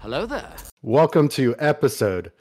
Hello 0.00 0.24
there. 0.24 0.54
Welcome 0.80 1.28
to 1.28 1.54
episode 1.58 2.32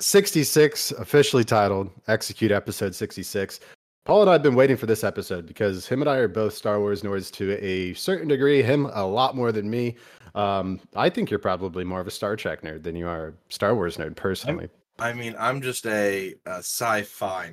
66, 0.00 0.90
officially 0.92 1.44
titled 1.44 1.90
Execute 2.08 2.52
Episode 2.52 2.94
66. 2.94 3.60
Paul 4.04 4.20
and 4.20 4.28
I 4.28 4.34
have 4.34 4.42
been 4.42 4.54
waiting 4.54 4.76
for 4.76 4.84
this 4.84 5.02
episode 5.02 5.46
because 5.46 5.86
him 5.86 6.02
and 6.02 6.10
I 6.10 6.16
are 6.16 6.28
both 6.28 6.52
Star 6.52 6.78
Wars 6.78 7.00
nerds 7.00 7.32
to 7.32 7.52
a 7.64 7.94
certain 7.94 8.28
degree. 8.28 8.62
Him 8.62 8.90
a 8.92 9.02
lot 9.02 9.34
more 9.34 9.50
than 9.50 9.70
me. 9.70 9.96
Um, 10.34 10.78
I 10.94 11.08
think 11.08 11.30
you're 11.30 11.38
probably 11.38 11.84
more 11.84 12.02
of 12.02 12.06
a 12.06 12.10
Star 12.10 12.36
Trek 12.36 12.60
nerd 12.60 12.82
than 12.82 12.94
you 12.94 13.08
are 13.08 13.28
a 13.28 13.32
Star 13.48 13.74
Wars 13.74 13.96
nerd, 13.96 14.14
personally. 14.14 14.68
I 14.98 15.14
mean, 15.14 15.34
I'm 15.38 15.62
just 15.62 15.86
a, 15.86 16.34
a 16.44 16.58
sci-fi. 16.58 17.50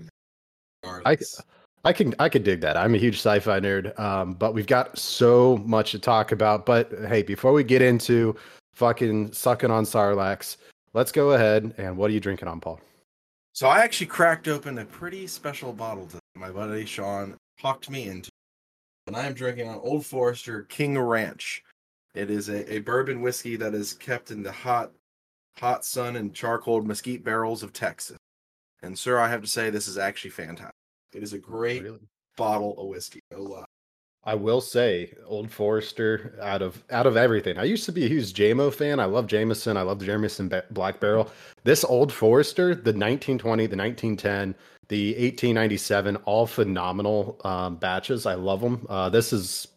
nerd, 0.84 1.02
I, 1.05 1.11
regardless. 1.11 1.41
I 1.86 1.93
can 1.93 2.14
I 2.20 2.27
could 2.27 2.43
dig 2.43 2.59
that. 2.61 2.75
I'm 2.75 2.95
a 2.95 2.98
huge 2.98 3.16
sci-fi 3.16 3.61
nerd, 3.61 3.98
um, 3.98 4.34
but 4.34 4.54
we've 4.54 4.68
got 4.68 4.98
so 4.98 5.64
much 5.66 5.91
to 5.91 6.00
talk 6.00 6.34
about. 6.34 6.66
But 6.66 6.91
hey, 7.07 7.23
before 7.23 7.54
we 7.54 7.64
get 7.64 7.82
into 7.82 8.36
fucking 8.73 9.33
sucking 9.33 9.71
on 9.71 9.85
Sarlacc, 9.85 10.57
let's 10.93 11.11
go 11.11 11.31
ahead 11.31 11.73
and 11.77 11.98
what 11.98 12.09
are 12.09 12.13
you 12.13 12.20
drinking 12.20 12.48
on, 12.48 12.59
Paul? 12.59 12.79
So 13.53 13.67
I 13.67 13.79
actually 13.79 14.07
cracked 14.07 14.48
open 14.48 14.79
a 14.79 14.85
pretty 14.85 15.27
special 15.27 15.73
bottle 15.73 16.05
that 16.07 16.20
my 16.35 16.49
buddy 16.49 16.85
Sean 16.85 17.38
talked 17.62 17.89
me 17.89 18.07
into, 18.07 18.29
and 19.07 19.15
I 19.15 19.25
am 19.25 19.34
drinking 19.34 19.70
on 19.70 19.75
Old 19.75 20.05
Forester 20.05 20.63
King 20.63 20.98
Ranch. 20.98 21.63
It 22.15 22.31
is 22.31 22.49
a, 22.49 22.73
a 22.73 22.79
bourbon 22.79 23.21
whiskey 23.21 23.55
that 23.57 23.73
is 23.73 23.93
kept 23.93 24.31
in 24.31 24.41
the 24.43 24.51
hot, 24.51 24.91
hot 25.57 25.85
sun 25.85 26.15
and 26.15 26.34
charcoal 26.34 26.81
mesquite 26.81 27.23
barrels 27.23 27.62
of 27.63 27.73
Texas. 27.73 28.17
And 28.81 28.98
sir, 28.98 29.20
I 29.20 29.29
have 29.29 29.41
to 29.41 29.48
say 29.48 29.70
this 29.70 29.87
is 29.87 29.98
actually 29.98 30.31
fantastic. 30.31 30.73
It 31.13 31.23
is 31.23 31.34
a 31.34 31.40
great 31.40 31.85
bottle 32.35 32.77
of 32.79 32.87
whiskey. 32.87 33.20
No 33.31 33.41
lie. 33.41 33.65
I 34.26 34.36
will 34.36 34.62
say, 34.62 35.13
Old 35.26 35.52
Forester 35.52 36.38
out 36.41 36.62
of 36.62 36.82
out 36.91 37.05
of 37.05 37.18
everything. 37.18 37.58
I 37.58 37.63
used 37.66 37.86
to 37.86 37.91
be 37.91 38.05
a 38.05 38.08
huge 38.08 38.34
JMO 38.34 38.73
fan. 38.73 38.99
I 38.99 39.05
love 39.05 39.27
Jameson. 39.27 39.76
I 39.76 39.82
love 39.82 39.99
the 39.99 40.05
Jameson 40.05 40.52
Black 40.72 40.99
Barrel. 40.99 41.30
This 41.63 41.84
Old 41.84 42.12
Forester, 42.13 42.70
the 42.70 42.94
1920, 42.94 43.68
the 43.68 43.76
1910, 43.76 44.55
the 44.88 45.12
1897, 45.13 46.15
all 46.26 46.48
phenomenal 46.48 47.40
um, 47.43 47.76
batches. 47.76 48.26
I 48.26 48.35
love 48.35 48.62
them. 48.62 48.85
Uh, 48.90 49.10
this 49.10 49.34
is 49.34 49.68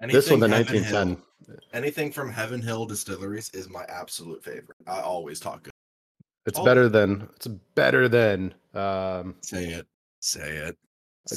this 0.00 0.30
one, 0.30 0.40
the 0.40 0.48
Heaven 0.48 0.74
1910. 0.74 1.08
Hill- 1.08 1.58
anything 1.72 2.12
from 2.12 2.30
Heaven 2.30 2.60
Hill 2.60 2.84
Distilleries 2.86 3.50
is 3.54 3.70
my 3.70 3.84
absolute 3.88 4.44
favorite. 4.44 4.76
I 4.86 5.00
always 5.00 5.40
talk 5.40 5.62
good. 5.62 5.72
It's 6.46 6.58
Oh. 6.58 6.64
better 6.64 6.90
than 6.90 7.26
it's 7.36 7.46
better 7.46 8.06
than 8.06 8.52
um, 8.74 9.34
Say 9.40 9.66
it. 9.68 9.86
Say 10.20 10.56
it. 10.56 10.76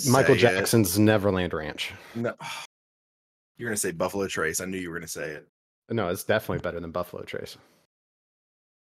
Michael 0.10 0.36
Say 0.36 0.40
it. 0.40 0.42
Jackson's 0.42 0.98
Neverland 1.00 1.54
Ranch. 1.54 1.94
No. 2.16 2.34
You're 3.58 3.70
gonna 3.70 3.78
say 3.78 3.92
Buffalo 3.92 4.28
Trace. 4.28 4.60
I 4.62 4.66
knew 4.66 4.78
you 4.78 4.90
were 4.90 4.98
gonna 4.98 5.08
say 5.08 5.30
it. 5.32 5.48
No, 5.90 6.10
it's 6.10 6.24
definitely 6.24 6.62
better 6.62 6.80
than 6.80 6.92
Buffalo 6.92 7.24
Trace. 7.24 7.58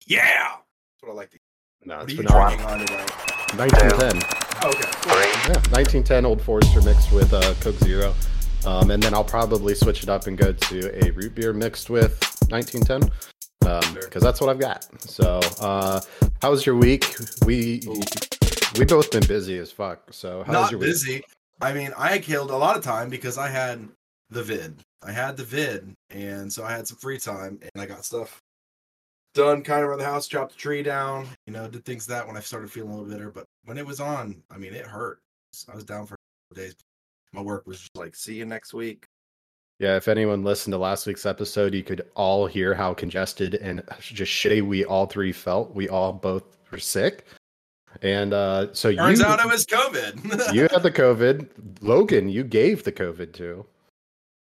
Yeah. 0.07 0.23
That's 0.55 1.01
what 1.01 1.11
I 1.11 1.15
like 1.15 1.29
to 1.31 1.37
No, 1.85 1.99
it's 1.99 2.11
are 2.13 2.15
you 2.15 2.23
phenomenal. 2.23 2.67
drinking 2.77 2.95
on 2.97 3.57
1910. 3.57 4.21
Oh, 4.63 4.69
okay. 4.69 4.81
cool. 5.01 5.13
Yeah, 5.15 5.61
1910 5.71 6.25
Old 6.25 6.41
Forester 6.41 6.81
mixed 6.81 7.11
with 7.11 7.31
uh, 7.33 7.53
Coke 7.61 7.75
Zero. 7.77 8.13
Um, 8.65 8.89
and 8.89 9.01
then 9.01 9.13
I'll 9.13 9.23
probably 9.23 9.75
switch 9.75 10.01
it 10.01 10.09
up 10.09 10.25
and 10.27 10.35
go 10.37 10.51
to 10.51 11.05
a 11.05 11.11
root 11.11 11.35
beer 11.35 11.53
mixed 11.53 11.89
with 11.91 12.19
1910 12.49 13.11
because 13.59 14.11
Sure. 14.11 14.21
that's 14.21 14.41
what 14.41 14.49
I've 14.49 14.59
got. 14.59 14.87
So, 15.01 15.39
uh, 15.59 16.01
how 16.41 16.49
was 16.51 16.65
your 16.65 16.75
week? 16.75 17.05
We 17.45 17.81
Ooh. 17.87 18.01
We 18.77 18.85
both 18.85 19.11
been 19.11 19.25
busy 19.27 19.57
as 19.57 19.71
fuck. 19.71 20.13
So, 20.13 20.43
how 20.43 20.51
was 20.51 20.53
Not 20.53 20.71
your 20.71 20.79
week? 20.79 20.89
busy. 20.89 21.23
I 21.61 21.73
mean, 21.73 21.91
I 21.97 22.19
killed 22.19 22.51
a 22.51 22.57
lot 22.57 22.75
of 22.77 22.83
time 22.83 23.09
because 23.09 23.37
I 23.37 23.47
had 23.49 23.87
the 24.29 24.43
vid. 24.43 24.81
I 25.03 25.11
had 25.11 25.37
the 25.37 25.43
vid, 25.43 25.93
and 26.09 26.51
so 26.51 26.63
I 26.63 26.71
had 26.71 26.87
some 26.87 26.97
free 26.97 27.19
time, 27.19 27.59
and 27.61 27.81
I 27.81 27.85
got 27.85 28.03
stuff 28.05 28.41
done 29.33 29.61
kind 29.61 29.83
of 29.83 29.89
around 29.89 29.99
the 29.99 30.05
house. 30.05 30.27
Chopped 30.27 30.53
the 30.53 30.57
tree 30.57 30.81
down, 30.83 31.27
you 31.45 31.53
know, 31.53 31.67
did 31.67 31.85
things 31.85 32.07
that 32.07 32.25
when 32.25 32.37
I 32.37 32.39
started 32.39 32.71
feeling 32.71 32.91
a 32.91 32.95
little 32.95 33.09
bitter. 33.09 33.31
But 33.31 33.45
when 33.65 33.77
it 33.77 33.85
was 33.85 33.99
on, 33.99 34.41
I 34.49 34.57
mean, 34.57 34.73
it 34.73 34.85
hurt. 34.85 35.19
I 35.71 35.75
was 35.75 35.83
down 35.85 36.05
for 36.05 36.15
days. 36.53 36.75
My 37.33 37.41
work 37.41 37.67
was 37.67 37.79
just 37.79 37.95
like, 37.95 38.15
see 38.15 38.35
you 38.35 38.45
next 38.45 38.73
week. 38.73 39.05
Yeah, 39.79 39.97
if 39.97 40.07
anyone 40.07 40.43
listened 40.43 40.71
to 40.71 40.77
last 40.77 41.05
week's 41.05 41.25
episode, 41.25 41.73
you 41.73 41.83
could 41.83 42.05
all 42.15 42.47
hear 42.47 42.73
how 42.73 42.93
congested 42.93 43.55
and 43.55 43.83
just 43.99 44.31
shitty 44.31 44.61
we 44.61 44.85
all 44.85 45.05
three 45.05 45.33
felt. 45.33 45.75
We 45.75 45.89
all 45.89 46.13
both 46.13 46.43
were 46.71 46.79
sick. 46.79 47.25
And 48.01 48.33
uh, 48.33 48.73
so 48.73 48.93
Turns 48.93 49.19
you, 49.19 49.25
out 49.25 49.39
it 49.39 49.45
was 49.47 49.65
COVID. 49.65 50.53
you 50.53 50.63
had 50.63 50.83
the 50.83 50.91
COVID. 50.91 51.47
Logan, 51.81 52.29
you 52.29 52.43
gave 52.43 52.83
the 52.83 52.91
COVID 52.91 53.33
to. 53.33 53.65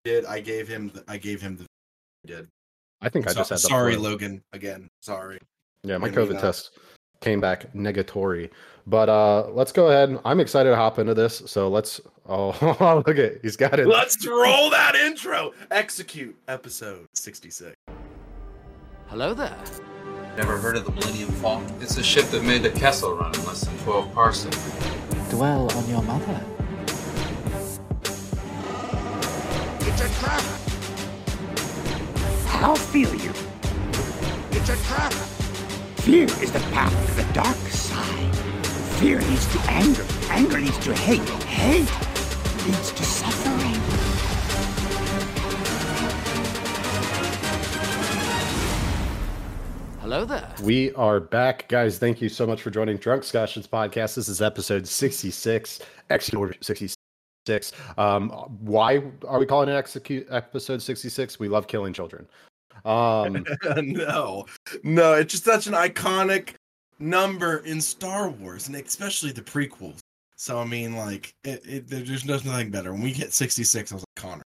did. 0.04 0.24
I 0.24 0.40
gave 0.40 0.68
him. 0.68 0.90
The, 0.94 1.04
I 1.08 1.18
gave 1.18 1.40
him 1.40 1.56
the. 1.56 1.64
I 1.64 2.26
did. 2.26 2.48
I 3.02 3.08
think 3.08 3.26
I 3.28 3.32
So- 3.32 3.40
just 3.40 3.50
had 3.50 3.56
the 3.58 3.62
sorry, 3.62 3.94
flu. 3.94 4.02
Logan. 4.04 4.42
Again, 4.52 4.88
sorry. 5.00 5.38
Yeah, 5.82 5.98
my 5.98 6.08
I 6.08 6.10
COVID 6.10 6.40
test 6.40 6.70
came 7.20 7.40
back 7.40 7.72
negatory. 7.74 8.50
But 8.86 9.08
uh 9.08 9.48
let's 9.50 9.72
go 9.72 9.88
ahead. 9.88 10.18
I'm 10.24 10.40
excited 10.40 10.70
to 10.70 10.76
hop 10.76 10.98
into 10.98 11.14
this. 11.14 11.42
So 11.46 11.68
let's 11.68 12.00
oh 12.28 13.02
look 13.06 13.18
at 13.18 13.40
he's 13.42 13.56
got 13.56 13.78
it. 13.78 13.86
Let's 13.86 14.26
roll 14.26 14.70
that 14.70 14.94
intro. 14.94 15.52
Execute 15.70 16.36
episode 16.48 17.06
sixty-six. 17.14 17.74
Hello 19.08 19.34
there. 19.34 19.56
Never 20.36 20.58
heard 20.58 20.76
of 20.76 20.84
the 20.84 20.92
Millennium 20.92 21.30
Falcon? 21.32 21.74
It's 21.80 21.96
a 21.96 22.02
ship 22.02 22.26
that 22.26 22.44
made 22.44 22.62
the 22.62 22.68
Kessel 22.68 23.16
run 23.16 23.34
in 23.34 23.42
less 23.46 23.62
than 23.62 23.74
12 23.78 24.12
parsecs. 24.12 24.58
dwell 25.30 25.72
on 25.72 25.88
your 25.88 26.02
mother. 26.02 26.44
It's 29.80 30.00
a 30.02 30.08
trap! 30.20 30.42
How 32.48 32.74
feel 32.74 33.14
you? 33.14 33.30
It's 34.50 34.68
a 34.68 34.76
trap! 34.84 35.12
Fear 36.04 36.24
is 36.24 36.52
the 36.52 36.60
path 36.70 36.92
to 37.06 37.14
the 37.14 37.32
dark 37.32 37.56
side. 37.68 38.36
Fear 39.00 39.22
leads 39.22 39.46
to 39.54 39.58
anger. 39.70 40.04
Anger 40.28 40.60
leads 40.60 40.78
to 40.80 40.94
hate. 40.94 41.26
Hate 41.44 41.90
leads 42.66 42.92
to 42.92 43.02
suffering. 43.04 43.75
Hello 50.06 50.24
there. 50.24 50.54
We 50.62 50.94
are 50.94 51.18
back, 51.18 51.66
guys. 51.66 51.98
Thank 51.98 52.22
you 52.22 52.28
so 52.28 52.46
much 52.46 52.62
for 52.62 52.70
joining 52.70 52.96
Drunkscussions 52.96 53.68
podcast. 53.68 54.14
This 54.14 54.28
is 54.28 54.40
episode 54.40 54.86
66, 54.86 55.80
execute 56.10 56.38
order 56.38 56.54
66. 56.60 57.72
Um, 57.98 58.30
why 58.60 59.02
are 59.26 59.40
we 59.40 59.46
calling 59.46 59.68
it 59.68 59.72
execute 59.72 60.28
episode 60.30 60.80
66? 60.80 61.40
We 61.40 61.48
love 61.48 61.66
killing 61.66 61.92
children. 61.92 62.28
Um, 62.84 63.44
no, 63.82 64.46
no, 64.84 65.14
it's 65.14 65.32
just 65.32 65.44
such 65.44 65.66
an 65.66 65.72
iconic 65.72 66.50
number 67.00 67.56
in 67.66 67.80
Star 67.80 68.28
Wars, 68.30 68.68
and 68.68 68.76
especially 68.76 69.32
the 69.32 69.42
prequels. 69.42 69.98
So 70.36 70.60
I 70.60 70.66
mean, 70.66 70.94
like, 70.94 71.34
it, 71.42 71.62
it, 71.66 71.88
there's 71.88 72.22
there's 72.22 72.44
nothing 72.44 72.70
better. 72.70 72.92
When 72.92 73.02
we 73.02 73.12
hit 73.12 73.32
66, 73.32 73.90
I 73.90 73.94
was 73.96 74.02
like, 74.02 74.22
Connor, 74.22 74.44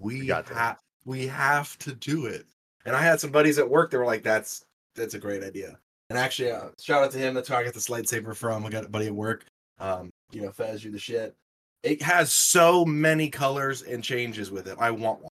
we 0.00 0.26
got 0.26 0.46
to. 0.48 0.54
have 0.54 0.78
we 1.04 1.28
have 1.28 1.78
to 1.78 1.94
do 1.94 2.26
it. 2.26 2.44
And 2.86 2.96
I 2.96 3.02
had 3.02 3.20
some 3.20 3.30
buddies 3.30 3.60
at 3.60 3.70
work 3.70 3.92
that 3.92 3.98
were 3.98 4.06
like, 4.06 4.24
"That's 4.24 4.64
that's 4.94 5.14
a 5.14 5.18
great 5.18 5.42
idea." 5.42 5.78
And 6.10 6.18
actually, 6.18 6.50
uh, 6.50 6.70
shout 6.78 7.04
out 7.04 7.12
to 7.12 7.18
him. 7.18 7.34
That's 7.34 7.48
where 7.48 7.58
I 7.58 7.64
got 7.64 7.74
this 7.74 7.88
lightsaber 7.88 8.34
from. 8.34 8.66
I 8.66 8.70
got 8.70 8.84
a 8.84 8.88
buddy 8.88 9.06
at 9.06 9.14
work. 9.14 9.44
Um, 9.78 10.10
you 10.32 10.42
know, 10.42 10.50
Fez, 10.50 10.84
you 10.84 10.90
the 10.90 10.98
shit. 10.98 11.34
It 11.82 12.02
has 12.02 12.32
so 12.32 12.84
many 12.84 13.30
colors 13.30 13.82
and 13.82 14.04
changes 14.04 14.50
with 14.50 14.66
it. 14.66 14.76
I 14.78 14.90
want 14.90 15.20
one. 15.20 15.30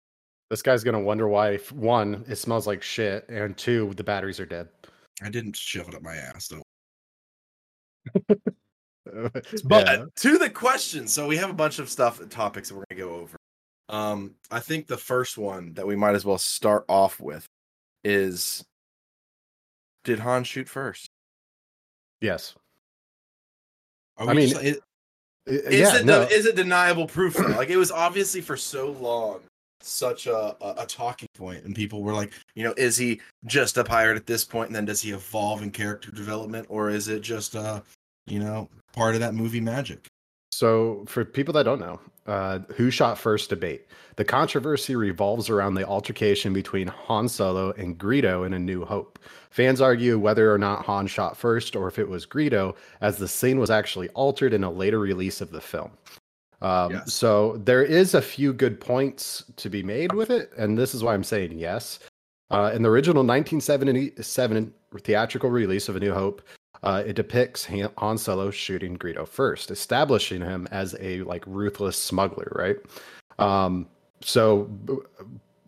this 0.51 0.63
guy's 0.63 0.85
going 0.85 0.95
to 0.95 1.01
wonder 1.01 1.27
why, 1.29 1.57
one, 1.73 2.25
it 2.29 2.37
smells 2.37 2.67
like 2.67 2.83
shit, 2.83 3.27
and 3.29 3.57
two, 3.57 3.95
the 3.97 4.05
batteries 4.05 4.39
are 4.41 4.47
dead. 4.47 4.69
I 5.23 5.31
didn't 5.31 5.57
shove 5.57 5.89
it 5.89 5.95
up 5.95 6.03
my 6.03 6.17
ass 6.17 6.49
though. 6.49 6.63
but 9.05 9.47
But 9.65 10.17
to 10.17 10.39
the 10.39 10.51
question, 10.51 11.07
so 11.07 11.27
we 11.27 11.37
have 11.37 11.51
a 11.51 11.55
bunch 11.55 11.79
of 11.79 11.89
stuff 11.89 12.21
and 12.21 12.31
topics 12.31 12.69
that 12.69 12.75
we're 12.75 12.85
gonna 12.91 13.01
go 13.01 13.15
over. 13.15 13.37
Um, 13.89 14.35
I 14.51 14.61
think 14.61 14.87
the 14.87 14.97
first 14.97 15.39
one 15.39 15.75
that 15.75 15.87
we 15.87 15.95
might 15.95 16.15
as 16.15 16.25
well 16.25 16.39
start 16.39 16.85
off 16.89 17.21
with 17.21 17.47
is 18.03 18.65
did 20.05 20.21
Han 20.21 20.45
shoot 20.45 20.69
first? 20.69 21.09
yes. 22.21 22.55
I 24.17 24.33
mean, 24.33 24.49
just- 24.51 24.63
is, 24.63 24.77
Uh, 24.77 25.53
is 25.53 25.81
yeah, 25.81 25.97
it 25.99 26.07
no. 26.07 26.23
is 26.23 26.47
it 26.47 26.57
deniable 26.57 27.07
proof? 27.07 27.35
though? 27.35 27.43
like 27.57 27.69
it 27.69 27.77
was 27.77 27.91
obviously 27.91 28.41
for 28.41 28.57
so 28.57 28.93
long 28.93 29.41
such 29.81 30.27
a, 30.27 30.57
a 30.65 30.83
a 30.83 30.87
talking 30.87 31.29
point, 31.37 31.65
and 31.65 31.75
people 31.75 32.03
were 32.03 32.15
like, 32.15 32.33
you 32.55 32.63
know, 32.65 32.73
is 32.79 32.97
he 32.97 33.21
just 33.47 33.77
a 33.77 33.85
pirate 33.85 34.17
at 34.17 34.25
this 34.27 34.45
point, 34.45 34.69
and 34.69 34.77
then 34.77 34.85
does 34.87 35.03
he 35.03 35.11
evolve 35.11 35.63
in 35.63 35.71
character 35.71 36.11
development, 36.13 36.67
or 36.71 36.89
is 36.91 37.09
it 37.09 37.21
just 37.21 37.57
uh, 37.57 37.81
you 38.27 38.39
know, 38.39 38.69
part 38.95 39.15
of 39.15 39.21
that 39.21 39.35
movie 39.35 39.61
magic? 39.61 40.07
So, 40.55 41.05
for 41.09 41.25
people 41.25 41.53
that 41.55 41.65
don't 41.65 41.81
know, 41.81 41.99
uh, 42.27 42.61
who 42.77 42.89
shot 42.89 43.19
first 43.19 43.51
debate, 43.51 43.89
the 44.15 44.25
controversy 44.25 44.95
revolves 44.95 45.51
around 45.51 45.75
the 45.75 45.85
altercation 45.85 46.53
between 46.53 46.87
Han 46.87 47.29
Solo 47.29 47.73
and 47.73 47.99
Greedo 47.99 48.47
in 48.47 48.55
A 48.55 48.59
New 48.61 48.85
Hope. 48.85 49.19
Fans 49.51 49.81
argue 49.81 50.17
whether 50.17 50.55
or 50.55 50.59
not 50.59 50.85
Han 50.85 51.09
shot 51.09 51.37
first 51.37 51.75
or 51.75 51.89
if 51.89 51.99
it 51.99 52.09
was 52.09 52.25
Greedo, 52.25 52.77
as 53.01 53.19
the 53.19 53.27
scene 53.27 53.59
was 53.59 53.69
actually 53.69 54.09
altered 54.11 54.55
in 54.55 54.63
a 54.63 54.71
later 54.71 55.01
release 55.01 55.41
of 55.41 55.51
the 55.51 55.61
film. 55.61 55.91
Um, 56.63 56.93
Yes. 56.93 57.13
So, 57.13 57.57
there 57.65 57.83
is 57.83 58.15
a 58.15 58.23
few 58.23 58.53
good 58.53 58.81
points 58.81 59.43
to 59.57 59.69
be 59.69 59.83
made 59.83 60.13
with 60.13 60.31
it, 60.31 60.53
and 60.57 60.79
this 60.79 60.95
is 60.95 61.03
why 61.03 61.15
I'm 61.15 61.25
saying 61.25 61.59
yes. 61.59 61.99
Uh, 62.53 62.71
in 62.73 62.83
the 62.83 62.91
original 62.91 63.25
1977 63.25 64.73
theatrical 65.01 65.51
release 65.51 65.89
of 65.89 65.97
A 65.97 66.01
New 66.01 66.15
Hope, 66.15 66.43
uh, 66.85 67.03
it 67.05 67.15
depicts 67.15 67.65
Han 67.65 67.91
Han 67.99 68.19
Solo 68.19 68.51
shooting 68.51 68.97
Greedo 68.97 69.27
first, 69.27 69.71
establishing 69.71 70.43
him 70.43 70.69
as 70.71 70.95
a 71.01 71.23
like 71.23 71.43
ruthless 71.47 71.97
smuggler, 71.97 72.53
right? 72.55 72.77
Um, 73.39 73.89
so, 74.21 74.71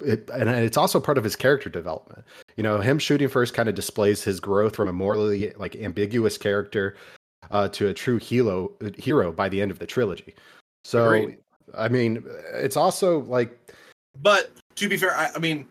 it, 0.04 0.28
and 0.32 0.50
it's 0.50 0.76
also 0.76 1.00
part 1.00 1.16
of 1.16 1.24
his 1.24 1.34
character 1.34 1.70
development. 1.70 2.24
You 2.56 2.62
know, 2.62 2.80
him 2.80 2.98
shooting 2.98 3.28
first 3.28 3.54
kind 3.54 3.68
of 3.68 3.74
displays 3.74 4.22
his 4.22 4.40
growth 4.40 4.76
from 4.76 4.88
a 4.88 4.92
morally 4.92 5.52
like 5.56 5.74
ambiguous 5.76 6.36
character 6.36 6.96
uh, 7.50 7.68
to 7.70 7.88
a 7.88 7.94
true 7.94 8.18
hero 8.18 8.70
hero 8.98 9.32
by 9.32 9.48
the 9.48 9.62
end 9.62 9.70
of 9.70 9.78
the 9.78 9.86
trilogy. 9.86 10.34
So, 10.84 11.12
Agreed. 11.12 11.38
I 11.76 11.88
mean, 11.88 12.24
it's 12.52 12.76
also 12.76 13.20
like 13.20 13.58
But 14.20 14.50
to 14.76 14.88
be 14.88 14.98
fair, 14.98 15.16
I, 15.16 15.30
I 15.34 15.38
mean, 15.38 15.66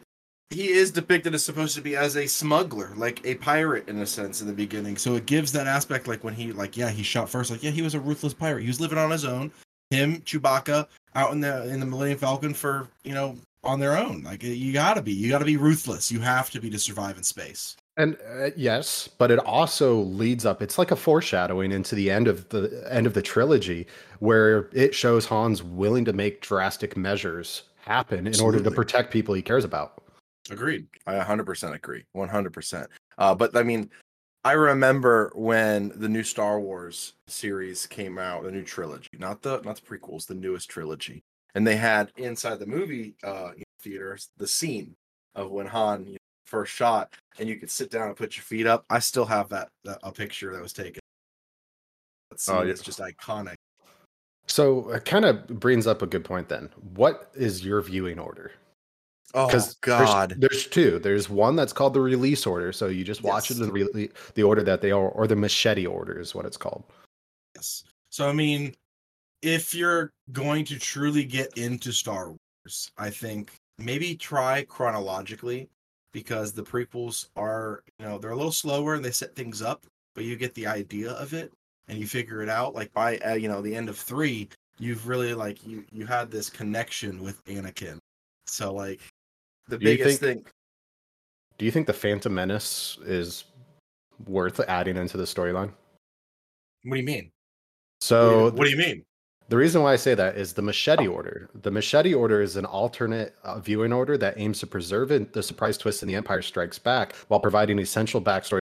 he 0.50 0.69
is 0.69 0.92
depicted 0.92 1.33
as 1.33 1.44
supposed 1.44 1.75
to 1.75 1.81
be 1.81 1.95
as 1.95 2.15
a 2.15 2.27
smuggler, 2.27 2.94
like 2.95 3.25
a 3.25 3.36
pirate 3.36 3.89
in 3.89 4.00
a 4.00 4.06
sense 4.06 4.42
in 4.42 4.47
the 4.47 4.53
beginning. 4.53 4.97
So 4.97 5.15
it 5.15 5.25
gives 5.25 5.51
that 5.53 5.68
aspect, 5.68 6.07
like 6.07 6.24
when 6.24 6.33
he, 6.33 6.51
like, 6.51 6.77
yeah, 6.77 6.89
he 6.89 7.03
shot 7.03 7.30
first, 7.30 7.51
like, 7.51 7.63
yeah, 7.63 7.71
he 7.71 7.81
was 7.81 7.95
a 7.95 8.00
ruthless 8.00 8.33
pirate. 8.33 8.62
He 8.62 8.68
was 8.68 8.80
living 8.80 8.97
on 8.97 9.12
his 9.12 9.25
own. 9.25 9.51
Him, 9.92 10.21
Chewbacca, 10.21 10.88
out 11.13 11.31
in 11.31 11.39
the 11.39 11.69
in 11.69 11.80
the 11.80 11.86
Millennium 11.86 12.18
Falcon 12.18 12.53
for 12.53 12.88
you 13.03 13.13
know 13.13 13.38
on 13.63 13.80
their 13.80 13.97
own. 13.97 14.24
Like 14.24 14.44
you 14.44 14.74
gotta 14.74 15.01
be, 15.01 15.13
you 15.13 15.30
gotta 15.30 15.45
be 15.45 15.57
ruthless. 15.57 16.12
You 16.12 16.19
have 16.21 16.50
to 16.51 16.59
be 16.59 16.69
to 16.71 16.80
survive 16.80 17.18
in 17.18 17.24
space. 17.24 17.75
And 17.98 18.18
uh, 18.39 18.50
yes, 18.57 19.07
but 19.07 19.31
it 19.31 19.39
also 19.39 19.98
leads 19.98 20.45
up. 20.45 20.62
It's 20.62 20.77
like 20.77 20.91
a 20.91 20.95
foreshadowing 20.95 21.71
into 21.71 21.95
the 21.95 22.09
end 22.09 22.27
of 22.27 22.50
the 22.50 22.86
end 22.89 23.06
of 23.07 23.13
the 23.13 23.21
trilogy, 23.21 23.88
where 24.19 24.69
it 24.74 24.95
shows 24.95 25.25
Han's 25.25 25.63
willing 25.63 26.03
to 26.06 26.13
make 26.13 26.41
drastic 26.41 26.98
measures 26.98 27.63
happen 27.77 28.25
in 28.27 28.41
order 28.41 28.62
to 28.62 28.71
protect 28.71 29.13
people 29.13 29.36
he 29.36 29.41
cares 29.41 29.63
about. 29.63 30.01
Agreed. 30.50 30.88
I 31.07 31.15
100% 31.15 31.74
agree. 31.74 32.03
100%. 32.15 32.88
Uh, 33.18 33.36
but 33.36 33.56
I 33.56 33.63
mean, 33.63 33.89
I 34.44 34.51
remember 34.51 35.31
when 35.33 35.92
the 35.95 36.07
new 36.07 36.21
Star 36.24 36.59
Wars 36.59 37.13
series 37.27 37.88
came 37.88 38.19
out, 38.19 38.44
the 38.44 38.51
new 38.51 38.63
trilogy, 38.63 39.09
not 39.18 39.42
the 39.42 39.59
not 39.62 39.77
the 39.77 39.81
prequels, 39.81 40.27
the 40.27 40.36
newest 40.36 40.69
trilogy, 40.69 41.24
and 41.56 41.65
they 41.65 41.77
had 41.77 42.12
inside 42.18 42.59
the 42.59 42.68
movie 42.68 43.15
uh, 43.24 43.51
theaters 43.81 44.30
the 44.38 44.45
scene 44.45 44.94
of 45.33 45.50
when 45.50 45.65
Han 45.65 46.06
you 46.06 46.12
know, 46.13 46.18
first 46.45 46.71
shot, 46.74 47.15
and 47.39 47.50
you 47.50 47.56
could 47.56 47.71
sit 47.71 47.89
down 47.89 48.07
and 48.07 48.15
put 48.15 48.38
your 48.38 48.44
feet 48.44 48.68
up. 48.68 48.86
I 48.88 49.00
still 49.00 49.25
have 49.25 49.50
that, 49.50 49.69
that 49.83 49.98
a 50.03 50.12
picture 50.12 50.53
that 50.53 50.62
was 50.62 50.74
taken. 50.74 51.00
That 52.30 52.39
scene 52.39 52.56
Oh, 52.56 52.62
yeah. 52.62 52.71
is 52.71 52.81
just 52.81 53.00
iconic. 53.00 53.56
So 54.45 54.91
it 54.91 55.06
kind 55.06 55.25
of 55.25 55.48
brings 55.59 55.88
up 55.88 56.03
a 56.03 56.07
good 56.07 56.24
point. 56.24 56.50
Then, 56.50 56.69
what 56.94 57.31
is 57.33 57.65
your 57.65 57.81
viewing 57.81 58.19
order? 58.19 58.51
Oh 59.35 59.47
Because 59.47 59.75
there's, 59.83 60.27
there's 60.37 60.67
two. 60.67 60.97
There's 60.97 61.29
one 61.29 61.57
that's 61.57 61.73
called 61.73 61.93
the 61.93 61.99
release 61.99 62.45
order, 62.47 62.71
so 62.71 62.87
you 62.87 63.03
just 63.03 63.21
watch 63.21 63.49
Yes. 63.51 63.59
it 63.59 63.65
the, 63.65 63.71
rele- 63.71 64.33
the 64.33 64.43
order 64.43 64.63
that 64.63 64.79
they 64.81 64.91
are, 64.91 65.09
or 65.09 65.27
the 65.27 65.35
machete 65.35 65.85
order 65.85 66.17
is 66.19 66.33
what 66.33 66.45
it's 66.45 66.55
called. 66.55 66.85
Yes. 67.55 67.83
So 68.09 68.29
I 68.29 68.33
mean, 68.33 68.73
if 69.41 69.75
you're 69.75 70.11
going 70.31 70.63
to 70.65 70.79
truly 70.79 71.25
get 71.25 71.57
into 71.57 71.91
Star 71.91 72.29
Wars, 72.29 72.91
I 72.97 73.09
think 73.09 73.51
maybe 73.77 74.15
try 74.15 74.63
chronologically 74.63 75.69
because 76.13 76.53
the 76.53 76.63
prequels 76.63 77.27
are, 77.35 77.83
you 77.99 78.05
know, 78.05 78.17
they're 78.17 78.31
a 78.31 78.35
little 78.38 78.53
slower 78.53 78.95
and 78.95 79.03
they 79.03 79.11
set 79.11 79.35
things 79.35 79.61
up, 79.61 79.85
but 80.15 80.23
you 80.23 80.38
get 80.38 80.53
the 80.53 80.65
idea 80.65 81.11
of 81.11 81.33
it 81.33 81.51
and 81.89 81.97
you 81.97 82.07
figure 82.07 82.41
it 82.41 82.47
out. 82.47 82.73
Like 82.73 82.93
by 82.93 83.17
uh, 83.17 83.33
you 83.33 83.49
know 83.49 83.61
the 83.61 83.75
end 83.75 83.89
of 83.89 83.97
three, 83.97 84.47
you've 84.79 85.09
really 85.09 85.33
like 85.33 85.67
you 85.67 85.83
you 85.91 86.05
had 86.05 86.31
this 86.31 86.49
connection 86.49 87.21
with 87.21 87.43
Anakin. 87.45 87.97
So 88.47 88.73
like 88.73 89.01
the 89.67 89.77
Do 89.77 89.89
you 89.89 89.97
biggest 89.97 90.19
think- 90.19 90.45
thing. 90.45 90.51
Do 91.57 91.65
you 91.65 91.71
think 91.71 91.88
the 91.88 91.94
Phantom 91.94 92.33
Menace 92.33 92.97
is 93.06 93.45
worth 94.27 94.59
adding 94.62 94.97
into 94.97 95.15
the 95.17 95.23
storyline? 95.23 95.71
What 96.83 96.95
do 96.95 97.00
you 97.00 97.06
mean? 97.06 97.31
So 98.01 98.51
what 98.51 98.65
do 98.65 98.69
you 98.69 98.77
mean? 98.77 99.06
The 99.47 99.57
reason 99.57 99.81
why 99.81 99.94
I 99.94 99.95
say 99.95 100.15
that 100.15 100.38
is 100.38 100.53
the 100.53 100.62
machete 100.62 101.07
order. 101.07 101.50
The 101.62 101.71
machete 101.71 102.13
order 102.13 102.41
is 102.41 102.56
an 102.56 102.65
alternate 102.65 103.35
uh, 103.44 103.59
viewing 103.59 103.94
order 103.94 104.17
that 104.17 104.33
aims 104.38 104.59
to 104.59 104.67
preserve 104.67 105.12
it, 105.12 105.33
the 105.33 105.44
surprise 105.44 105.77
twist 105.77 106.01
in 106.01 106.07
The 106.09 106.15
Empire 106.15 106.41
Strikes 106.41 106.79
Back 106.79 107.15
while 107.29 107.39
providing 107.39 107.79
essential 107.79 108.19
backstory 108.21 108.59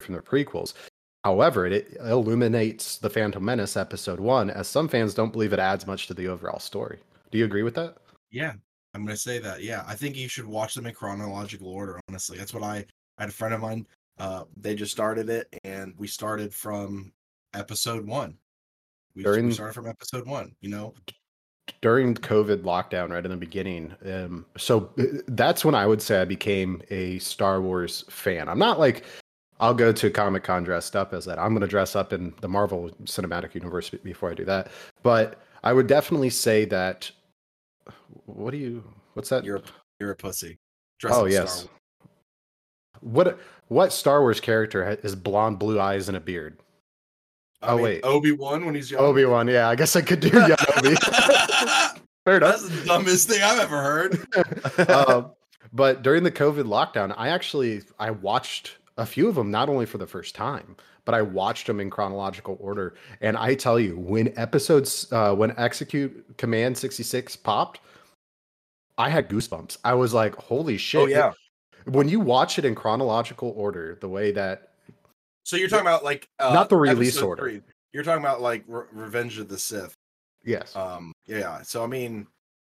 from 0.00 0.16
the 0.16 0.20
prequels. 0.20 0.74
However, 1.22 1.66
it 1.66 1.96
illuminates 2.00 2.98
the 2.98 3.08
Phantom 3.08 3.42
Menace 3.44 3.76
episode 3.76 4.20
one, 4.20 4.50
as 4.50 4.68
some 4.68 4.88
fans 4.88 5.14
don't 5.14 5.32
believe 5.32 5.52
it 5.52 5.58
adds 5.60 5.86
much 5.86 6.08
to 6.08 6.14
the 6.14 6.28
overall 6.28 6.58
story. 6.58 6.98
Do 7.30 7.38
you 7.38 7.44
agree 7.46 7.62
with 7.62 7.74
that? 7.76 7.96
Yeah, 8.30 8.52
I'm 8.94 9.04
gonna 9.04 9.16
say 9.16 9.38
that. 9.40 9.62
Yeah, 9.62 9.84
I 9.86 9.94
think 9.94 10.16
you 10.16 10.28
should 10.28 10.46
watch 10.46 10.74
them 10.74 10.86
in 10.86 10.94
chronological 10.94 11.68
order. 11.68 12.00
Honestly, 12.08 12.38
that's 12.38 12.54
what 12.54 12.62
I. 12.62 12.84
I 13.18 13.22
had 13.22 13.30
a 13.30 13.32
friend 13.32 13.54
of 13.54 13.60
mine. 13.60 13.86
Uh, 14.18 14.44
they 14.56 14.74
just 14.74 14.92
started 14.92 15.28
it, 15.28 15.52
and 15.64 15.94
we 15.96 16.06
started 16.06 16.54
from 16.54 17.12
episode 17.54 18.06
one. 18.06 18.36
We, 19.14 19.24
we 19.24 19.52
started 19.52 19.74
from 19.74 19.86
episode 19.88 20.26
one. 20.26 20.54
You 20.60 20.70
know, 20.70 20.94
During 21.80 22.14
COVID 22.14 22.62
lockdown, 22.62 23.10
right 23.10 23.24
in 23.24 23.30
the 23.30 23.36
beginning, 23.36 23.94
um, 24.06 24.46
so 24.56 24.90
uh, 24.98 25.04
that's 25.28 25.64
when 25.64 25.74
I 25.74 25.86
would 25.86 26.02
say 26.02 26.20
I 26.20 26.24
became 26.24 26.82
a 26.90 27.18
Star 27.18 27.60
Wars 27.60 28.04
fan. 28.08 28.48
I'm 28.48 28.58
not 28.58 28.78
like 28.78 29.04
I'll 29.60 29.74
go 29.74 29.92
to 29.92 30.10
Comic 30.10 30.44
Con 30.44 30.64
dressed 30.64 30.96
up 30.96 31.14
as 31.14 31.24
that. 31.24 31.38
I'm 31.38 31.50
going 31.50 31.60
to 31.60 31.66
dress 31.66 31.94
up 31.94 32.12
in 32.12 32.34
the 32.40 32.48
Marvel 32.48 32.90
Cinematic 33.04 33.54
Universe 33.54 33.90
before 33.90 34.30
I 34.30 34.34
do 34.34 34.44
that. 34.44 34.68
But 35.02 35.40
I 35.62 35.72
would 35.72 35.86
definitely 35.86 36.30
say 36.30 36.64
that. 36.66 37.10
What 38.26 38.50
do 38.52 38.56
you? 38.56 38.84
What's 39.14 39.28
that? 39.28 39.44
you're 39.44 39.56
a, 39.56 39.62
you're 40.00 40.10
a 40.10 40.16
pussy. 40.16 40.58
Oh 41.06 41.26
yes. 41.26 41.68
What 43.00 43.38
what 43.68 43.92
Star 43.92 44.20
Wars 44.20 44.40
character 44.40 44.98
has 45.02 45.14
blonde, 45.14 45.58
blue 45.58 45.78
eyes, 45.80 46.08
and 46.08 46.16
a 46.16 46.20
beard? 46.20 46.58
I 47.62 47.68
Oh, 47.68 47.76
mean, 47.76 47.84
wait. 47.84 48.00
Obi 48.04 48.32
Wan 48.32 48.64
when 48.64 48.74
he's 48.74 48.90
young. 48.90 49.02
Obi 49.02 49.24
Wan. 49.24 49.48
Yeah, 49.48 49.68
I 49.68 49.74
guess 49.74 49.96
I 49.96 50.00
could 50.02 50.20
do 50.20 50.28
young 50.32 50.52
Obi. 50.78 50.94
Fair 52.24 52.36
enough. 52.38 52.60
That's 52.60 52.68
the 52.68 52.82
dumbest 52.86 53.28
thing 53.28 53.42
I've 53.42 53.58
ever 53.60 53.82
heard. 53.82 54.88
um, 54.90 55.32
but 55.72 56.02
during 56.02 56.22
the 56.22 56.30
COVID 56.32 56.64
lockdown, 56.64 57.14
I 57.18 57.28
actually 57.28 57.82
I 57.98 58.10
watched 58.12 58.76
a 58.96 59.04
few 59.04 59.28
of 59.28 59.34
them 59.34 59.50
not 59.50 59.68
only 59.68 59.86
for 59.86 59.98
the 59.98 60.06
first 60.06 60.34
time, 60.34 60.76
but 61.04 61.14
I 61.14 61.22
watched 61.22 61.66
them 61.66 61.80
in 61.80 61.90
chronological 61.90 62.56
order. 62.60 62.94
And 63.20 63.36
I 63.36 63.54
tell 63.54 63.78
you, 63.78 63.98
when 63.98 64.32
episodes 64.38 65.10
uh, 65.12 65.34
when 65.34 65.54
Execute 65.58 66.36
Command 66.38 66.76
sixty 66.78 67.02
six 67.02 67.36
popped, 67.36 67.80
I 68.98 69.10
had 69.10 69.28
goosebumps. 69.28 69.78
I 69.84 69.94
was 69.94 70.14
like, 70.14 70.34
"Holy 70.36 70.76
shit!" 70.76 71.00
oh 71.00 71.06
yeah. 71.06 71.32
When 71.86 72.08
you 72.08 72.18
watch 72.20 72.58
it 72.58 72.64
in 72.64 72.74
chronological 72.74 73.52
order, 73.56 73.98
the 74.00 74.08
way 74.08 74.32
that 74.32 74.70
So 75.44 75.56
you're 75.56 75.68
talking 75.68 75.86
about 75.86 76.02
like 76.04 76.28
uh, 76.38 76.54
Not 76.54 76.70
the 76.70 76.76
release 76.76 77.20
order. 77.20 77.42
three. 77.42 77.60
You're 77.92 78.04
talking 78.04 78.22
about 78.24 78.40
like 78.40 78.64
Re- 78.66 78.86
Revenge 78.92 79.38
of 79.38 79.48
the 79.48 79.58
Sith. 79.58 79.94
yes, 80.44 80.74
Um, 80.74 81.12
yeah. 81.26 81.60
So 81.62 81.84
I 81.84 81.86
mean, 81.86 82.26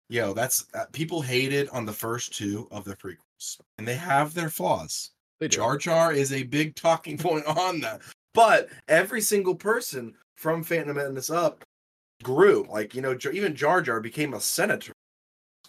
yo, 0.09 0.35
that's 0.35 0.67
uh, 0.75 0.87
people 0.93 1.23
hated 1.23 1.69
on 1.69 1.87
the 1.87 1.93
first 1.93 2.35
two 2.37 2.67
of 2.73 2.85
the 2.85 2.97
prequels, 2.97 3.61
and 3.79 3.87
they 3.87 3.95
have 3.95 4.35
their 4.35 4.51
flaws. 4.51 5.13
They 5.41 5.49
do. 5.49 5.57
Jar 5.57 5.77
Jar 5.77 6.13
is 6.13 6.33
a 6.33 6.45
big 6.45 6.75
talking 6.75 7.19
point 7.19 7.47
on 7.47 7.81
that, 7.81 8.01
but 8.35 8.69
every 8.89 9.21
single 9.21 9.55
person 9.55 10.15
from 10.37 10.63
Phantom 10.63 10.97
Menace 10.97 11.31
up 11.31 11.65
grew. 12.23 12.67
Like 12.71 12.95
you 12.95 13.03
know, 13.03 13.17
even 13.33 13.55
Jar 13.55 13.83
Jar 13.83 14.01
became 14.01 14.35
a 14.35 14.41
senator. 14.41 14.93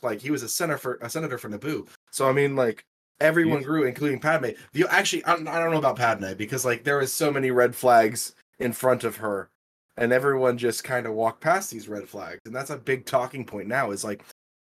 Like 0.02 0.22
he 0.22 0.32
was 0.32 0.44
a 0.44 0.50
senator 0.50 0.78
for 0.78 1.00
a 1.02 1.10
senator 1.10 1.38
for 1.38 1.50
Naboo. 1.50 1.88
So 2.12 2.30
I 2.30 2.32
mean, 2.32 2.56
like 2.56 2.84
everyone 3.20 3.60
You- 3.60 3.66
grew, 3.66 3.84
including 3.86 4.20
Padme. 4.20 4.50
The 4.74 4.86
actually, 4.90 5.26
I 5.26 5.36
don't, 5.36 5.48
I 5.48 5.60
don't 5.60 5.72
know 5.72 5.80
about 5.80 5.98
Padme 5.98 6.34
because 6.38 6.66
like 6.66 6.84
there 6.84 6.98
was 7.00 7.12
so 7.12 7.32
many 7.32 7.52
red 7.52 7.76
flags 7.76 8.34
in 8.60 8.74
front 8.74 9.04
of 9.04 9.18
her, 9.18 9.50
and 9.98 10.12
everyone 10.14 10.58
just 10.58 10.84
kind 10.84 11.06
of 11.06 11.14
walked 11.14 11.42
past 11.42 11.72
these 11.72 11.88
red 11.88 12.08
flags, 12.08 12.40
and 12.46 12.56
that's 12.56 12.70
a 12.70 12.78
big 12.78 13.06
talking 13.06 13.44
point 13.46 13.68
now. 13.68 13.92
Is 13.92 14.04
like, 14.04 14.24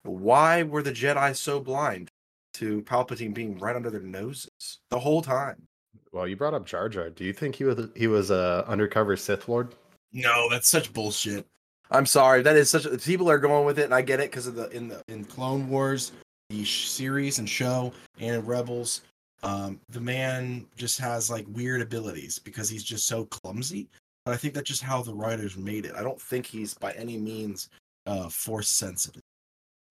why 0.02 0.62
were 0.62 0.82
the 0.82 0.92
Jedi 0.92 1.37
so 1.37 1.61
blind 1.61 2.09
to 2.54 2.83
Palpatine 2.83 3.35
being 3.35 3.59
right 3.59 3.76
under 3.76 3.90
their 3.90 4.00
noses 4.00 4.78
the 4.90 4.99
whole 4.99 5.23
time? 5.23 5.66
Well, 6.12 6.26
you 6.26 6.37
brought 6.37 6.54
up 6.54 6.66
Jar 6.66 6.88
Jar. 6.88 7.11
Do 7.11 7.25
you 7.25 7.33
think 7.33 7.54
he 7.54 7.64
was 7.64 7.88
he 7.95 8.07
was 8.07 8.30
a 8.30 8.64
undercover 8.66 9.16
Sith 9.16 9.49
Lord? 9.49 9.75
No, 10.12 10.49
that's 10.50 10.69
such 10.69 10.92
bullshit. 10.92 11.47
I'm 11.90 12.07
sorry. 12.07 12.42
That 12.42 12.57
is 12.57 12.71
such. 12.71 12.87
People 13.04 13.30
are 13.30 13.38
going 13.38 13.64
with 13.64 13.78
it, 13.78 13.85
and 13.85 13.95
I 13.95 14.02
get 14.02 14.21
it 14.21 14.30
because 14.30 14.47
of 14.47 14.54
the 14.54 14.69
in 14.71 14.88
the 14.88 15.02
in 15.09 15.25
Clone 15.25 15.69
Wars, 15.69 16.12
the 16.49 16.64
sh- 16.64 16.88
series 16.88 17.38
and 17.38 17.49
show, 17.49 17.92
and 18.19 18.37
in 18.37 18.47
Rebels. 18.47 19.02
Um, 19.42 19.80
the 19.88 20.00
man 20.00 20.66
just 20.76 20.99
has 21.00 21.30
like 21.30 21.47
weird 21.49 21.80
abilities 21.80 22.38
because 22.38 22.69
he's 22.69 22.85
just 22.85 23.07
so 23.07 23.25
clumsy. 23.26 23.88
But 24.25 24.35
I 24.35 24.37
think 24.37 24.52
that's 24.52 24.69
just 24.69 24.83
how 24.83 25.02
the 25.02 25.14
writers 25.14 25.57
made 25.57 25.87
it. 25.87 25.95
I 25.97 26.02
don't 26.02 26.21
think 26.21 26.45
he's 26.45 26.75
by 26.75 26.92
any 26.92 27.19
means 27.19 27.69
uh 28.07 28.28
force 28.28 28.71
sensitive. 28.71 29.23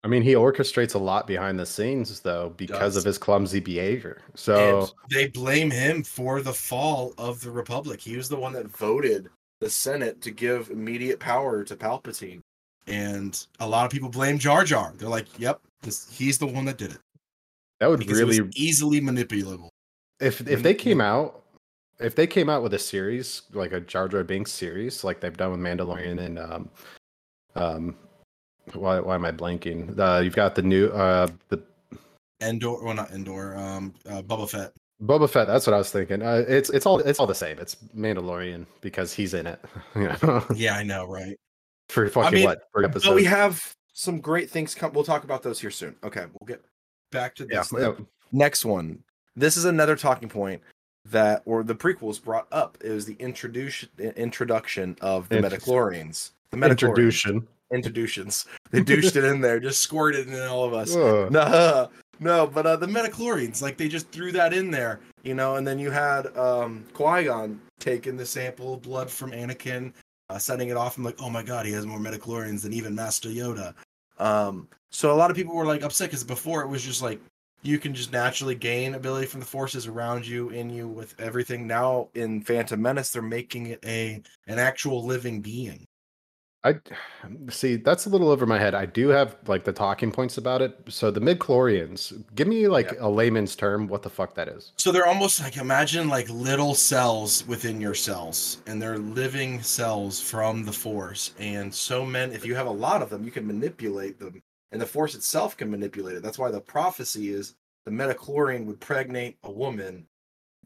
I 0.04 0.08
mean, 0.08 0.22
he 0.22 0.34
orchestrates 0.34 0.96
a 0.96 1.00
lot 1.00 1.28
behind 1.28 1.60
the 1.60 1.66
scenes, 1.66 2.22
though, 2.22 2.54
because 2.56 2.94
Does. 2.94 2.98
of 2.98 3.04
his 3.04 3.18
clumsy 3.18 3.60
behavior. 3.60 4.22
So, 4.34 4.80
And 4.80 4.92
they 5.12 5.28
blame 5.28 5.70
him 5.70 6.04
for 6.04 6.42
the 6.42 6.54
fall 6.54 7.14
of 7.18 7.42
the 7.42 7.52
Republic. 7.52 8.00
He 8.00 8.16
was 8.16 8.30
the 8.30 8.38
one 8.38 8.54
that 8.54 8.68
voted 8.68 9.30
the 9.60 9.70
Senate 9.70 10.22
to 10.22 10.32
give 10.32 10.70
immediate 10.70 11.20
power 11.20 11.66
to 11.66 11.76
Palpatine. 11.76 12.40
And 12.88 13.46
a 13.60 13.68
lot 13.68 13.86
of 13.86 13.92
people 13.92 14.10
blame 14.10 14.40
Jar 14.40 14.64
Jar. 14.64 14.94
They're 14.98 15.10
like, 15.10 15.28
"Yep, 15.38 15.62
this, 15.82 16.10
he's 16.10 16.38
the 16.38 16.48
one 16.48 16.66
that 16.66 16.78
did 16.78 16.92
it." 16.92 17.00
That 17.80 17.90
would 17.90 18.00
because 18.00 18.20
really 18.20 18.50
easily 18.56 19.00
manipulable. 19.00 19.70
if 20.20 20.46
if 20.48 20.64
they 20.64 20.74
came 20.74 21.00
out 21.02 21.44
if 22.00 22.16
they 22.16 22.26
came 22.26 22.50
out 22.50 22.64
with 22.64 22.74
a 22.74 22.80
series 22.80 23.44
like 23.54 23.74
a 23.74 23.80
Jar 23.80 24.08
Jar 24.08 24.24
Binks 24.24 24.52
series 24.52 25.04
like 25.04 25.20
they've 25.20 25.36
done 25.36 25.52
with 25.52 25.60
Mandalorian 25.60 26.20
and 26.20 26.40
um 26.40 26.70
um 27.56 27.96
why 28.76 29.00
why 29.00 29.16
am 29.16 29.26
I 29.26 29.32
blanking? 29.32 29.98
Uh, 29.98 30.22
you've 30.22 30.36
got 30.36 30.56
the 30.56 30.62
new 30.62 30.88
uh 30.88 31.28
the 31.50 31.62
Endor, 32.42 32.84
well 32.84 32.94
not 32.94 33.12
Endor, 33.12 33.58
um, 33.58 33.94
uh, 34.10 34.22
Boba 34.22 34.50
Fett. 34.50 34.74
Boba 35.02 35.30
Fett. 35.30 35.48
That's 35.48 35.68
what 35.68 35.74
I 35.74 35.78
was 35.78 35.92
thinking. 35.92 36.22
Uh, 36.22 36.44
it's 36.48 36.70
it's 36.70 36.86
all 36.86 37.00
it's 37.00 37.20
all 37.20 37.28
the 37.28 37.36
same. 37.36 37.60
It's 37.60 37.76
Mandalorian 37.96 38.66
because 38.82 39.14
he's 39.14 39.34
in 39.34 39.48
it. 39.48 39.60
You 39.96 40.10
know, 40.22 40.46
Yeah, 40.56 40.76
I 40.76 40.84
know, 40.84 41.06
right? 41.06 41.38
for 41.90 42.08
fucking 42.08 42.34
mean, 42.34 42.46
what 42.46 42.70
for 42.72 42.84
episode. 42.84 43.10
But 43.10 43.16
we 43.16 43.26
have 43.26 43.74
some 43.94 44.22
great 44.22 44.50
things 44.50 44.76
come. 44.76 44.94
We'll 44.94 45.04
talk 45.04 45.24
about 45.24 45.44
those 45.44 45.60
here 45.60 45.72
soon. 45.72 45.96
Okay, 46.04 46.26
we'll 46.40 46.48
get 46.48 46.64
back 47.12 47.36
to 47.36 47.48
yeah, 47.50 47.60
this. 47.60 47.74
yeah. 47.78 47.94
Next 48.32 48.64
one. 48.64 49.04
This 49.36 49.58
is 49.58 49.66
another 49.66 49.96
talking 49.96 50.30
point 50.30 50.62
that, 51.06 51.42
or 51.46 51.64
the 51.64 51.76
prequels 51.76 52.24
brought 52.24 52.48
up. 52.52 52.78
It 52.84 52.92
was 52.92 53.06
the 53.06 53.16
introduction 53.20 53.90
introduction 53.98 54.96
of 55.02 55.30
the 55.30 55.38
Midichlorians. 55.38 56.32
The 56.52 56.58
Midichlorians. 56.58 56.70
introduction. 56.72 57.48
Introductions. 57.74 58.46
They 58.72 58.84
douched 58.84 59.16
it 59.16 59.24
in 59.24 59.42
there, 59.42 59.60
just 59.60 59.80
squirted 59.80 60.28
it 60.28 60.34
in 60.34 60.48
all 60.48 60.64
of 60.64 60.74
us. 60.74 60.96
Ugh. 60.96 61.32
No, 61.32 61.90
no, 62.20 62.46
but 62.46 62.68
uh, 62.68 62.76
the 62.76 62.86
midichlorians, 62.86 63.62
like 63.62 63.78
they 63.78 63.88
just 63.88 64.12
threw 64.12 64.32
that 64.34 64.54
in 64.54 64.70
there, 64.70 65.00
you 65.24 65.34
know, 65.34 65.56
and 65.56 65.66
then 65.66 65.80
you 65.80 65.90
had 65.90 66.28
um, 66.38 66.86
Qui 66.94 67.24
Gon 67.24 67.60
taking 67.80 68.16
the 68.16 68.26
sample 68.26 68.76
of 68.76 68.82
blood 68.82 69.10
from 69.10 69.32
Anakin, 69.32 69.94
uh, 70.30 70.38
setting 70.38 70.70
it 70.70 70.78
off, 70.78 70.98
I'm 70.98 71.04
like, 71.04 71.20
oh 71.20 71.30
my 71.30 71.42
god, 71.42 71.66
he 71.66 71.72
has 71.72 71.86
more 71.86 71.98
midichlorians 71.98 72.62
than 72.62 72.74
even 72.74 72.94
Master 72.94 73.30
Yoda. 73.30 73.74
Um, 74.20 74.68
so 74.92 75.12
a 75.12 75.16
lot 75.16 75.32
of 75.32 75.38
people 75.38 75.56
were 75.56 75.66
like 75.66 75.82
upset 75.82 76.10
because 76.10 76.24
before 76.24 76.62
it 76.62 76.68
was 76.68 76.84
just 76.84 77.02
like 77.02 77.20
you 77.62 77.78
can 77.78 77.94
just 77.94 78.12
naturally 78.12 78.56
gain 78.56 78.96
ability 78.96 79.28
from 79.28 79.40
the 79.40 79.46
forces 79.46 79.88
around 79.88 80.26
you, 80.26 80.50
in 80.50 80.70
you, 80.70 80.88
with 80.88 81.14
everything. 81.20 81.68
Now 81.68 82.10
in 82.16 82.42
Phantom 82.42 82.82
Menace, 82.82 83.12
they're 83.12 83.22
making 83.22 83.68
it 83.68 83.84
a 83.86 84.22
an 84.48 84.60
actual 84.60 85.06
living 85.06 85.42
being. 85.42 85.86
I 86.64 86.80
see. 87.50 87.78
That's 87.78 88.06
a 88.06 88.10
little 88.10 88.30
over 88.30 88.46
my 88.46 88.60
head. 88.60 88.76
I 88.76 88.86
do 88.86 89.10
have 89.10 89.38
like 89.48 89.64
the 89.64 89.74
talking 89.74 90.12
points 90.12 90.38
about 90.38 90.62
it. 90.62 90.78
So 90.90 91.12
the 91.12 91.22
midichlorians. 91.22 92.24
Give 92.36 92.48
me 92.48 92.68
like 92.68 93.00
a 93.00 93.10
layman's 93.10 93.56
term. 93.56 93.88
What 93.88 94.04
the 94.04 94.10
fuck 94.10 94.36
that 94.36 94.48
is? 94.48 94.74
So 94.78 94.92
they're 94.92 95.08
almost 95.08 95.42
like 95.42 95.58
imagine 95.58 96.08
like 96.10 96.30
little 96.30 96.76
cells 96.76 97.46
within 97.48 97.80
your 97.80 97.96
cells, 97.96 98.62
and 98.68 98.82
they're 98.82 98.98
living 98.98 99.62
cells 99.62 100.20
from 100.20 100.66
the 100.66 100.74
force. 100.74 101.34
And 101.40 101.74
so 101.74 102.06
men 102.06 102.32
if 102.32 102.46
you 102.46 102.56
have 102.56 102.68
a 102.68 102.72
lot 102.72 103.02
of 103.02 103.10
them, 103.10 103.24
you 103.24 103.32
can 103.32 103.48
manipulate 103.48 104.20
them, 104.20 104.42
and 104.72 104.82
the 104.82 104.86
force 104.86 105.16
itself 105.16 105.58
can 105.58 105.72
manipulate 105.72 106.18
it. 106.18 106.24
That's 106.24 106.40
why 106.40 106.52
the 106.52 106.62
prophecy 106.62 107.30
is 107.30 107.56
the 107.86 107.92
midichlorian 107.92 108.66
would 108.66 108.80
pregnate 108.80 109.38
a 109.44 109.52
woman, 109.52 110.06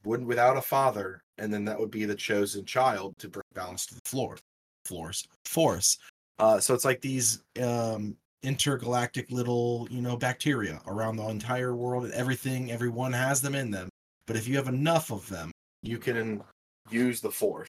wouldn't 0.03 0.27
without 0.27 0.57
a 0.57 0.61
father, 0.61 1.23
and 1.37 1.53
then 1.53 1.63
that 1.65 1.79
would 1.79 1.91
be 1.91 2.05
the 2.05 2.15
chosen 2.15 2.65
child 2.65 3.17
to 3.19 3.29
bring 3.29 3.43
balance 3.53 3.85
to 3.85 3.95
the 3.95 4.01
floor, 4.03 4.37
floors, 4.85 5.27
force. 5.45 5.97
Uh, 6.39 6.59
so 6.59 6.73
it's 6.73 6.85
like 6.85 7.01
these 7.01 7.43
um, 7.61 8.15
intergalactic 8.43 9.31
little, 9.31 9.87
you 9.89 10.01
know, 10.01 10.17
bacteria 10.17 10.79
around 10.87 11.15
the 11.15 11.27
entire 11.27 11.75
world, 11.75 12.05
and 12.05 12.13
everything, 12.13 12.71
everyone 12.71 13.13
has 13.13 13.41
them 13.41 13.55
in 13.55 13.71
them. 13.71 13.89
But 14.27 14.35
if 14.35 14.47
you 14.47 14.55
have 14.57 14.67
enough 14.67 15.11
of 15.11 15.27
them, 15.29 15.51
you 15.81 15.97
can 15.97 16.43
use 16.89 17.21
the 17.21 17.31
force. 17.31 17.67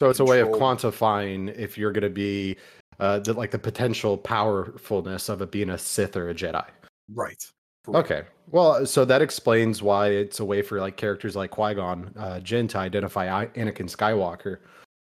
So 0.00 0.10
it's 0.10 0.20
a 0.20 0.24
way 0.24 0.40
of 0.40 0.48
quantifying 0.48 1.56
if 1.56 1.78
you're 1.78 1.92
going 1.92 2.02
to 2.02 2.10
be 2.10 2.56
uh, 3.00 3.20
the, 3.20 3.32
like 3.32 3.50
the 3.50 3.58
potential 3.58 4.18
powerfulness 4.18 5.28
of 5.28 5.40
it 5.40 5.50
being 5.50 5.70
a 5.70 5.78
Sith 5.78 6.16
or 6.16 6.28
a 6.28 6.34
Jedi. 6.34 6.66
Right. 7.12 7.42
Okay. 7.88 8.22
Well, 8.50 8.84
so 8.84 9.04
that 9.04 9.22
explains 9.22 9.82
why 9.82 10.08
it's 10.08 10.40
a 10.40 10.44
way 10.44 10.60
for 10.60 10.80
like 10.80 10.96
characters 10.96 11.36
like 11.36 11.50
Qui 11.50 11.74
Gon 11.74 12.12
uh, 12.16 12.40
Jinn 12.40 12.68
to 12.68 12.78
identify 12.78 13.42
I- 13.42 13.46
Anakin 13.46 13.88
Skywalker 13.88 14.58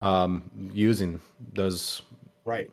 um, 0.06 0.44
using 0.72 1.20
those. 1.54 2.04
Right. 2.46 2.70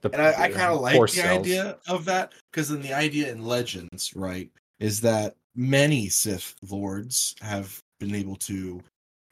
The, 0.00 0.10
And 0.12 0.22
I, 0.22 0.44
I 0.44 0.48
kind 0.48 0.72
of 0.72 0.80
like 0.80 0.98
the 0.98 1.08
cells. 1.08 1.40
idea 1.40 1.76
of 1.86 2.06
that 2.06 2.32
because 2.50 2.70
then 2.70 2.80
the 2.80 2.94
idea 2.94 3.30
in 3.30 3.44
Legends, 3.44 4.16
right, 4.16 4.50
is 4.78 5.00
that 5.02 5.36
many 5.54 6.08
Sith 6.08 6.54
lords 6.70 7.34
have 7.42 7.78
been 7.98 8.14
able 8.14 8.36
to, 8.36 8.80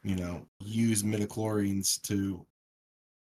you 0.04 0.14
know, 0.14 0.46
use 0.60 1.02
midichlorians 1.02 2.00
to 2.02 2.44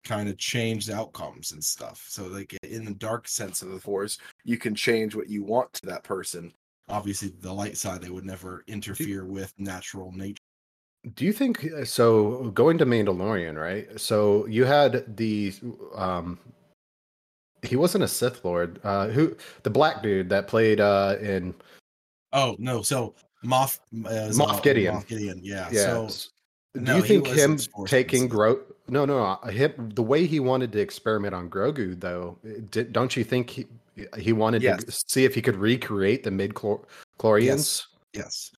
kind 0.03 0.29
of 0.29 0.37
change 0.37 0.85
the 0.85 0.95
outcomes 0.95 1.51
and 1.51 1.63
stuff. 1.63 2.05
So, 2.07 2.27
like 2.27 2.55
in 2.61 2.85
the 2.85 2.93
dark 2.93 3.27
sense 3.27 3.63
of 3.63 3.71
the 3.71 3.79
Force, 3.79 4.19
you 4.43 4.57
can 4.57 4.75
change 4.75 5.15
what 5.15 5.29
you 5.29 5.43
want 5.43 5.73
to 5.73 5.87
that 5.87 6.03
person. 6.03 6.53
Obviously, 6.89 7.33
the 7.39 7.53
light 7.53 7.77
side, 7.77 8.01
they 8.01 8.09
would 8.09 8.25
never 8.25 8.63
interfere 8.67 9.25
with 9.25 9.51
natural 9.57 10.11
nature. 10.11 10.43
Do 11.15 11.25
you 11.25 11.33
think 11.33 11.65
uh, 11.65 11.83
so? 11.83 12.51
Going 12.51 12.77
to 12.77 12.85
Mandalorian, 12.85 13.59
right? 13.59 13.99
So 13.99 14.45
you 14.45 14.65
had 14.65 15.17
the 15.17 15.53
um, 15.95 16.37
he 17.63 17.75
wasn't 17.75 18.03
a 18.03 18.07
Sith 18.07 18.45
Lord. 18.45 18.79
Uh, 18.83 19.07
who 19.07 19.35
the 19.63 19.69
black 19.69 20.03
dude 20.03 20.29
that 20.29 20.47
played 20.47 20.79
uh 20.79 21.15
in 21.19 21.55
Oh 22.33 22.55
no! 22.59 22.81
So 22.81 23.13
Moff, 23.43 23.79
uh, 24.05 24.29
Moff 24.31 24.63
Gideon. 24.63 24.95
Moff 24.95 25.07
Gideon, 25.07 25.39
yeah. 25.43 25.67
yeah. 25.71 25.85
So 25.85 26.05
s- 26.05 26.29
no, 26.75 26.93
Do 26.93 26.97
you 26.97 27.03
think 27.03 27.27
him 27.27 27.57
taking. 27.85 28.27
Gro? 28.27 28.61
No, 28.87 29.05
no, 29.05 29.19
uh, 29.19 29.47
him 29.47 29.91
the 29.95 30.03
way 30.03 30.25
he 30.25 30.39
wanted 30.39 30.71
to 30.73 30.79
experiment 30.79 31.33
on 31.33 31.49
Grogu, 31.49 31.99
though. 31.99 32.37
Did, 32.69 32.93
don't 32.93 33.15
you 33.15 33.23
think 33.23 33.49
he 33.49 33.65
he 34.17 34.33
wanted 34.33 34.61
to 34.61 34.91
see 34.91 35.25
if 35.25 35.35
he 35.35 35.41
could 35.41 35.55
recreate 35.57 36.23
the 36.23 36.29
midichlorians? 36.29 37.43
yes, 37.43 37.87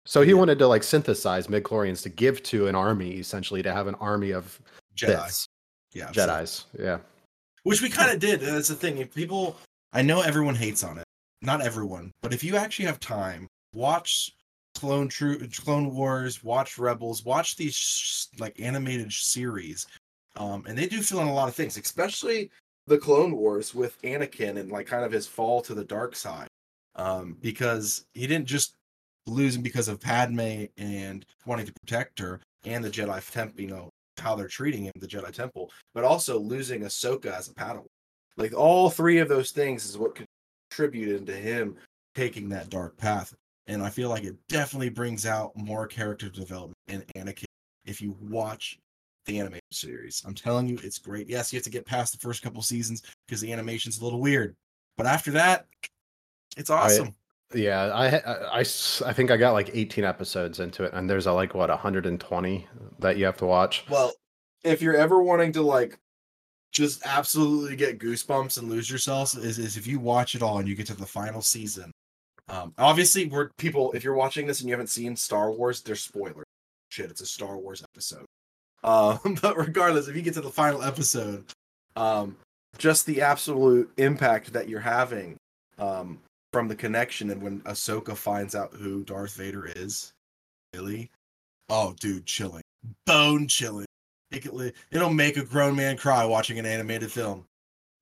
So 0.06 0.22
he 0.22 0.30
Yeah. 0.32 0.36
wanted 0.38 0.60
to 0.60 0.68
like 0.68 0.84
synthesize 0.84 1.48
midichlorians 1.48 2.02
to 2.04 2.10
give 2.10 2.42
to 2.44 2.68
an 2.68 2.76
army, 2.76 3.18
essentially 3.18 3.62
to 3.64 3.74
have 3.74 3.88
an 3.88 3.96
army 3.96 4.32
of 4.32 4.60
Jedi, 4.96 5.16
Siths, 5.18 5.48
yeah, 5.94 6.12
so- 6.12 6.28
Jedi's. 6.28 6.66
Yeah. 6.78 7.00
which 7.64 7.82
we 7.82 7.90
kind 7.90 8.12
of 8.12 8.20
did. 8.20 8.42
and 8.42 8.56
That's 8.56 8.70
the 8.70 8.76
thing. 8.76 8.98
If 8.98 9.14
people, 9.14 9.56
I 9.94 10.02
know 10.02 10.22
everyone 10.22 10.56
hates 10.56 10.84
on 10.84 10.98
it. 10.98 11.04
Not 11.44 11.62
everyone, 11.62 12.12
but 12.22 12.34
if 12.34 12.44
you 12.44 12.56
actually 12.56 12.86
have 12.86 13.00
time, 13.00 13.48
watch 13.74 14.32
Clone 14.76 15.10
True, 15.10 15.40
Clone 15.50 15.94
Wars, 15.96 16.44
watch 16.44 16.78
Rebels, 16.78 17.26
watch 17.26 17.56
these 17.56 17.76
sh- 17.76 18.26
like 18.40 18.60
animated 18.60 19.12
series, 19.12 19.86
um, 20.36 20.64
and 20.68 20.78
they 20.78 20.86
do 20.88 21.02
fill 21.02 21.20
in 21.22 21.28
a 21.28 21.34
lot 21.34 21.50
of 21.50 21.56
things, 21.56 21.78
especially 21.78 22.52
the 22.88 22.98
Clone 22.98 23.36
Wars 23.36 23.74
with 23.76 24.00
Anakin 24.04 24.58
and 24.60 24.72
like 24.72 24.86
kind 24.88 25.04
of 25.04 25.12
his 25.12 25.28
fall 25.28 25.62
to 25.64 25.74
the 25.74 25.84
dark 25.84 26.16
side, 26.16 26.48
um, 26.96 27.38
because 27.42 28.06
he 28.14 28.28
didn't 28.28 28.48
just 28.48 28.74
him 29.28 29.62
because 29.62 29.88
of 29.88 30.00
Padme 30.00 30.66
and 30.78 31.26
wanting 31.46 31.66
to 31.66 31.74
protect 31.82 32.20
her 32.20 32.40
and 32.66 32.84
the 32.84 32.90
Jedi 32.90 33.32
Temple, 33.32 33.62
you 33.62 33.68
know 33.68 33.90
how 34.20 34.36
they're 34.36 34.48
treating 34.48 34.84
him, 34.84 34.92
the 35.00 35.08
Jedi 35.08 35.32
Temple, 35.32 35.72
but 35.94 36.04
also 36.04 36.40
losing 36.40 36.82
Ahsoka 36.82 37.38
as 37.38 37.50
a 37.50 37.54
Padawan. 37.54 37.86
Like 38.38 38.54
all 38.54 38.90
three 38.90 39.18
of 39.18 39.28
those 39.28 39.52
things 39.52 39.86
is 39.86 39.98
what 39.98 40.20
contributed 40.70 41.26
to 41.28 41.34
him 41.34 41.76
taking 42.16 42.50
that 42.50 42.70
dark 42.70 42.98
path. 42.98 43.34
And 43.68 43.82
I 43.82 43.90
feel 43.90 44.10
like 44.10 44.24
it 44.24 44.36
definitely 44.50 44.90
brings 44.90 45.26
out 45.26 45.56
more 45.56 45.88
character 45.88 46.30
development 46.30 46.76
in 46.90 47.04
Anakin 47.16 47.46
if 47.86 48.02
you 48.02 48.16
watch 48.22 48.78
the 49.26 49.40
animated 49.40 49.62
series. 49.72 50.22
I'm 50.26 50.34
telling 50.34 50.68
you, 50.68 50.80
it's 50.84 50.98
great. 50.98 51.30
Yes, 51.30 51.54
you 51.54 51.58
have 51.58 51.64
to 51.64 51.70
get 51.70 51.86
past 51.86 52.14
the 52.14 52.20
first 52.20 52.42
couple 52.42 52.62
seasons 52.62 53.04
because 53.28 53.42
the 53.42 53.52
animation's 53.54 54.00
a 54.00 54.04
little 54.04 54.20
weird, 54.20 54.56
but 54.98 55.06
after 55.06 55.32
that, 55.32 55.68
it's 56.58 56.70
awesome. 56.70 57.08
I, 57.08 57.14
ha- 58.10 58.50
I 59.06 59.14
think 59.14 59.32
I 59.32 59.38
got 59.38 59.54
like 59.54 59.72
18 59.74 60.04
episodes 60.04 60.60
into 60.60 60.84
it, 60.84 60.94
and 60.94 61.10
there's 61.10 61.26
a, 61.26 61.34
like 61.34 61.54
what 61.54 61.70
120 61.70 62.68
that 63.00 63.18
you 63.18 63.26
have 63.26 63.38
to 63.38 63.46
watch. 63.46 63.86
Well, 63.90 64.14
if 64.64 64.82
you're 64.82 64.96
ever 64.96 65.22
wanting 65.22 65.52
to 65.54 65.62
like 65.62 65.98
just 66.72 67.06
absolutely 67.06 67.76
get 67.76 68.00
goosebumps 68.00 68.58
and 68.58 68.70
lose 68.70 68.90
yourself, 68.90 69.36
is, 69.38 69.60
is 69.60 69.78
if 69.78 69.86
you 69.88 70.00
watch 70.00 70.36
it 70.36 70.42
all 70.42 70.60
and 70.60 70.68
you 70.68 70.76
get 70.76 70.88
to 70.88 70.94
the 70.94 71.06
final 71.06 71.42
season. 71.42 71.92
Um, 72.48 72.74
obviously, 72.78 73.26
we're 73.26 73.50
people. 73.58 73.92
If 73.94 74.04
you're 74.04 74.14
watching 74.14 74.48
this 74.48 74.60
and 74.60 74.70
you 74.70 74.74
haven't 74.74 74.88
seen 74.88 75.16
Star 75.16 75.52
Wars, 75.52 75.82
there's 75.82 76.02
spoilers. 76.02 76.46
Shit, 76.90 77.10
it's 77.10 77.22
a 77.22 77.26
Star 77.26 77.58
Wars 77.58 77.84
episode. 77.84 78.26
Um, 78.84 79.38
but 79.44 79.58
regardless, 79.58 80.08
if 80.08 80.16
you 80.16 80.24
get 80.24 80.34
to 80.34 80.42
the 80.42 80.50
final 80.50 80.82
episode, 80.82 81.46
um, 81.96 82.36
just 82.80 83.06
the 83.06 83.22
absolute 83.22 83.92
impact 83.98 84.54
that 84.54 84.68
you're 84.68 84.80
having 84.80 85.38
um, 85.78 86.18
from 86.52 86.68
the 86.68 86.76
connection, 86.76 87.30
and 87.32 87.42
when 87.42 87.62
Ahsoka 87.62 88.16
finds 88.16 88.56
out 88.56 88.74
who 88.74 89.04
Darth 89.04 89.36
Vader 89.36 89.72
is, 89.76 90.14
really, 90.74 91.10
oh, 91.70 91.94
dude, 92.00 92.26
chilling, 92.26 92.64
bone 93.06 93.48
chilling. 93.48 93.86
It 94.32 94.54
li- 94.54 94.74
it'll 94.92 95.14
make 95.14 95.38
a 95.38 95.44
grown 95.44 95.76
man 95.76 95.98
cry 95.98 96.24
watching 96.26 96.58
an 96.60 96.66
animated 96.66 97.12
film. 97.12 97.46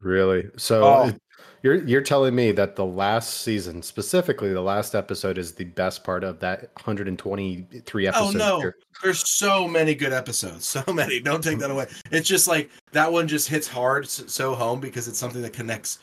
Really? 0.02 0.48
So 0.58 0.84
Oh. 0.84 1.08
it- 1.10 1.22
you're 1.62 1.84
you're 1.86 2.02
telling 2.02 2.36
me 2.36 2.52
that 2.54 2.76
the 2.78 2.86
last 2.86 3.42
season, 3.42 3.82
specifically 3.82 4.54
the 4.54 4.62
last 4.62 4.96
episode, 4.96 5.38
is 5.38 5.54
the 5.54 5.66
best 5.66 6.04
part 6.06 6.24
of 6.24 6.40
that 6.40 6.72
123 6.76 8.08
episodes? 8.08 8.36
Oh 8.36 8.38
no, 8.38 8.60
here? 8.62 8.76
there's 9.04 9.30
so 9.30 9.68
many 9.68 9.94
good 9.96 10.14
episodes, 10.14 10.66
so 10.68 10.84
many. 10.94 11.20
Don't 11.20 11.44
take 11.44 11.60
that 11.60 11.72
away. 11.72 11.88
It's 12.12 12.28
just 12.28 12.48
like 12.48 12.70
that 12.94 13.12
one 13.12 13.28
just 13.28 13.48
hits 13.50 13.68
hard 13.68 14.08
so 14.08 14.56
home 14.56 14.80
because 14.80 15.08
it's 15.08 15.20
something 15.20 15.42
that 15.42 15.52
connects, 15.54 16.00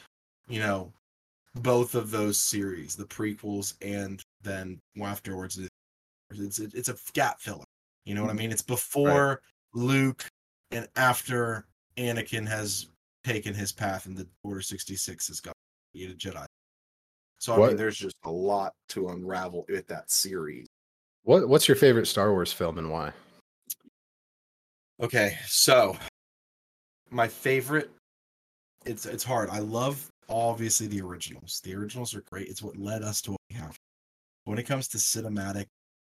you 0.48 0.60
know, 0.60 0.92
both 1.62 1.94
of 1.94 2.10
those 2.10 2.38
series, 2.38 2.96
the 2.96 3.04
prequels 3.04 3.74
and 3.82 4.22
then 4.42 4.78
afterwards 5.02 5.58
it's 6.30 6.58
it's 6.58 6.88
a 6.88 6.96
gap 7.12 7.40
filler. 7.40 7.64
You 8.04 8.14
know 8.14 8.22
what 8.22 8.28
I 8.28 8.32
mm-hmm. 8.32 8.38
mean? 8.38 8.52
It's 8.52 8.62
before 8.62 9.40
Luke 9.74 10.26
and 10.70 10.88
after 10.96 11.66
Anakin 11.96 12.46
has 12.46 12.86
taken 13.24 13.54
his 13.54 13.72
path 13.72 14.06
and 14.06 14.16
the 14.16 14.26
Order 14.44 14.60
66 14.60 15.28
has 15.28 15.40
got 15.40 15.52
to 15.94 16.04
a 16.04 16.14
Jedi. 16.14 16.46
So 17.38 17.54
I 17.54 17.58
What- 17.58 17.68
mean, 17.68 17.76
there's 17.76 17.98
just 17.98 18.16
a 18.24 18.30
lot 18.30 18.72
to 18.90 19.08
unravel 19.08 19.64
with 19.68 19.86
that 19.88 20.10
series. 20.10 20.66
What 21.22 21.48
What's 21.48 21.68
your 21.68 21.76
favorite 21.76 22.06
Star 22.06 22.30
Wars 22.32 22.52
film 22.52 22.78
and 22.78 22.90
why? 22.90 23.12
Okay, 25.00 25.38
so 25.46 25.96
my 27.10 27.28
favorite 27.28 27.90
it's 28.84 29.04
it's 29.06 29.24
hard. 29.24 29.50
I 29.50 29.58
love 29.58 30.08
obviously 30.28 30.86
the 30.86 31.00
originals. 31.00 31.60
The 31.64 31.74
originals 31.74 32.14
are 32.14 32.22
great. 32.30 32.48
It's 32.48 32.62
what 32.62 32.76
led 32.76 33.02
us 33.02 33.20
to 33.22 33.32
what 33.32 33.40
we 33.50 33.56
have. 33.56 33.78
When 34.44 34.58
it 34.58 34.64
comes 34.64 34.88
to 34.88 34.98
cinematic, 34.98 35.66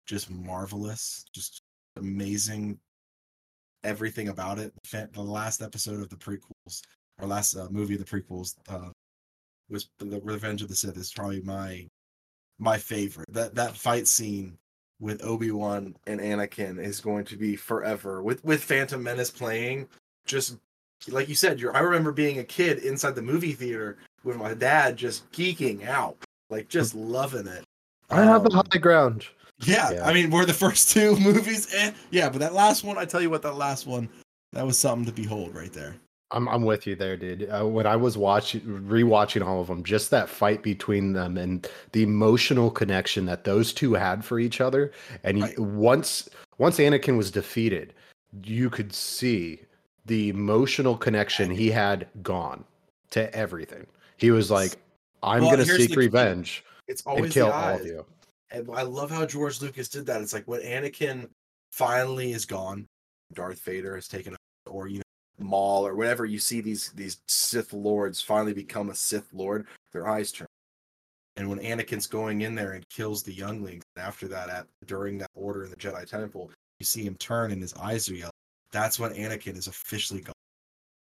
just 0.07 0.31
marvelous, 0.31 1.25
just 1.35 1.62
amazing 1.97 2.78
everything 3.85 4.28
about 4.28 4.59
it. 4.59 4.73
The 4.90 5.23
last 5.23 5.62
episode 5.62 6.00
of 6.00 6.09
the 6.09 6.16
prequels, 6.16 6.83
or 7.21 7.26
last 7.26 7.57
uh, 7.57 7.69
movie 7.71 7.95
of 7.95 8.04
the 8.04 8.07
prequels, 8.07 8.54
uh, 8.69 8.90
was 9.69 9.88
the 9.99 10.21
Revenge 10.23 10.62
of 10.62 10.69
the 10.69 10.75
Sith. 10.75 10.97
Is 10.97 11.12
probably 11.12 11.42
my 11.42 11.87
my 12.59 12.78
favorite. 12.78 13.33
That 13.33 13.54
that 13.54 13.76
fight 13.76 14.07
scene 14.07 14.59
with 15.00 15.25
Obi 15.25 15.50
Wan 15.50 15.95
and 16.07 16.21
Anakin 16.21 16.83
is 16.83 17.00
going 17.00 17.25
to 17.26 17.37
be 17.37 17.57
forever. 17.57 18.23
With 18.23 18.45
with 18.45 18.62
Phantom 18.62 19.02
Menace 19.02 19.31
playing, 19.31 19.88
just 20.26 20.57
like 21.09 21.29
you 21.29 21.35
said, 21.35 21.61
you're. 21.61 21.75
I 21.77 21.81
remember 21.81 22.13
being 22.13 22.39
a 22.39 22.45
kid 22.45 22.79
inside 22.79 23.15
the 23.15 23.23
movie 23.23 23.53
theater 23.53 23.99
with 24.25 24.37
my 24.37 24.55
dad, 24.55 24.97
just 24.97 25.31
geeking 25.33 25.87
out, 25.87 26.17
like 26.51 26.69
just 26.69 26.95
loving 26.95 27.47
it. 27.47 27.65
I 28.11 28.23
have 28.25 28.45
the 28.45 28.51
Um, 28.57 28.65
high 28.73 28.79
ground. 28.79 29.27
yeah, 29.65 29.91
Yeah. 29.93 30.07
I 30.07 30.13
mean, 30.13 30.31
we're 30.31 30.45
the 30.47 30.53
first 30.55 30.91
two 30.91 31.17
movies, 31.21 31.73
and 31.75 31.95
yeah, 32.11 32.29
but 32.29 32.39
that 32.41 32.55
last 32.55 32.85
one, 32.85 32.99
I 32.99 33.05
tell 33.05 33.21
you 33.21 33.31
what, 33.31 33.43
that 33.43 33.57
last 33.57 33.87
one, 33.87 34.09
that 34.53 34.65
was 34.67 34.79
something 34.79 35.07
to 35.07 35.13
behold 35.13 35.55
right 35.55 35.73
there. 35.73 35.97
I'm 36.35 36.49
I'm 36.49 36.63
with 36.65 36.87
you 36.87 36.95
there, 36.97 37.17
dude. 37.17 37.49
Uh, 37.51 37.67
when 37.67 37.87
I 37.87 37.95
was 37.97 38.17
watching, 38.17 38.63
rewatching 38.63 39.45
all 39.45 39.61
of 39.61 39.67
them, 39.67 39.83
just 39.85 40.11
that 40.13 40.31
fight 40.31 40.63
between 40.63 41.13
them 41.13 41.37
and 41.37 41.69
the 41.93 42.03
emotional 42.03 42.71
connection 42.71 43.27
that 43.27 43.45
those 43.45 43.73
two 43.73 43.93
had 43.95 44.25
for 44.25 44.39
each 44.39 44.61
other, 44.61 44.93
and 45.25 45.39
you- 45.39 45.45
Right. 45.45 45.59
once 45.59 46.29
once 46.59 46.79
Anakin 46.79 47.17
was 47.19 47.31
defeated, 47.31 47.93
you 48.45 48.71
could 48.71 48.95
see 48.95 49.61
the 50.07 50.29
emotional 50.29 50.97
connection 50.97 51.51
he 51.51 51.71
had 51.71 52.09
gone 52.23 52.65
to 53.11 53.33
everything. 53.35 53.87
He 54.17 54.31
was 54.31 54.51
like, 54.51 54.77
"I'm 55.23 55.43
Well, 55.43 55.53
gonna 55.53 55.65
seek 55.65 55.79
the 55.79 55.87
key. 55.89 55.97
revenge 55.97 56.65
It's 56.89 57.03
and 57.03 57.17
always 57.17 57.33
kill 57.33 57.47
the 57.47 57.55
all 57.55 57.77
of 57.77 57.87
you." 57.87 58.07
And 58.51 58.69
I 58.71 58.83
love 58.83 59.11
how 59.11 59.25
George 59.25 59.61
Lucas 59.63 59.89
did 59.89 60.07
that. 60.07 60.21
It's 60.21 60.33
like 60.33 60.47
when 60.47 60.61
Anakin 60.61 61.31
finally 61.71 62.33
is 62.33 62.45
gone, 62.45 62.87
Darth 63.33 63.61
Vader 63.61 63.95
has 63.95 64.09
taken, 64.09 64.37
or 64.67 64.89
you 64.89 64.99
know, 64.99 65.03
Maul 65.39 65.87
or 65.87 65.95
whatever. 65.95 66.27
You 66.27 66.39
see 66.39 66.61
these 66.61 66.91
these 66.93 67.21
Sith 67.29 67.73
lords 67.73 68.21
finally 68.21 68.53
become 68.53 68.91
a 68.91 68.95
Sith 68.95 69.33
lord. 69.33 69.67
Their 69.93 70.07
eyes 70.09 70.33
turn, 70.33 70.49
and 71.37 71.49
when 71.49 71.61
Anakin's 71.61 72.07
going 72.07 72.43
in 72.43 72.55
there 72.55 72.73
and 72.73 72.89
kills 72.91 73.23
the 73.23 73.33
younglings, 73.33 73.85
after 73.97 74.29
that, 74.29 74.49
at 74.49 74.67
during 74.87 75.19
that 75.19 75.31
order 75.35 75.65
in 75.65 75.71
the 75.71 75.77
Jedi 75.77 76.07
Temple, 76.07 76.51
you 76.79 76.85
see 76.85 77.05
him 77.05 77.17
turn 77.17 77.53
and 77.53 77.63
his 77.63 77.75
eyes 77.75 78.09
are 78.09 78.15
yellow. 78.15 78.32
That's 78.73 78.99
when 78.99 79.12
Anakin 79.12 79.57
is 79.57 79.67
officially 79.67 80.23
gone. 80.23 80.33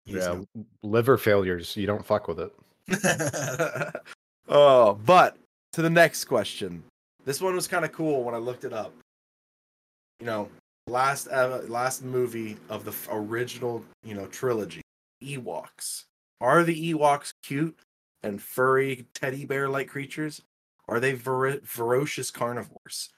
He's 0.05 0.15
Yeah, 0.15 0.41
liver 0.83 1.17
failures. 1.17 1.75
You 1.75 1.87
don't 1.87 2.05
fuck 2.05 2.27
with 2.27 2.39
it. 2.39 2.53
oh, 4.47 4.93
but 5.05 5.37
to 5.73 5.81
the 5.81 5.89
next 5.89 6.25
question. 6.25 6.83
This 7.25 7.41
one 7.41 7.55
was 7.55 7.67
kind 7.67 7.83
of 7.83 7.91
cool 7.91 8.23
when 8.23 8.33
I 8.33 8.37
looked 8.37 8.63
it 8.63 8.71
up. 8.71 8.93
You 10.21 10.27
know, 10.27 10.49
last 10.87 11.27
uh, 11.27 11.61
last 11.67 12.03
movie 12.03 12.57
of 12.69 12.85
the 12.85 12.93
original, 13.11 13.83
you 14.03 14.15
know, 14.15 14.27
trilogy, 14.27 14.82
Ewoks. 15.21 16.05
Are 16.39 16.63
the 16.63 16.93
Ewoks 16.93 17.34
cute 17.43 17.77
and 18.23 18.41
furry 18.41 19.08
teddy 19.13 19.45
bear 19.45 19.67
like 19.67 19.89
creatures? 19.89 20.41
Are 20.88 20.99
they 20.99 21.13
ver- 21.13 21.60
ferocious 21.62 22.32
carnivores? 22.32 23.10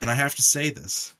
And 0.00 0.08
I 0.08 0.14
have 0.14 0.36
to 0.36 0.42
say 0.42 0.70
this. 0.70 1.14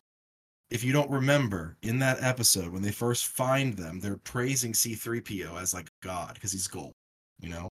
If 0.70 0.84
you 0.84 0.92
don't 0.92 1.10
remember, 1.10 1.76
in 1.82 1.98
that 1.98 2.22
episode, 2.22 2.72
when 2.72 2.82
they 2.82 2.92
first 2.92 3.26
find 3.26 3.76
them, 3.76 4.00
they're 4.00 4.16
praising 4.18 4.72
C3PO 4.72 5.60
as 5.60 5.74
like 5.74 5.90
God 6.02 6.34
because 6.34 6.52
he's 6.52 6.68
gold, 6.68 6.92
you 7.40 7.48
know? 7.48 7.68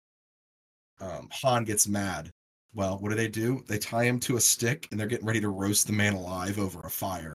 um, 1.04 1.30
Han 1.32 1.64
gets 1.64 1.88
mad. 1.88 2.32
Well, 2.74 2.98
what 3.00 3.10
do 3.10 3.16
they 3.16 3.28
do? 3.28 3.64
They 3.68 3.78
tie 3.78 4.06
him 4.06 4.20
to 4.22 4.38
a 4.38 4.42
stick 4.42 4.88
and 4.92 5.00
they're 5.00 5.08
getting 5.08 5.28
ready 5.28 5.42
to 5.42 5.50
roast 5.50 5.88
the 5.88 5.94
man 5.94 6.14
alive 6.14 6.58
over 6.58 6.80
a 6.82 6.90
fire. 6.90 7.34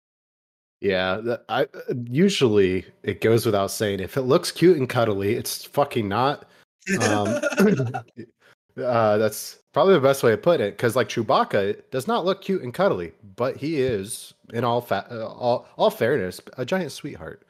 Yeah, 0.82 1.18
that, 1.18 1.46
I 1.50 1.68
usually 2.10 2.86
it 3.04 3.22
goes 3.22 3.46
without 3.46 3.72
saying. 3.72 4.00
If 4.00 4.18
it 4.18 4.22
looks 4.22 4.52
cute 4.52 4.78
and 4.78 4.88
cuddly, 4.88 5.34
it's 5.34 5.65
fucking 5.65 6.08
not. 6.08 6.48
Um, 7.02 7.41
uh, 8.81 9.17
that's 9.17 9.59
probably 9.73 9.93
the 9.93 9.99
best 10.01 10.23
way 10.23 10.31
to 10.31 10.38
put 10.38 10.61
it. 10.61 10.75
Because 10.77 10.95
like 10.95 11.09
Chewbacca 11.09 11.81
does 11.91 12.07
not 12.07 12.25
look 12.25 12.41
cute 12.41 12.61
and 12.63 12.73
cuddly, 12.73 13.13
but 13.35 13.57
he 13.57 13.81
is, 13.81 14.33
in 14.53 14.63
all 14.63 14.81
fa- 14.81 15.07
uh, 15.09 15.25
all 15.27 15.67
all 15.77 15.89
fairness, 15.89 16.39
a 16.57 16.65
giant 16.65 16.91
sweetheart. 16.91 17.45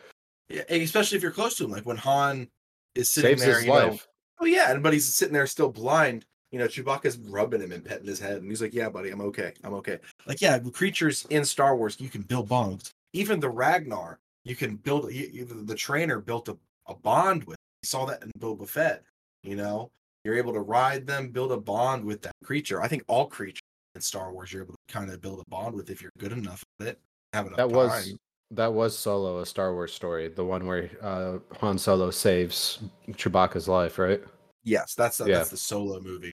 Yeah, 0.50 0.62
especially 0.70 1.18
if 1.18 1.24
you're 1.24 1.32
close 1.32 1.56
to 1.58 1.66
him, 1.66 1.72
like 1.72 1.86
when 1.86 1.98
Han 1.98 2.48
is 2.94 3.10
sitting 3.10 3.32
Saves 3.32 3.42
there, 3.44 3.56
his 3.56 3.66
you 3.66 3.72
know, 3.72 3.88
life. 3.88 4.08
oh 4.40 4.46
yeah, 4.46 4.72
and 4.72 4.84
but 4.84 4.94
he's 4.94 5.14
sitting 5.14 5.34
there 5.34 5.48
still 5.48 5.70
blind. 5.70 6.26
You 6.52 6.60
know, 6.60 6.68
Chewbacca's 6.68 7.18
rubbing 7.18 7.62
him 7.62 7.72
and 7.72 7.84
petting 7.84 8.08
his 8.08 8.20
head, 8.20 8.38
and 8.38 8.50
he's 8.50 8.62
like, 8.62 8.74
"Yeah, 8.74 8.90
buddy, 8.90 9.10
I'm 9.10 9.22
okay. 9.22 9.54
I'm 9.64 9.74
okay." 9.76 10.00
Like, 10.28 10.42
yeah, 10.42 10.58
the 10.58 10.72
creatures 10.72 11.26
in 11.30 11.44
Star 11.44 11.76
Wars, 11.76 12.00
you 12.00 12.10
can 12.10 12.22
build 12.22 12.48
bonds. 12.48 12.92
Even 13.14 13.40
the 13.40 13.50
Rancor, 13.50 14.20
you 14.44 14.56
can 14.56 14.76
build. 14.76 15.12
You, 15.12 15.30
you- 15.34 15.46
the, 15.46 15.56
the 15.56 15.76
trainer 15.76 16.20
built 16.20 16.48
a, 16.48 16.58
a 16.88 16.94
bond 16.94 17.44
with. 17.46 17.58
You 17.82 17.88
saw 17.88 18.06
that 18.06 18.24
in 18.24 18.32
Boba 18.40 18.68
Fett. 18.70 19.04
You 19.44 19.56
know, 19.56 19.92
you're 20.26 20.36
able 20.36 20.52
to 20.54 20.60
ride 20.60 21.06
them, 21.08 21.30
build 21.30 21.52
a 21.52 21.58
bond 21.58 22.04
with 22.04 22.22
that 22.24 22.34
creature. 22.44 22.82
I 22.82 22.88
think 22.88 23.04
all 23.08 23.28
creatures 23.28 23.62
in 23.94 24.02
Star 24.02 24.34
Wars, 24.34 24.52
you're 24.52 24.64
able 24.64 24.74
to 24.74 24.94
kind 24.94 25.10
of 25.12 25.22
build 25.22 25.40
a 25.40 25.50
bond 25.50 25.76
with 25.76 25.90
if 25.90 26.02
you're 26.02 26.12
good 26.18 26.32
enough 26.34 26.64
at 26.82 26.88
it. 26.88 27.00
Have 27.34 27.46
enough 27.48 27.58
That 27.58 27.70
was 27.70 28.16
that 28.52 28.74
was 28.74 28.98
Solo, 28.98 29.40
a 29.40 29.46
Star 29.46 29.74
Wars 29.74 29.94
story, 29.94 30.28
the 30.28 30.44
one 30.46 30.66
where 30.66 30.90
uh, 31.02 31.38
Han 31.60 31.78
Solo 31.78 32.12
saves 32.12 32.80
Chewbacca's 33.12 33.68
life, 33.68 33.98
right? 34.00 34.22
Yes, 34.64 34.96
that's 34.96 35.18
the, 35.18 35.26
Yeah. 35.26 35.38
that's 35.38 35.50
the 35.52 35.58
solo 35.58 36.00
movie. 36.02 36.32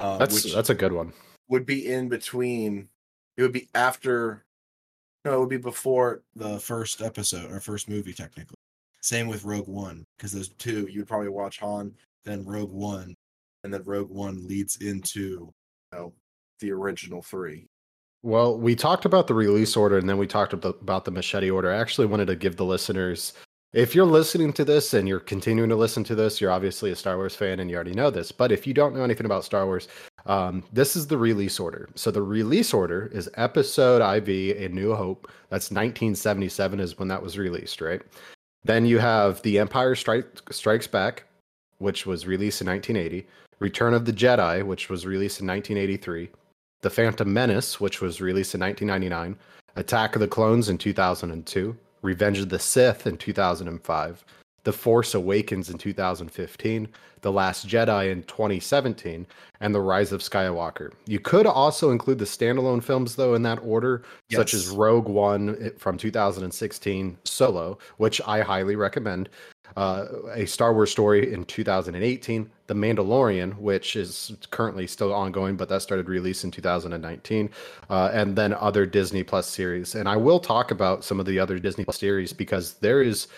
Uh, 0.00 0.16
That's 0.18 0.44
which 0.44 0.54
that's 0.54 0.70
a 0.70 0.74
good 0.74 0.92
one. 0.92 1.12
would 1.48 1.66
be 1.66 1.86
in 1.92 2.08
between. 2.08 2.88
It 3.36 3.42
would 3.42 3.52
be 3.52 3.68
after. 3.74 4.44
No, 5.24 5.34
it 5.34 5.40
would 5.40 5.48
be 5.48 5.56
before 5.56 6.22
the 6.36 6.60
first 6.60 7.02
episode 7.02 7.50
or 7.50 7.58
first 7.60 7.88
movie, 7.88 8.12
technically. 8.12 8.54
Same 9.02 9.26
with 9.26 9.44
Rogue 9.44 9.66
One, 9.66 10.04
because 10.16 10.30
those 10.32 10.50
two. 10.50 10.86
You'd 10.88 11.08
probably 11.08 11.28
watch 11.28 11.58
Han, 11.58 11.92
then 12.24 12.44
Rogue 12.44 12.70
One, 12.70 13.14
and 13.68 13.74
then 13.74 13.82
Rogue 13.84 14.08
One 14.08 14.48
leads 14.48 14.76
into, 14.76 15.20
you 15.20 15.52
know, 15.92 16.14
the 16.60 16.72
original 16.72 17.20
three. 17.20 17.68
Well, 18.22 18.58
we 18.58 18.74
talked 18.74 19.04
about 19.04 19.26
the 19.26 19.34
release 19.34 19.76
order 19.76 19.98
and 19.98 20.08
then 20.08 20.16
we 20.16 20.26
talked 20.26 20.54
about, 20.54 21.04
the 21.04 21.10
machete 21.10 21.50
order. 21.50 21.70
I 21.70 21.76
actually 21.76 22.06
wanted 22.06 22.28
to 22.28 22.36
give 22.36 22.56
the 22.56 22.64
listeners, 22.64 23.34
if 23.74 23.94
you're 23.94 24.06
listening 24.06 24.54
to 24.54 24.64
this 24.64 24.94
and 24.94 25.06
you're 25.06 25.20
continuing 25.20 25.68
to 25.68 25.76
listen 25.76 26.02
to 26.04 26.14
this, 26.14 26.40
you're 26.40 26.50
obviously 26.50 26.90
a 26.90 26.96
Star 26.96 27.18
Wars 27.18 27.36
fan 27.36 27.60
and 27.60 27.70
you 27.70 27.76
already 27.76 27.92
know 27.92 28.10
this. 28.10 28.32
But 28.32 28.50
if 28.50 28.66
you 28.66 28.72
don't 28.72 28.96
know 28.96 29.04
anything 29.04 29.26
about 29.26 29.44
Star 29.44 29.66
Wars, 29.66 29.86
um, 30.24 30.64
this 30.72 30.96
is 30.96 31.06
the 31.06 31.18
release 31.18 31.60
order. 31.60 31.90
So 31.94 32.10
the 32.10 32.22
release 32.22 32.72
order 32.72 33.10
is 33.12 33.28
Episode 33.34 34.00
IV, 34.00 34.56
A 34.56 34.68
New 34.70 34.94
Hope. 34.94 35.30
That's 35.50 35.70
1977 35.70 36.80
is 36.80 36.98
when 36.98 37.08
that 37.08 37.22
was 37.22 37.36
released, 37.36 37.82
right? 37.82 38.00
Then 38.64 38.86
you 38.86 38.98
have 38.98 39.42
The 39.42 39.58
Empire 39.58 39.94
Strike, 39.94 40.26
Strikes 40.50 40.86
Back, 40.86 41.24
which 41.76 42.06
was 42.06 42.26
released 42.26 42.62
in 42.62 42.66
1980. 42.66 43.28
Return 43.58 43.94
of 43.94 44.04
the 44.04 44.12
Jedi, 44.12 44.64
which 44.64 44.88
was 44.88 45.06
released 45.06 45.40
in 45.40 45.46
1983. 45.46 46.30
The 46.80 46.90
Phantom 46.90 47.32
Menace, 47.32 47.80
which 47.80 48.00
was 48.00 48.20
released 48.20 48.54
in 48.54 48.60
1999, 48.60 49.36
Attack 49.74 50.14
of 50.14 50.20
the 50.20 50.28
Clones 50.28 50.68
in 50.68 50.78
2002, 50.78 51.76
Revenge 52.02 52.38
of 52.38 52.48
the 52.48 52.58
Sith 52.58 53.06
in 53.06 53.16
2005, 53.16 54.24
The 54.62 54.72
Force 54.72 55.14
Awakens 55.14 55.70
in 55.70 55.78
2015, 55.78 56.88
The 57.20 57.32
Last 57.32 57.66
Jedi 57.66 58.12
in 58.12 58.22
2017, 58.24 59.26
and 59.60 59.74
The 59.74 59.80
Rise 59.80 60.12
of 60.12 60.20
Skywalker. 60.20 60.92
You 61.06 61.18
could 61.18 61.46
also 61.46 61.90
include 61.90 62.20
the 62.20 62.24
standalone 62.24 62.82
films, 62.82 63.16
though, 63.16 63.34
in 63.34 63.42
that 63.42 63.58
order, 63.64 64.02
such 64.30 64.54
as 64.54 64.68
Rogue 64.68 65.08
One 65.08 65.56
eh, 65.60 65.70
from 65.78 65.98
2016, 65.98 67.18
Solo, 67.24 67.78
which 67.96 68.20
I 68.24 68.42
highly 68.42 68.76
recommend. 68.76 69.28
Uh, 69.76 70.06
a 70.34 70.46
Star 70.46 70.72
Wars 70.72 70.90
story 70.90 71.32
in 71.32 71.44
2018, 71.44 72.50
The 72.66 72.74
Mandalorian, 72.74 73.56
which 73.58 73.96
is 73.96 74.32
currently 74.50 74.86
still 74.86 75.14
ongoing, 75.14 75.56
but 75.56 75.68
that 75.68 75.82
started 75.82 76.08
release 76.08 76.42
in 76.44 76.50
2019, 76.50 77.50
uh, 77.90 78.10
and 78.12 78.34
then 78.34 78.54
other 78.54 78.86
Disney 78.86 79.22
Plus 79.22 79.48
series. 79.48 79.94
And 79.94 80.08
I 80.08 80.16
will 80.16 80.40
talk 80.40 80.70
about 80.70 81.04
some 81.04 81.20
of 81.20 81.26
the 81.26 81.38
other 81.38 81.58
Disney 81.58 81.84
Plus 81.84 81.98
series 81.98 82.32
because 82.32 82.74
there 82.74 83.02
is 83.02 83.28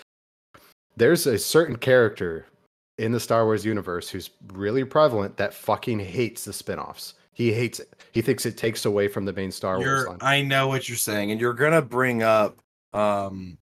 there's 0.97 1.27
a 1.27 1.39
certain 1.39 1.77
character 1.77 2.47
in 2.99 3.13
the 3.13 3.21
Star 3.21 3.45
Wars 3.45 3.65
universe 3.65 4.09
who's 4.09 4.31
really 4.53 4.85
prevalent 4.85 5.37
that 5.39 5.55
fucking 5.55 5.99
hates 5.99 6.45
the 6.45 6.53
spin-offs. 6.53 7.15
He 7.33 7.53
hates 7.53 7.81
it. 7.81 7.97
He 8.13 8.21
thinks 8.21 8.45
it 8.45 8.59
takes 8.59 8.85
away 8.85 9.09
from 9.09 9.25
the 9.25 9.33
main 9.33 9.51
Star 9.51 9.77
Wars 9.77 9.87
You're, 9.87 10.09
line. 10.09 10.19
I 10.21 10.43
know 10.43 10.69
what 10.69 10.89
you're 10.89 10.99
saying, 10.99 11.31
and 11.31 11.41
you're 11.41 11.55
gonna 11.55 11.83
bring 11.83 12.23
up 12.23 12.59
um 12.93 13.57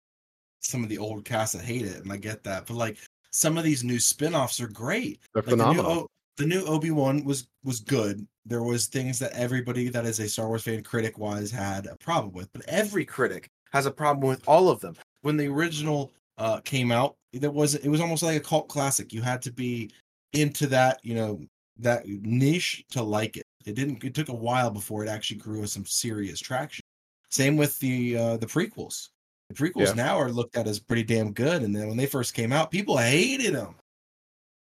some 0.61 0.83
of 0.83 0.88
the 0.88 0.99
old 0.99 1.25
cast 1.25 1.55
that 1.55 1.62
hate 1.62 1.87
it, 1.87 2.03
and 2.03 2.12
I 2.12 2.16
get 2.16 2.42
that. 2.44 2.66
But 2.66 2.75
like 2.75 2.99
some 3.31 3.59
of 3.59 3.64
these 3.64 3.85
new 3.85 3.99
spin-offs 3.99 4.61
are 4.61 4.68
great. 4.68 5.21
They're 5.35 5.42
Like 5.42 5.51
the 5.51 5.57
new, 5.57 5.62
phenomenal. 5.62 5.92
O- 5.92 6.07
the 6.37 6.47
new 6.47 6.64
Obi 6.64 6.90
Wan 6.90 7.25
was 7.25 7.49
was 7.64 7.81
good. 7.81 8.27
There 8.47 8.62
was 8.62 8.87
things 8.87 9.18
that 9.18 9.33
everybody 9.33 9.88
that 9.88 10.07
is 10.07 10.21
a 10.21 10.29
Star 10.29 10.49
Wars 10.49 10.62
fan, 10.62 10.83
critic 10.83 11.18
wise, 11.18 11.51
had 11.51 11.87
a 11.87 11.97
problem 11.97 12.33
with. 12.33 12.49
But 12.53 12.64
every 12.68 13.05
critic 13.05 13.49
has 13.73 13.87
a 13.87 13.90
problem 13.90 14.27
with 14.29 14.42
all 14.47 14.71
of 14.71 14.81
them. 14.81 14.97
When 15.23 15.37
the 15.37 15.49
original 15.49 16.12
uh 16.38 16.61
came 16.61 16.92
out, 16.92 17.16
there 17.33 17.51
was 17.51 17.75
it 17.75 17.88
was 17.88 18.01
almost 18.01 18.23
like 18.23 18.37
a 18.37 18.40
cult 18.40 18.68
classic. 18.68 19.12
You 19.12 19.23
had 19.23 19.42
to 19.42 19.53
be 19.53 19.90
into 20.33 20.66
that, 20.68 21.01
you 21.03 21.14
know, 21.14 21.40
that 21.79 22.07
niche 22.07 22.85
to 22.90 23.03
like 23.03 23.37
it. 23.37 23.44
It 23.66 23.75
didn't. 23.75 24.03
It 24.05 24.14
took 24.14 24.29
a 24.29 24.35
while 24.35 24.71
before 24.71 25.05
it 25.05 25.09
actually 25.09 25.38
grew 25.38 25.66
some 25.66 25.85
serious 25.85 26.40
traction. 26.40 26.83
Same 27.31 27.57
with 27.57 27.79
the 27.81 28.16
uh 28.16 28.37
the 28.38 28.47
prequels. 28.47 29.09
The 29.49 29.55
prequels 29.55 29.87
Yeah. 29.89 29.93
now 29.95 30.19
are 30.19 30.31
looked 30.31 30.57
at 30.57 30.67
as 30.67 30.79
pretty 30.79 31.05
damn 31.05 31.33
good, 31.33 31.63
and 31.63 31.75
then 31.75 31.89
when 31.89 31.97
they 31.97 32.07
first 32.07 32.35
came 32.35 32.53
out, 32.53 32.71
people 32.71 32.97
hated 32.99 33.55
them. 33.55 33.77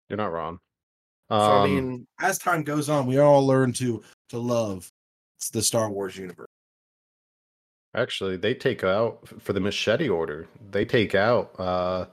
You're 0.09 0.17
not 0.17 0.31
wrong. 0.31 0.59
So 1.29 1.35
I 1.37 1.57
Um, 1.57 1.63
mean, 1.63 2.07
as 2.19 2.37
time 2.37 2.63
goes 2.63 2.89
on, 2.89 3.07
we 3.07 3.17
all 3.17 3.45
learn 3.45 3.73
to 3.73 4.03
to 4.29 4.37
love 4.39 4.91
the 5.51 5.61
Star 5.61 5.89
Wars 5.89 6.17
universe. 6.17 6.47
Actually, 7.95 8.37
they 8.37 8.53
take 8.53 8.83
out 8.83 9.27
for 9.41 9.53
the 9.53 9.59
machete 9.59 10.09
order. 10.09 10.47
They 10.71 10.83
take 10.85 11.15
out 11.15 11.57
uh 11.59 12.07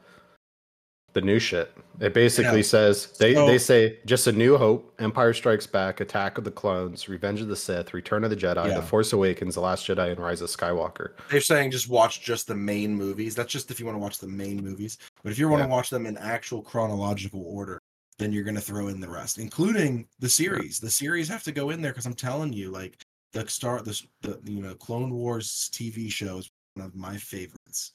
the 1.12 1.20
new 1.20 1.38
shit. 1.38 1.72
It 2.00 2.14
basically 2.14 2.58
Yeah. 2.58 2.62
says 2.62 3.16
they 3.18 3.34
So- 3.34 3.46
they 3.46 3.58
say 3.58 3.98
just 4.06 4.26
a 4.26 4.32
new 4.32 4.56
hope, 4.56 4.94
Empire 5.00 5.32
Strikes 5.34 5.66
Back, 5.66 6.00
Attack 6.00 6.38
of 6.38 6.44
the 6.44 6.50
Clones, 6.50 7.08
Revenge 7.08 7.40
of 7.40 7.48
the 7.48 7.56
Sith, 7.56 7.92
Return 7.92 8.22
of 8.24 8.30
the 8.30 8.36
Jedi, 8.36 8.68
Yeah. 8.68 8.76
The 8.80 8.82
Force 8.86 9.12
Awakens, 9.12 9.54
The 9.56 9.60
Last 9.60 9.86
Jedi, 9.86 10.10
and 10.10 10.20
Rise 10.20 10.40
of 10.40 10.48
Skywalker. 10.50 11.12
They're 11.30 11.40
saying 11.40 11.72
just 11.72 11.88
watch 11.88 12.22
just 12.22 12.46
the 12.46 12.54
main 12.54 12.94
movies. 12.94 13.34
That's 13.34 13.52
just 13.52 13.70
if 13.70 13.80
you 13.80 13.86
want 13.86 13.96
to 13.96 14.00
watch 14.00 14.18
the 14.18 14.28
main 14.28 14.62
movies. 14.62 14.98
But 15.22 15.32
if 15.32 15.38
you 15.38 15.48
want 15.48 15.60
Yeah. 15.60 15.66
to 15.66 15.72
watch 15.72 15.90
them 15.90 16.06
in 16.06 16.16
actual 16.16 16.62
chronological 16.62 17.42
order, 17.44 17.80
then 18.18 18.32
you're 18.32 18.44
going 18.44 18.54
to 18.54 18.60
throw 18.60 18.88
in 18.88 19.00
the 19.00 19.08
rest, 19.08 19.38
including 19.38 20.06
the 20.18 20.28
series. 20.28 20.78
The 20.78 20.90
series 20.90 21.28
have 21.28 21.42
to 21.44 21.52
go 21.52 21.70
in 21.70 21.80
there 21.82 21.92
because 21.92 22.06
I'm 22.06 22.14
telling 22.14 22.52
you, 22.52 22.70
like 22.70 23.02
the 23.32 23.48
start, 23.48 23.84
the, 23.84 24.00
the 24.22 24.38
you 24.44 24.60
know 24.62 24.74
Clone 24.74 25.10
Wars 25.12 25.70
TV 25.72 26.10
show 26.10 26.38
is 26.38 26.50
one 26.74 26.86
of 26.86 26.94
my 26.94 27.16
favorites. 27.16 27.92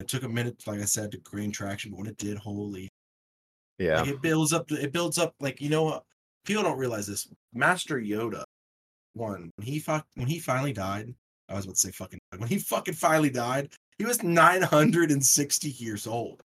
It 0.00 0.08
took 0.08 0.22
a 0.22 0.28
minute, 0.28 0.62
like 0.66 0.80
I 0.80 0.84
said, 0.84 1.10
to 1.12 1.20
gain 1.34 1.50
traction, 1.50 1.90
but 1.90 1.98
when 1.98 2.06
it 2.06 2.18
did, 2.18 2.38
holy 2.38 2.88
Yeah. 3.78 4.00
Like 4.00 4.10
it 4.10 4.22
builds 4.22 4.52
up. 4.52 4.70
It 4.70 4.92
builds 4.92 5.18
up. 5.18 5.34
Like 5.40 5.60
you 5.60 5.70
know, 5.70 5.84
what? 5.84 6.04
people 6.44 6.62
don't 6.62 6.78
realize 6.78 7.06
this. 7.06 7.28
Master 7.52 8.00
Yoda, 8.00 8.42
one 9.14 9.50
when 9.56 9.66
he 9.66 9.78
fuck 9.78 10.06
when 10.14 10.26
he 10.26 10.38
finally 10.38 10.72
died. 10.72 11.14
I 11.48 11.54
was 11.54 11.64
about 11.64 11.74
to 11.76 11.80
say 11.80 11.90
fucking 11.90 12.20
when 12.36 12.48
he 12.48 12.58
fucking 12.58 12.94
finally 12.94 13.30
died. 13.30 13.72
He 13.98 14.04
was 14.04 14.22
nine 14.22 14.62
hundred 14.62 15.10
and 15.10 15.24
sixty 15.24 15.70
years 15.70 16.06
old. 16.06 16.42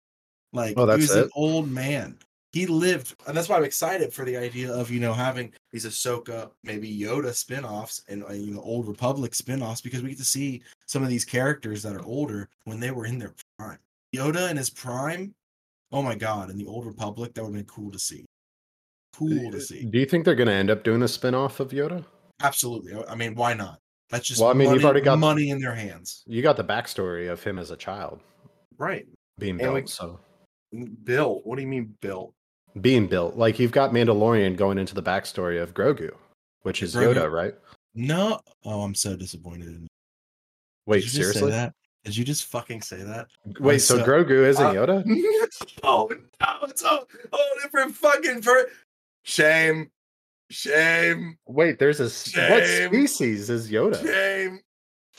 Like 0.53 0.75
Oh, 0.77 0.89
he 0.91 1.01
was 1.01 1.15
an 1.15 1.29
old 1.35 1.69
man. 1.69 2.17
He 2.51 2.65
lived, 2.65 3.15
and 3.27 3.37
that's 3.37 3.47
why 3.47 3.57
I'm 3.57 3.63
excited 3.63 4.11
for 4.11 4.25
the 4.25 4.35
idea 4.35 4.73
of 4.73 4.89
you 4.89 4.99
know 4.99 5.13
having 5.13 5.53
these 5.71 5.85
Ahsoka, 5.85 6.49
maybe 6.63 6.89
Yoda 6.91 7.33
spin-offs 7.33 8.01
and 8.09 8.23
uh, 8.23 8.33
you 8.33 8.53
know 8.55 8.61
Old 8.61 8.87
Republic 8.87 9.35
spin-offs 9.35 9.81
because 9.81 10.01
we 10.01 10.09
get 10.09 10.17
to 10.17 10.25
see 10.25 10.63
some 10.87 11.03
of 11.03 11.09
these 11.09 11.25
characters 11.25 11.83
that 11.83 11.95
are 11.95 12.03
older 12.03 12.49
when 12.63 12.79
they 12.79 12.89
were 12.89 13.05
in 13.05 13.19
their 13.19 13.35
prime. 13.59 13.77
Yoda 14.15 14.49
in 14.49 14.57
his 14.57 14.71
prime, 14.71 15.35
oh 15.91 16.01
my 16.01 16.15
god! 16.15 16.49
In 16.49 16.57
the 16.57 16.65
Old 16.65 16.87
Republic, 16.87 17.33
that 17.35 17.43
would 17.43 17.55
have 17.55 17.65
been 17.67 17.73
cool 17.73 17.91
to 17.91 17.99
see. 17.99 18.25
Cool 19.15 19.51
to 19.51 19.61
see. 19.61 19.85
Do 19.85 19.99
you 19.99 20.05
think 20.05 20.25
they're 20.25 20.35
going 20.35 20.47
to 20.47 20.53
end 20.53 20.71
up 20.71 20.83
doing 20.83 21.03
a 21.03 21.07
spin-off 21.07 21.59
of 21.59 21.69
Yoda? 21.71 22.03
Absolutely. 22.41 22.93
I- 23.07 23.15
mean, 23.15 23.35
why 23.35 23.53
not? 23.53 23.79
That's 24.09 24.25
just 24.25 24.41
Well, 24.41 24.49
I 24.49 24.53
mean, 24.53 24.73
you've 24.73 24.85
already 24.85 25.01
got- 25.01 25.19
money 25.19 25.49
in 25.49 25.59
their 25.59 25.75
hands, 25.75 26.23
You 26.25 26.41
got 26.41 26.57
the 26.57 26.63
backstory 26.63 27.29
of 27.31 27.43
him 27.43 27.59
as 27.59 27.69
a 27.69 27.77
child 27.77 28.21
right? 28.77 29.05
being 29.37 29.57
built, 29.57 29.73
we- 29.73 29.87
so 29.87 30.19
built. 31.03 31.45
what 31.45 31.57
do 31.57 31.61
you 31.61 31.67
mean, 31.67 31.95
Bill? 32.01 32.33
Being 32.81 33.07
built. 33.07 33.35
Like 33.35 33.59
you've 33.59 33.71
got 33.71 33.91
Mandalorian 33.91 34.55
going 34.55 34.77
into 34.77 34.95
the 34.95 35.03
backstory 35.03 35.61
of 35.61 35.73
Grogu, 35.73 36.11
which 36.63 36.81
is 36.83 36.95
Grogu- 36.95 37.15
Yoda, 37.15 37.31
right? 37.31 37.55
No. 37.95 38.39
Oh, 38.65 38.81
I'm 38.81 38.95
so 38.95 39.15
disappointed. 39.15 39.67
in 39.67 39.81
you. 39.83 39.87
Wait, 40.85 41.03
Did 41.03 41.13
you 41.13 41.23
seriously? 41.23 41.51
that? 41.51 41.73
Did 42.05 42.15
you 42.15 42.23
just 42.23 42.45
fucking 42.45 42.81
say 42.81 43.03
that? 43.03 43.27
Wait, 43.59 43.79
so 43.79 43.97
so- 43.97 44.05
Grogu 44.05 44.45
isn't 44.47 44.65
Uh, 44.65 44.71
Yoda? 44.73 45.03
oh 45.83 46.09
no, 46.41 46.47
it's 46.63 46.83
a 46.83 46.87
whole 46.87 47.59
different 47.61 47.95
fucking 47.95 48.41
per. 48.41 48.67
Shame, 49.23 49.91
shame, 50.49 51.37
Wait, 51.47 51.77
there's 51.77 51.99
a 51.99 52.05
s- 52.05 52.35
what 52.35 52.65
species 52.65 53.49
is 53.49 53.69
Yoda? 53.69 54.01
shame. 54.01 54.59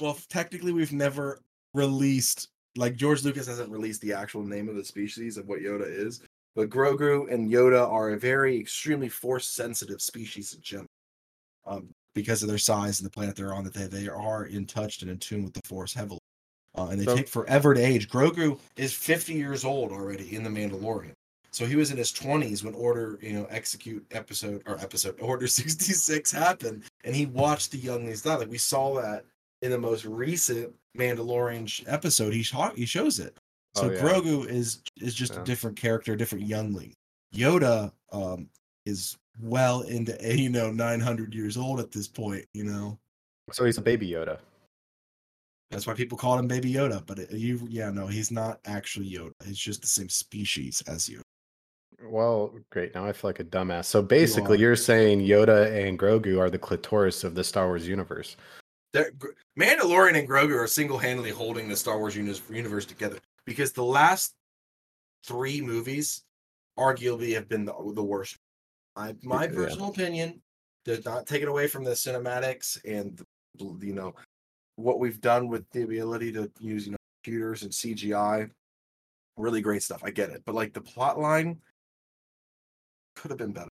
Well, 0.01 0.19
technically, 0.31 0.73
we've 0.73 0.93
never 0.93 1.41
released 1.75 2.49
like 2.77 2.97
George 2.97 3.25
Lucas 3.25 3.47
hasn't 3.47 3.71
released 3.71 4.01
the 4.01 4.13
actual 4.15 4.43
name 4.43 4.69
of 4.69 4.77
the 4.77 4.85
species 4.85 5.37
of 5.37 5.47
what 5.47 5.61
Yoda 5.61 5.85
is, 5.87 6.23
but 6.57 6.69
Grogu 6.71 7.33
and 7.33 7.51
Yoda 7.51 7.89
are 7.91 8.11
a 8.11 8.19
very 8.19 8.59
extremely 8.59 9.09
force 9.09 9.49
sensitive 9.49 10.01
species 10.03 10.55
in 10.55 10.61
general. 10.63 10.87
Um, 11.67 11.91
because 12.15 12.43
of 12.43 12.49
their 12.49 12.59
size 12.59 12.99
and 13.01 13.07
the 13.07 13.11
planet 13.11 13.37
they're 13.37 13.55
on, 13.55 13.63
that 13.65 13.73
they, 13.75 13.87
they 13.87 14.09
are 14.09 14.45
in 14.47 14.67
touch 14.67 15.01
and 15.03 15.11
in 15.11 15.19
tune 15.19 15.45
with 15.45 15.53
the 15.55 15.61
force 15.65 15.95
heavily. 15.95 16.19
Uh, 16.77 16.89
and 16.91 17.01
they 17.01 17.05
So- 17.05 17.17
take 17.17 17.29
forever 17.29 17.75
to 17.75 17.81
age. 17.81 18.09
Grogu 18.09 18.59
is 18.77 18.93
50 18.93 19.35
years 19.35 19.65
old 19.65 19.93
already 19.93 20.35
in 20.35 20.43
The 20.43 20.51
Mandalorian. 20.51 21.13
So 21.53 21.67
he 21.67 21.75
was 21.77 21.91
in 21.91 21.97
his 21.97 22.13
20s 22.13 22.63
when 22.65 22.75
Order, 22.75 23.19
you 23.21 23.33
know, 23.33 23.45
execute 23.51 24.05
episode 24.13 24.63
or 24.67 24.79
episode 24.79 25.19
Order 25.21 25.47
66 25.49 26.31
happened, 26.33 26.85
and 27.05 27.15
he 27.15 27.27
watched 27.27 27.73
the 27.73 27.79
younglings 27.79 28.23
die. 28.23 28.37
Like 28.37 28.51
we 28.51 28.59
saw 28.59 29.01
that 29.01 29.25
in 29.63 29.71
the 29.71 29.79
most 29.79 30.05
recent 30.05 30.73
Mandalorian 30.97 31.69
sh- 31.69 31.83
episode. 31.87 32.33
He 32.35 32.43
sh- 32.43 32.55
he 32.77 32.87
shows 32.87 33.19
it. 33.19 33.37
So 33.77 33.85
Oh, 33.89 33.91
yeah. 33.93 34.01
Grogu 34.01 34.47
is 34.47 34.83
is 35.01 35.15
just 35.15 35.35
Yeah. 35.35 35.43
a 35.43 35.45
different 35.45 35.77
character, 35.77 36.13
a 36.13 36.17
different 36.19 36.47
youngling. 36.47 36.95
Yoda 37.35 37.93
um 38.13 38.49
is 38.87 39.17
well 39.41 39.83
into 39.83 40.17
you 40.39 40.49
know 40.51 40.71
900 40.73 41.35
years 41.35 41.57
old 41.57 41.81
at 41.81 41.91
this 41.93 42.09
point. 42.09 42.45
You 42.53 42.65
know 42.65 42.99
So 43.53 43.65
he's 43.65 43.79
a 43.79 43.83
baby 43.83 44.09
Yoda. 44.11 44.39
that's 45.71 45.87
why 45.87 45.95
people 45.95 46.19
call 46.19 46.39
him 46.39 46.49
Baby 46.49 46.73
Yoda. 46.75 47.05
But 47.07 47.21
it, 47.21 47.31
you, 47.31 47.65
yeah, 47.71 47.91
no, 47.91 48.07
he's 48.09 48.31
not 48.33 48.59
actually 48.65 49.09
Yoda. 49.11 49.33
He's 49.45 49.59
just 49.59 49.81
the 49.83 49.87
same 49.87 50.09
species 50.09 50.83
as 50.89 51.09
you. 51.09 51.23
Well, 52.03 52.55
great. 52.73 52.95
Now 52.95 53.05
I 53.05 53.13
feel 53.13 53.29
like 53.29 53.41
a 53.41 53.45
dumbass. 53.45 53.85
So 53.85 54.03
basically, 54.03 54.59
you 54.59 54.71
are 54.71 54.77
saying 54.77 55.21
Yoda 55.21 55.71
and 55.87 55.99
Grogu 55.99 56.41
are 56.41 56.51
the 56.51 56.59
clitoris 56.59 57.23
of 57.25 57.35
the 57.35 57.45
Star 57.45 57.67
Wars 57.69 57.87
universe. 57.87 58.37
They're- 58.93 59.13
Mandalorian 59.59 60.19
and 60.19 60.27
Grogu 60.29 60.59
are 60.59 60.67
single-handedly 60.67 61.31
holding 61.31 61.69
the 61.69 61.77
Star 61.77 61.99
Wars 61.99 62.17
universe 62.17 62.87
together 62.87 63.19
because 63.51 63.73
the 63.73 63.83
last 63.83 64.37
three 65.27 65.61
movies 65.61 66.23
arguably 66.79 67.35
have 67.35 67.49
been 67.49 67.65
the, 67.65 67.75
the 67.97 68.03
worst. 68.03 68.37
My 68.95 69.17
my 69.25 69.47
Yeah. 69.47 69.51
personal 69.51 69.89
opinion 69.91 70.41
does 70.85 71.05
not 71.05 71.27
take 71.27 71.43
it 71.43 71.49
away 71.49 71.67
from 71.67 71.83
the 71.83 71.91
cinematics 71.91 72.79
and 72.85 73.21
the, 73.59 73.77
you 73.85 73.93
know 73.93 74.15
what 74.77 75.01
we've 75.01 75.21
done 75.21 75.49
with 75.49 75.69
the 75.71 75.83
ability 75.83 76.31
to 76.31 76.49
use 76.61 76.87
you 76.87 76.93
know 76.93 76.99
computers 77.25 77.65
and 77.65 77.73
CGI. 77.73 78.49
Really 79.37 79.61
great 79.63 79.83
stuff. 79.83 80.03
I 80.05 80.13
get 80.13 80.31
it, 80.31 80.45
but 80.47 80.55
like 80.55 80.73
the 80.73 80.81
plot 80.81 81.19
line 81.19 81.61
could 83.17 83.33
have 83.33 83.39
been 83.39 83.53
better. 83.53 83.69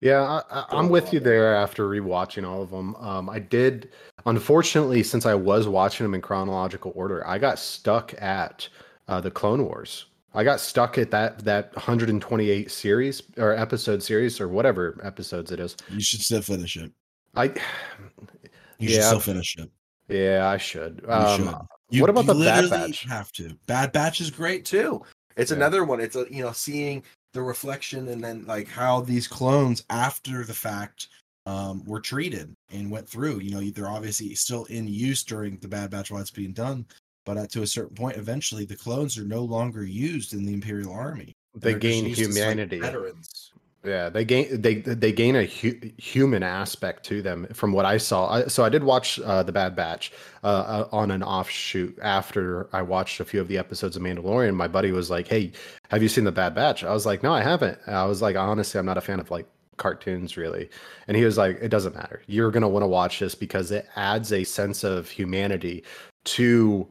Yeah, 0.00 0.40
I, 0.50 0.64
I'm 0.70 0.88
with 0.90 1.12
you 1.12 1.20
there 1.20 1.54
after 1.56 1.88
rewatching 1.88 2.46
all 2.46 2.62
of 2.62 2.70
them. 2.70 2.94
Um, 2.96 3.30
I 3.30 3.38
did, 3.38 3.90
unfortunately, 4.26 5.02
since 5.02 5.24
I 5.24 5.34
was 5.34 5.66
watching 5.68 6.04
them 6.04 6.14
in 6.14 6.20
chronological 6.20 6.92
order, 6.94 7.26
I 7.26 7.38
got 7.38 7.58
stuck 7.58 8.12
at 8.20 8.68
uh, 9.08 9.20
the 9.22 9.30
Clone 9.30 9.64
Wars. 9.64 10.06
I 10.34 10.44
got 10.44 10.60
stuck 10.60 10.98
at 10.98 11.10
that 11.12 11.38
that 11.46 11.74
128 11.76 12.70
series 12.70 13.22
or 13.38 13.54
episode 13.54 14.02
series 14.02 14.38
or 14.38 14.48
whatever 14.48 15.00
episodes 15.02 15.50
it 15.50 15.60
is. 15.60 15.76
You 15.88 16.00
should 16.02 16.20
still 16.20 16.42
finish 16.42 16.76
it. 16.76 16.92
I, 17.34 17.46
You 18.78 18.88
should 18.88 18.98
Yeah. 18.98 19.06
still 19.06 19.20
finish 19.20 19.56
it. 19.56 19.70
yeah, 20.08 20.46
I 20.46 20.58
should. 20.58 21.00
You 21.08 21.10
Um, 21.14 21.38
should. 21.46 21.54
You, 21.88 22.00
what 22.02 22.10
about 22.10 22.26
the 22.26 22.34
Bad 22.34 22.68
Batch? 22.68 23.04
Have 23.04 23.32
to. 23.32 23.56
Bad 23.66 23.92
Batch 23.92 24.20
is 24.20 24.30
great 24.30 24.66
too. 24.66 25.02
It's 25.38 25.50
Yeah. 25.50 25.56
another 25.56 25.84
one. 25.84 26.00
It's 26.00 26.16
a 26.16 26.26
you 26.30 26.42
know 26.42 26.52
seeing 26.52 27.02
the 27.36 27.42
reflection 27.42 28.08
and 28.08 28.24
then 28.24 28.44
like 28.46 28.66
how 28.66 29.02
these 29.02 29.28
clones 29.28 29.84
after 29.90 30.42
the 30.42 30.54
fact 30.54 31.08
um, 31.44 31.84
were 31.84 32.00
treated 32.00 32.52
and 32.72 32.90
went 32.90 33.08
through. 33.08 33.40
You 33.40 33.50
know, 33.50 33.70
they're 33.70 33.88
obviously 33.88 34.34
still 34.34 34.64
in 34.64 34.88
use 34.88 35.22
during 35.22 35.58
the 35.58 35.68
Bad 35.68 35.90
Batch 35.90 36.10
while 36.10 36.22
it's 36.22 36.30
being 36.30 36.54
done, 36.54 36.86
but 37.26 37.36
at, 37.36 37.50
to 37.52 37.62
a 37.62 37.66
certain 37.66 37.94
point, 37.94 38.16
eventually 38.16 38.64
the 38.64 38.74
clones 38.74 39.18
are 39.18 39.24
no 39.24 39.44
longer 39.44 39.84
used 39.84 40.32
in 40.32 40.44
the 40.44 40.54
Imperial 40.54 40.92
Army. 40.92 41.34
they 41.54 41.74
gain 41.74 42.06
as, 42.06 42.18
like, 42.18 42.26
humanity. 42.26 42.80
veterans. 42.80 43.52
Yeah, 43.86 44.08
they 44.08 44.24
gain 44.24 44.60
they 44.60 44.76
they 44.76 45.12
gain 45.12 45.36
a 45.36 45.44
hu- 45.46 45.92
human 45.96 46.42
aspect 46.42 47.04
to 47.04 47.22
them 47.22 47.46
from 47.52 47.72
what 47.72 47.84
I 47.84 47.98
saw. 47.98 48.28
I, 48.32 48.46
so 48.46 48.64
I 48.64 48.68
did 48.68 48.82
watch 48.82 49.20
uh, 49.20 49.44
the 49.44 49.52
Bad 49.52 49.76
Batch 49.76 50.12
uh, 50.42 50.46
uh, 50.46 50.88
on 50.90 51.12
an 51.12 51.22
offshoot 51.22 51.96
after 52.02 52.68
I 52.74 52.82
watched 52.82 53.20
a 53.20 53.24
few 53.24 53.40
of 53.40 53.46
the 53.46 53.58
episodes 53.58 53.96
of 53.96 54.02
Mandalorian. 54.02 54.54
My 54.54 54.66
buddy 54.66 54.90
was 54.90 55.08
like, 55.08 55.28
"Hey, 55.28 55.52
have 55.90 56.02
you 56.02 56.08
seen 56.08 56.24
the 56.24 56.32
Bad 56.32 56.54
Batch?" 56.54 56.82
I 56.82 56.92
was 56.92 57.06
like, 57.06 57.22
"No, 57.22 57.32
I 57.32 57.42
haven't." 57.42 57.78
I 57.86 58.04
was 58.06 58.20
like, 58.20 58.34
"Honestly, 58.34 58.78
I'm 58.78 58.86
not 58.86 58.98
a 58.98 59.02
fan 59.02 59.20
of 59.20 59.30
like 59.30 59.46
cartoons 59.76 60.36
really. 60.36 60.68
And 61.06 61.16
he 61.16 61.24
was 61.24 61.36
like, 61.36 61.58
it 61.60 61.68
doesn't 61.68 61.94
matter. 61.94 62.22
You're 62.26 62.50
going 62.50 62.62
to 62.62 62.68
want 62.68 62.82
to 62.82 62.88
watch 62.88 63.18
this 63.18 63.34
because 63.34 63.70
it 63.70 63.86
adds 63.94 64.32
a 64.32 64.42
sense 64.42 64.84
of 64.84 65.08
humanity 65.08 65.84
to 66.24 66.88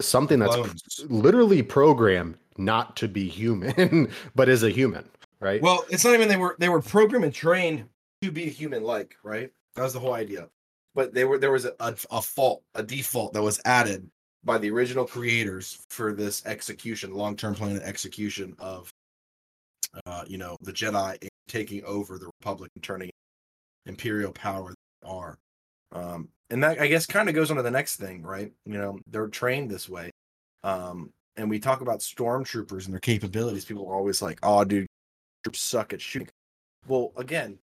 something 0.00 0.38
that's 0.38 0.54
Clones. 0.54 1.04
literally 1.08 1.62
programmed 1.62 2.36
not 2.58 2.96
to 2.96 3.08
be 3.08 3.28
human, 3.28 4.10
but 4.34 4.48
is 4.48 4.62
a 4.62 4.70
human, 4.70 5.08
right? 5.40 5.60
Well, 5.62 5.84
it's 5.90 6.04
not 6.04 6.14
even 6.14 6.28
they 6.28 6.36
were 6.36 6.56
they 6.58 6.68
were 6.68 6.82
programmed 6.82 7.24
and 7.24 7.34
trained 7.34 7.84
to 8.22 8.30
be 8.30 8.48
human 8.48 8.82
like, 8.82 9.16
right? 9.22 9.50
That 9.74 9.82
was 9.82 9.92
the 9.92 10.00
whole 10.00 10.14
idea. 10.14 10.48
But 10.94 11.12
they 11.12 11.24
were 11.24 11.38
there 11.38 11.52
was 11.52 11.66
a, 11.66 11.74
a, 11.80 11.94
a 12.10 12.22
fault, 12.22 12.62
a 12.74 12.82
default 12.82 13.32
that 13.34 13.42
was 13.42 13.60
added 13.64 14.08
by 14.44 14.58
the 14.58 14.70
original 14.70 15.04
creators 15.04 15.84
for 15.90 16.12
this 16.12 16.46
execution, 16.46 17.12
long-term 17.12 17.54
plan 17.56 17.72
and 17.72 17.82
execution 17.82 18.54
of 18.58 18.90
uh, 20.04 20.24
you 20.26 20.38
know, 20.38 20.56
the 20.60 20.72
Jedi 20.72 21.28
taking 21.48 21.84
over 21.84 22.18
the 22.18 22.26
Republic 22.40 22.70
and 22.74 22.82
turning 22.82 23.10
imperial 23.86 24.32
power 24.32 24.74
they 25.02 25.08
are. 25.08 25.38
Um, 25.92 26.28
and 26.50 26.62
that 26.62 26.80
I 26.80 26.86
guess 26.86 27.06
kind 27.06 27.28
of 27.28 27.34
goes 27.34 27.50
on 27.50 27.56
to 27.56 27.62
the 27.62 27.70
next 27.70 27.96
thing, 27.96 28.22
right? 28.22 28.52
You 28.64 28.78
know, 28.78 28.98
they're 29.06 29.28
trained 29.28 29.70
this 29.70 29.88
way. 29.88 30.10
Um, 30.64 31.12
and 31.36 31.48
we 31.48 31.58
talk 31.58 31.80
about 31.80 32.00
stormtroopers 32.00 32.84
and 32.84 32.92
their 32.92 33.00
capabilities. 33.00 33.64
People 33.64 33.88
are 33.88 33.94
always 33.94 34.22
like, 34.22 34.38
"Oh, 34.42 34.64
dude, 34.64 34.86
suck 35.54 35.92
at 35.92 36.00
shooting." 36.00 36.28
Well, 36.88 37.12
again, 37.16 37.58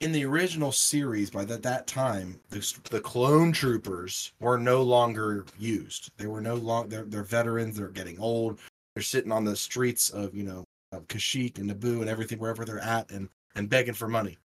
in 0.00 0.12
the 0.12 0.24
original 0.24 0.72
series, 0.72 1.30
by 1.30 1.44
that 1.46 1.62
that 1.62 1.86
time, 1.86 2.40
the, 2.50 2.74
the 2.90 3.00
clone 3.00 3.52
troopers 3.52 4.32
were 4.40 4.58
no 4.58 4.82
longer 4.82 5.44
used. 5.58 6.10
They 6.16 6.26
were 6.26 6.40
no 6.40 6.54
longer 6.54 6.88
they're, 6.88 7.04
they're 7.04 7.22
veterans. 7.22 7.76
They're 7.76 7.88
getting 7.88 8.18
old. 8.20 8.58
They're 8.94 9.02
sitting 9.02 9.32
on 9.32 9.44
the 9.44 9.56
streets 9.56 10.10
of 10.10 10.34
you 10.34 10.44
know 10.44 10.64
of 10.92 11.06
Kashyyyk 11.08 11.58
and 11.58 11.70
Naboo 11.70 12.00
and 12.00 12.08
everything 12.08 12.38
wherever 12.38 12.64
they're 12.64 12.78
at 12.78 13.10
and 13.10 13.28
and 13.54 13.68
begging 13.68 13.94
for 13.94 14.08
money. 14.08 14.38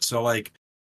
So 0.00 0.22
like 0.22 0.52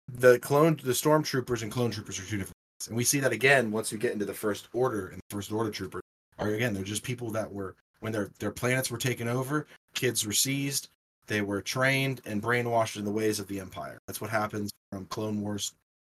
the 0.09 0.39
clone 0.39 0.79
the 0.83 0.93
stormtroopers 0.93 1.63
and 1.63 1.73
clone 1.73 1.91
troopers 1.91 2.19
are 2.19 2.25
two 2.25 2.39
different 2.39 2.55
things. 2.81 2.89
And 2.89 2.97
we 2.97 3.05
see 3.05 3.21
that 3.21 3.33
again 3.33 3.73
once 3.73 3.91
you 3.91 3.99
get 3.99 4.13
into 4.13 4.25
the 4.25 4.35
first 4.35 4.69
order 4.73 5.09
and 5.09 5.21
the 5.29 5.37
first 5.37 5.51
order 5.51 5.71
troopers 5.71 6.03
are 6.39 6.51
again 6.51 6.73
they're 6.73 6.85
just 6.85 7.03
people 7.03 7.31
that 7.33 7.53
were 7.53 7.75
when 8.01 8.13
their 8.13 8.31
their 8.39 8.51
planets 8.53 8.91
were 8.91 8.99
taken 8.99 9.29
over, 9.29 9.67
kids 9.97 10.25
were 10.25 10.33
seized, 10.33 10.89
they 11.27 11.41
were 11.41 11.61
trained 11.61 12.21
and 12.25 12.41
brainwashed 12.41 12.97
in 12.97 13.05
the 13.05 13.11
ways 13.11 13.41
of 13.41 13.49
the 13.49 13.59
empire. 13.59 13.99
That's 14.07 14.21
what 14.21 14.31
happens 14.31 14.71
from 14.93 15.07
Clone 15.07 15.41
Wars 15.41 15.73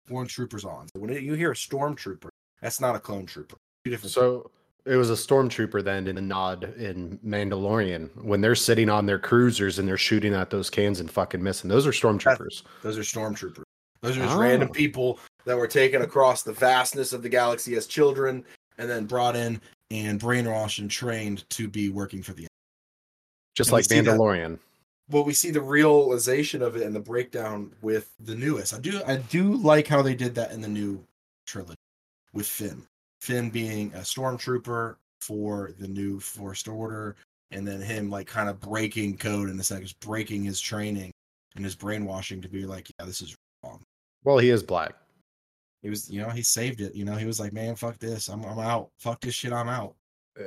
stormtroopers 0.07 0.65
on. 0.65 0.87
So 0.93 0.99
when 0.99 1.11
you 1.11 1.33
hear 1.33 1.51
a 1.51 1.55
stormtrooper, 1.55 2.29
that's 2.61 2.79
not 2.79 2.95
a 2.95 2.99
clone 2.99 3.25
trooper. 3.25 3.57
Two 3.83 3.91
different 3.91 4.11
So 4.11 4.51
it 4.85 4.95
was 4.95 5.09
a 5.09 5.13
stormtrooper 5.13 5.83
then 5.83 6.07
in 6.07 6.17
a 6.17 6.21
nod 6.21 6.75
in 6.77 7.17
Mandalorian 7.25 8.09
when 8.23 8.41
they're 8.41 8.55
sitting 8.55 8.89
on 8.89 9.05
their 9.05 9.19
cruisers 9.19 9.79
and 9.79 9.87
they're 9.87 9.97
shooting 9.97 10.33
at 10.33 10.49
those 10.49 10.69
cans 10.69 10.99
and 10.99 11.09
fucking 11.09 11.41
missing. 11.41 11.69
Those 11.69 11.87
are 11.87 11.91
stormtroopers. 11.91 12.63
Those 12.83 12.97
are 12.97 13.01
stormtroopers. 13.01 13.63
Those 14.01 14.17
are 14.17 14.21
just 14.21 14.35
Oh. 14.35 14.39
random 14.39 14.69
people 14.69 15.19
that 15.45 15.57
were 15.57 15.67
taken 15.67 16.01
across 16.01 16.43
the 16.43 16.53
vastness 16.53 17.13
of 17.13 17.21
the 17.23 17.29
galaxy 17.29 17.75
as 17.75 17.87
children 17.87 18.45
and 18.77 18.89
then 18.89 19.05
brought 19.05 19.35
in 19.35 19.59
and 19.91 20.19
brainwashed 20.19 20.79
and 20.79 20.89
trained 20.89 21.49
to 21.49 21.67
be 21.67 21.89
working 21.89 22.21
for 22.23 22.33
the 22.33 22.47
Just 23.59 23.69
And 23.69 23.73
like 23.73 23.85
that- 23.87 24.05
Mandalorian. 24.05 24.57
well 25.09 25.23
we 25.25 25.33
see 25.33 25.51
the 25.51 25.61
realization 25.61 26.61
of 26.61 26.75
it 26.77 26.83
and 26.83 26.95
the 26.95 26.99
breakdown 26.99 27.71
with 27.81 28.11
the 28.21 28.35
newest 28.35 28.73
i 28.73 28.79
do 28.79 29.01
i 29.05 29.15
do 29.17 29.55
like 29.55 29.85
how 29.87 30.01
they 30.01 30.15
did 30.15 30.33
that 30.35 30.51
in 30.51 30.61
the 30.61 30.67
new 30.67 31.03
trilogy 31.45 31.75
with 32.33 32.45
finn 32.47 32.81
finn 33.21 33.49
being 33.49 33.91
a 33.95 33.99
stormtrooper 33.99 34.95
for 35.19 35.71
the 35.79 35.87
new 35.87 36.19
first 36.19 36.67
order 36.67 37.15
and 37.51 37.67
then 37.67 37.81
him 37.81 38.09
like 38.09 38.27
kind 38.27 38.47
of 38.49 38.59
breaking 38.61 39.17
code 39.17 39.49
in 39.49 39.59
a 39.59 39.63
second 39.63 39.91
breaking 39.99 40.43
his 40.43 40.61
training 40.61 41.11
and 41.55 41.65
his 41.65 41.75
brainwashing 41.75 42.41
to 42.41 42.47
be 42.47 42.65
like 42.65 42.89
yeah 42.99 43.05
this 43.05 43.21
is 43.21 43.35
wrong 43.63 43.81
Well, 44.23 44.37
he 44.37 44.51
is 44.51 44.63
black. 44.63 44.93
he 45.81 45.89
was 45.89 46.09
you 46.09 46.21
know 46.21 46.29
he 46.29 46.43
saved 46.43 46.79
it 46.81 46.93
you 46.95 47.03
know 47.03 47.15
he 47.15 47.25
was 47.25 47.39
like 47.39 47.51
man 47.51 47.75
fuck 47.75 47.97
this 47.97 48.29
i'm, 48.29 48.45
I'm 48.45 48.59
out 48.59 48.89
fuck 48.99 49.19
this 49.21 49.33
shit 49.33 49.51
i'm 49.51 49.67
out 49.69 49.95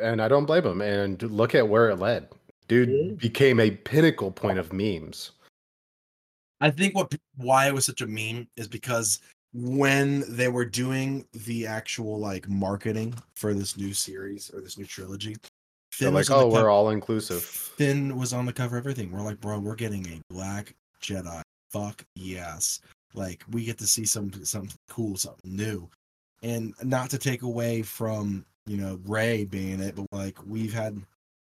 And 0.02 0.22
I 0.22 0.28
don't 0.28 0.46
blame 0.46 0.64
him. 0.64 0.80
And 0.80 1.20
look 1.30 1.54
at 1.54 1.68
where 1.68 1.90
it 1.90 1.98
led. 1.98 2.28
Dude 2.72 3.18
became 3.18 3.60
a 3.60 3.70
pinnacle 3.70 4.30
point 4.30 4.58
of 4.58 4.72
memes. 4.72 5.32
I 6.60 6.70
think 6.70 6.94
what 6.94 7.14
why 7.36 7.66
it 7.66 7.74
was 7.74 7.84
such 7.84 8.00
a 8.00 8.06
meme 8.06 8.48
is 8.56 8.66
because 8.66 9.20
when 9.52 10.24
they 10.34 10.48
were 10.48 10.64
doing 10.64 11.26
the 11.32 11.66
actual 11.66 12.18
like 12.18 12.48
marketing 12.48 13.14
for 13.34 13.52
this 13.52 13.76
new 13.76 13.92
series 13.92 14.50
or 14.54 14.62
this 14.62 14.78
new 14.78 14.86
trilogy, 14.86 15.34
They're 15.34 16.06
Finn 16.06 16.14
like, 16.14 16.20
was 16.22 16.30
on 16.30 16.44
oh, 16.44 16.46
we're 16.46 16.52
cover- 16.60 16.70
all 16.70 16.90
inclusive. 16.90 17.42
Finn 17.42 18.16
was 18.16 18.32
on 18.32 18.46
the 18.46 18.52
cover 18.52 18.78
of 18.78 18.84
everything. 18.84 19.12
We're 19.12 19.20
like, 19.20 19.40
bro, 19.40 19.58
we're 19.58 19.74
getting 19.74 20.06
a 20.06 20.32
black 20.32 20.74
Jedi. 21.02 21.42
Fuck 21.70 22.04
yes. 22.14 22.80
Like 23.12 23.44
we 23.50 23.66
get 23.66 23.76
to 23.78 23.86
see 23.86 24.06
some 24.06 24.32
something 24.44 24.74
cool, 24.88 25.16
something 25.16 25.54
new. 25.54 25.90
And 26.42 26.74
not 26.82 27.10
to 27.10 27.18
take 27.18 27.42
away 27.42 27.82
from, 27.82 28.46
you 28.66 28.78
know, 28.78 28.98
Rey 29.04 29.44
being 29.44 29.80
it, 29.80 29.94
but 29.94 30.06
like 30.12 30.38
we've 30.46 30.72
had, 30.72 31.00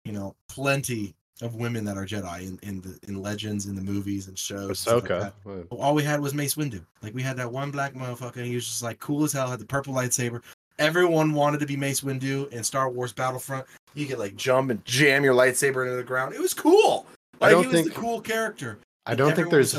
you 0.08 0.14
know, 0.14 0.36
plenty 0.50 1.14
of 1.44 1.54
women 1.56 1.86
that 1.86 1.98
are 1.98 2.06
Jedi 2.06 2.48
in, 2.48 2.60
in 2.64 2.82
the 2.82 2.98
in 3.08 3.22
legends, 3.22 3.68
in 3.68 3.76
the 3.76 3.82
movies 3.82 4.28
and 4.28 4.38
shows. 4.40 4.88
like 4.88 5.04
Ahsoka. 5.04 5.32
But 5.46 5.76
all 5.76 5.94
we 5.94 6.02
had 6.04 6.20
was 6.20 6.34
Mace 6.34 6.56
Windu. 6.56 6.82
Like 7.04 7.14
we 7.14 7.22
had 7.22 7.38
that 7.38 7.52
one 7.52 7.70
black 7.70 7.94
motherfucker, 7.94 8.38
and 8.38 8.46
he 8.48 8.56
was 8.56 8.66
just 8.66 8.82
like 8.82 9.00
cool 9.00 9.24
as 9.24 9.34
hell. 9.34 9.48
Had 9.48 9.60
the 9.60 9.66
purple 9.66 9.94
lightsaber. 9.94 10.42
Everyone 10.80 11.34
wanted 11.34 11.60
to 11.60 11.66
be 11.66 11.76
Mace 11.76 12.02
Windu 12.02 12.52
in 12.52 12.64
Star 12.64 12.90
Wars 12.90 13.12
Battlefront. 13.14 13.66
You 13.94 14.06
could 14.08 14.20
like 14.20 14.36
jump 14.36 14.72
and 14.72 14.84
jam 14.86 15.24
your 15.24 15.34
lightsaber 15.36 15.84
into 15.86 15.96
the 15.98 16.04
ground. 16.04 16.34
It 16.34 16.40
was 16.42 16.54
cool. 16.54 17.06
I 17.42 17.46
Like 17.46 17.52
don't 17.52 17.64
he 17.64 17.68
was 17.68 17.76
think- 17.82 17.94
the 17.94 18.00
cool 18.02 18.22
character. 18.22 18.80
I 19.06 19.14
don't 19.16 19.36
think 19.36 19.50
there's 19.50 19.78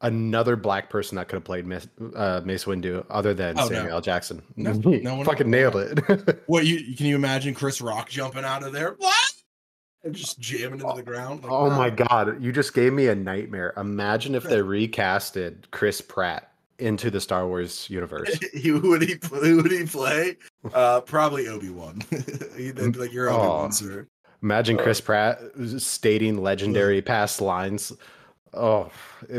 another 0.00 0.56
black 0.56 0.90
person 0.90 1.16
that 1.16 1.28
could 1.28 1.36
have 1.36 1.44
played 1.44 1.66
Mace, 1.66 1.86
uh, 2.14 2.40
Mace 2.44 2.64
Windu 2.64 3.04
other 3.10 3.34
than 3.34 3.58
Oh, 3.58 3.62
no. 3.64 3.68
Samuel 3.68 3.94
L. 3.96 4.00
Jackson. 4.00 4.42
No, 4.56 4.72
no 4.84 5.16
one- 5.16 5.24
fucking 5.26 5.50
nailed 5.50 5.76
it. 5.76 6.42
What 6.46 6.66
you 6.66 6.94
can 6.96 7.06
you 7.06 7.14
imagine 7.16 7.54
Chris 7.54 7.80
Rock 7.80 8.08
jumping 8.08 8.44
out 8.44 8.62
of 8.62 8.72
there? 8.72 8.94
What? 8.98 9.32
And 10.04 10.14
just 10.14 10.38
jamming 10.38 10.80
into 10.80 10.92
the 10.94 11.02
ground. 11.02 11.42
Like, 11.42 11.52
oh 11.52 11.70
my 11.70 11.88
god, 11.88 12.42
you 12.42 12.52
just 12.52 12.74
gave 12.74 12.92
me 12.92 13.08
a 13.08 13.14
nightmare. 13.14 13.72
Imagine 13.76 14.34
if 14.34 14.44
they 14.44 14.58
recasted 14.60 15.70
Chris 15.70 16.02
Pratt 16.02 16.52
into 16.78 17.10
the 17.10 17.20
Star 17.20 17.46
Wars 17.46 17.88
universe. 17.88 18.38
who 18.62 18.80
would 18.80 19.02
he 19.02 19.16
play? 19.16 19.40
Who 19.40 19.62
would 19.62 19.72
he 19.72 19.84
play? 19.84 20.36
Uh, 20.72 21.00
probably 21.00 21.48
Obi 21.48 21.70
Wan. 21.70 22.02
Like, 22.56 23.12
"You're 23.12 23.30
Obi 23.30 23.48
Wan, 23.48 23.72
sir." 23.72 24.06
Imagine 24.42 24.76
Chris 24.76 25.00
Pratt 25.00 25.40
stating 25.78 26.42
legendary 26.42 27.00
past 27.00 27.40
lines. 27.40 27.92
Oh, 28.52 28.90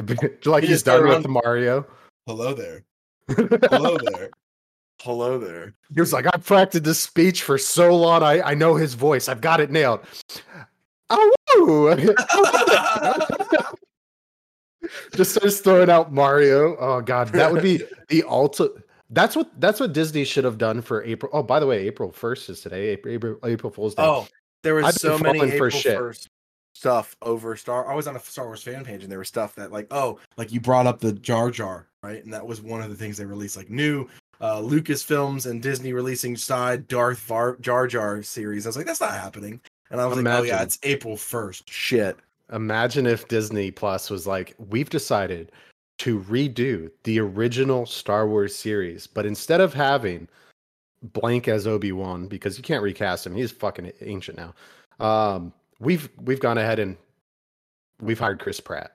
be, 0.03 0.15
like 0.45 0.63
He 0.63 0.69
he's 0.69 0.83
done 0.83 1.07
with 1.07 1.27
Mario. 1.27 1.85
Hello 2.25 2.53
there. 2.53 2.83
Hello 3.27 3.97
there. 3.97 4.31
Hello 5.01 5.37
there. 5.37 5.75
He 5.93 5.99
was 5.99 6.11
like, 6.11 6.25
I've 6.33 6.43
practiced 6.43 6.83
this 6.83 6.99
speech 6.99 7.43
for 7.43 7.57
so 7.57 7.95
long. 7.95 8.23
I, 8.23 8.41
I 8.41 8.53
know 8.55 8.75
his 8.75 8.95
voice. 8.95 9.29
I've 9.29 9.41
got 9.41 9.59
it 9.59 9.69
nailed. 9.69 9.99
Oh, 11.09 11.95
just 15.15 15.35
starts 15.35 15.59
throwing 15.59 15.89
out 15.89 16.11
Mario. 16.13 16.75
Oh 16.77 17.01
god, 17.01 17.29
that 17.29 17.51
would 17.51 17.63
be 17.63 17.81
the 18.09 18.23
ultimate. 18.27 18.73
That's 19.11 19.35
what 19.35 19.49
that's 19.59 19.79
what 19.79 19.93
Disney 19.93 20.23
should 20.23 20.43
have 20.43 20.57
done 20.57 20.81
for 20.81 21.03
April. 21.03 21.29
Oh, 21.33 21.43
by 21.43 21.59
the 21.59 21.67
way, 21.67 21.85
April 21.87 22.11
first 22.11 22.49
is 22.49 22.61
today. 22.61 22.89
April 22.89 23.37
April, 23.43 23.71
Fool's 23.71 23.95
Day. 23.95 24.03
Oh, 24.03 24.27
there 24.63 24.75
was 24.75 24.95
so 24.95 25.17
many 25.17 25.41
April. 25.41 25.69
1st 25.69 26.27
stuff 26.73 27.15
over 27.21 27.55
Star. 27.55 27.89
I 27.89 27.95
was 27.95 28.07
on 28.07 28.15
a 28.15 28.19
Star 28.19 28.45
Wars 28.45 28.61
fan 28.61 28.83
page, 28.83 29.03
and 29.03 29.11
there 29.11 29.19
was 29.19 29.27
stuff 29.27 29.55
that 29.55 29.71
like, 29.71 29.87
oh, 29.91 30.19
like 30.37 30.51
you 30.51 30.59
brought 30.59 30.87
up 30.87 30.99
the 30.99 31.13
Jar 31.13 31.49
Jar, 31.49 31.87
right? 32.03 32.23
And 32.23 32.33
that 32.33 32.45
was 32.45 32.61
one 32.61 32.81
of 32.81 32.89
the 32.89 32.95
things 32.95 33.17
they 33.17 33.25
released, 33.25 33.57
like 33.57 33.69
new 33.69 34.07
uh 34.41 34.57
Lucasfilms 34.57 35.49
and 35.49 35.61
Disney 35.61 35.93
releasing 35.93 36.35
side 36.35 36.87
Darth 36.87 37.19
Var- 37.19 37.57
Jar 37.61 37.87
Jar 37.87 38.21
series. 38.23 38.65
I 38.65 38.69
was 38.69 38.77
like, 38.77 38.85
that's 38.85 39.01
not 39.01 39.11
happening. 39.11 39.61
And 39.91 40.01
I 40.01 40.05
was 40.05 40.17
like, 40.17 40.27
oh 40.27 40.43
yeah, 40.43 40.63
it's 40.63 40.79
April 40.83 41.15
first. 41.15 41.69
Shit. 41.69 42.17
Imagine 42.51 43.05
if 43.07 43.27
Disney 43.27 43.71
Plus 43.71 44.09
was 44.09 44.27
like, 44.27 44.55
we've 44.69 44.89
decided 44.89 45.51
to 45.99 46.19
redo 46.21 46.91
the 47.03 47.19
original 47.19 47.85
Star 47.85 48.27
Wars 48.27 48.55
series, 48.55 49.07
but 49.07 49.25
instead 49.25 49.61
of 49.61 49.73
having 49.73 50.27
blank 51.01 51.47
as 51.47 51.67
Obi 51.67 51.91
Wan 51.91 52.27
because 52.27 52.57
you 52.57 52.63
can't 52.63 52.83
recast 52.83 53.25
him, 53.25 53.35
he's 53.35 53.51
fucking 53.51 53.91
ancient 54.01 54.37
now. 54.37 54.53
Um, 54.99 55.53
we've 55.79 56.09
we've 56.21 56.39
gone 56.39 56.57
ahead 56.57 56.79
and 56.79 56.97
we've 58.01 58.19
hired 58.19 58.39
Chris 58.39 58.59
Pratt, 58.59 58.91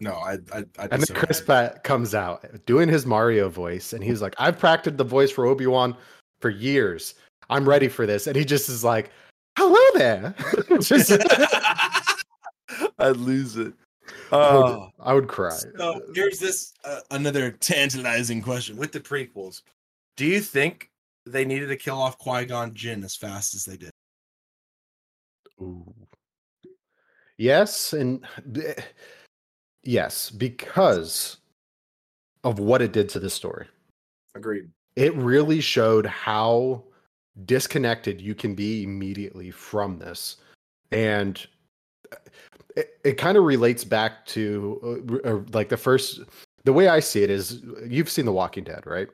No, 0.00 0.14
I, 0.14 0.38
I, 0.52 0.64
I 0.78 0.88
and 0.90 1.02
then 1.02 1.16
Chris 1.16 1.40
Pratt 1.40 1.84
comes 1.84 2.14
out 2.14 2.44
doing 2.66 2.88
his 2.88 3.06
Mario 3.06 3.48
voice, 3.48 3.92
and 3.92 4.02
he's 4.02 4.20
like, 4.20 4.34
"I've 4.38 4.58
practiced 4.58 4.96
the 4.96 5.04
voice 5.04 5.30
for 5.30 5.46
Obi 5.46 5.66
Wan 5.66 5.96
for 6.40 6.50
years. 6.50 7.14
I'm 7.50 7.68
ready 7.68 7.88
for 7.88 8.06
this," 8.06 8.26
and 8.26 8.36
he 8.36 8.44
just 8.44 8.68
is 8.68 8.84
like, 8.84 9.10
"Hello 9.58 9.98
there." 9.98 10.34
Just- 10.80 11.12
I'd 12.98 13.16
lose 13.16 13.56
it. 13.56 13.72
I 14.30 14.36
Oh. 14.36 14.62
would- 14.80 14.90
I 15.00 15.14
would 15.14 15.28
cry. 15.28 15.56
So 15.76 16.00
here's 16.14 16.38
this 16.38 16.72
uh, 16.84 17.00
another 17.10 17.50
tantalizing 17.52 18.42
question 18.42 18.76
with 18.76 18.92
the 18.92 19.00
prequels. 19.00 19.62
Do 20.16 20.26
you 20.26 20.40
think 20.40 20.90
they 21.26 21.44
needed 21.44 21.68
to 21.68 21.76
kill 21.76 22.00
off 22.00 22.18
Qui 22.18 22.44
Gon 22.46 22.74
Jinn 22.74 23.04
as 23.04 23.14
fast 23.16 23.54
as 23.54 23.64
they 23.64 23.76
did? 23.76 23.90
Ooh. 25.60 25.94
Yes, 27.38 27.92
and 27.92 28.24
th- 28.54 28.78
Yes, 29.84 30.30
because 30.30 31.38
of 32.44 32.58
what 32.60 32.82
it 32.82 32.92
did 32.92 33.08
to 33.10 33.20
the 33.20 33.30
story. 33.30 33.66
Agreed. 34.34 34.70
It 34.94 35.14
really 35.16 35.60
showed 35.60 36.06
how 36.06 36.84
disconnected 37.44 38.20
you 38.20 38.34
can 38.34 38.54
be 38.54 38.82
immediately 38.82 39.50
from 39.50 39.98
this. 39.98 40.36
And 40.90 41.44
uh, 42.12 42.16
it, 42.76 42.98
it 43.04 43.12
kind 43.14 43.36
of 43.36 43.44
relates 43.44 43.84
back 43.84 44.26
to 44.26 45.20
uh, 45.24 45.28
uh, 45.28 45.40
like 45.52 45.68
the 45.68 45.76
first 45.76 46.20
the 46.64 46.72
way 46.72 46.88
I 46.88 47.00
see 47.00 47.22
it 47.22 47.30
is 47.30 47.62
you've 47.86 48.10
seen 48.10 48.24
The 48.24 48.32
Walking 48.32 48.64
Dead, 48.64 48.86
right? 48.86 49.08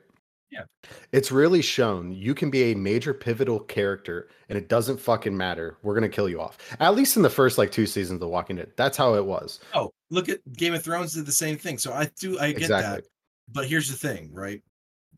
Yeah. 0.51 0.63
It's 1.11 1.31
really 1.31 1.61
shown 1.61 2.11
you 2.11 2.33
can 2.33 2.49
be 2.49 2.71
a 2.71 2.75
major 2.75 3.13
pivotal 3.13 3.59
character 3.59 4.29
and 4.49 4.57
it 4.57 4.67
doesn't 4.67 4.99
fucking 4.99 5.35
matter. 5.35 5.77
We're 5.83 5.93
going 5.93 6.09
to 6.09 6.15
kill 6.15 6.27
you 6.27 6.41
off. 6.41 6.57
At 6.79 6.95
least 6.95 7.17
in 7.17 7.21
the 7.21 7.29
first 7.29 7.57
like 7.57 7.71
two 7.71 7.85
seasons 7.85 8.15
of 8.15 8.21
The 8.21 8.27
Walking 8.27 8.55
Dead. 8.55 8.71
That's 8.75 8.97
how 8.97 9.13
it 9.13 9.25
was. 9.25 9.59
Oh, 9.73 9.91
look 10.09 10.27
at 10.27 10.39
Game 10.53 10.73
of 10.73 10.83
Thrones 10.83 11.13
did 11.13 11.25
the 11.25 11.31
same 11.31 11.57
thing. 11.57 11.77
So 11.77 11.93
I 11.93 12.09
do 12.19 12.39
I 12.39 12.51
get 12.51 12.63
Exactly. 12.63 13.01
that. 13.01 13.03
But 13.51 13.67
here's 13.67 13.89
the 13.89 13.97
thing, 13.97 14.31
right? 14.33 14.61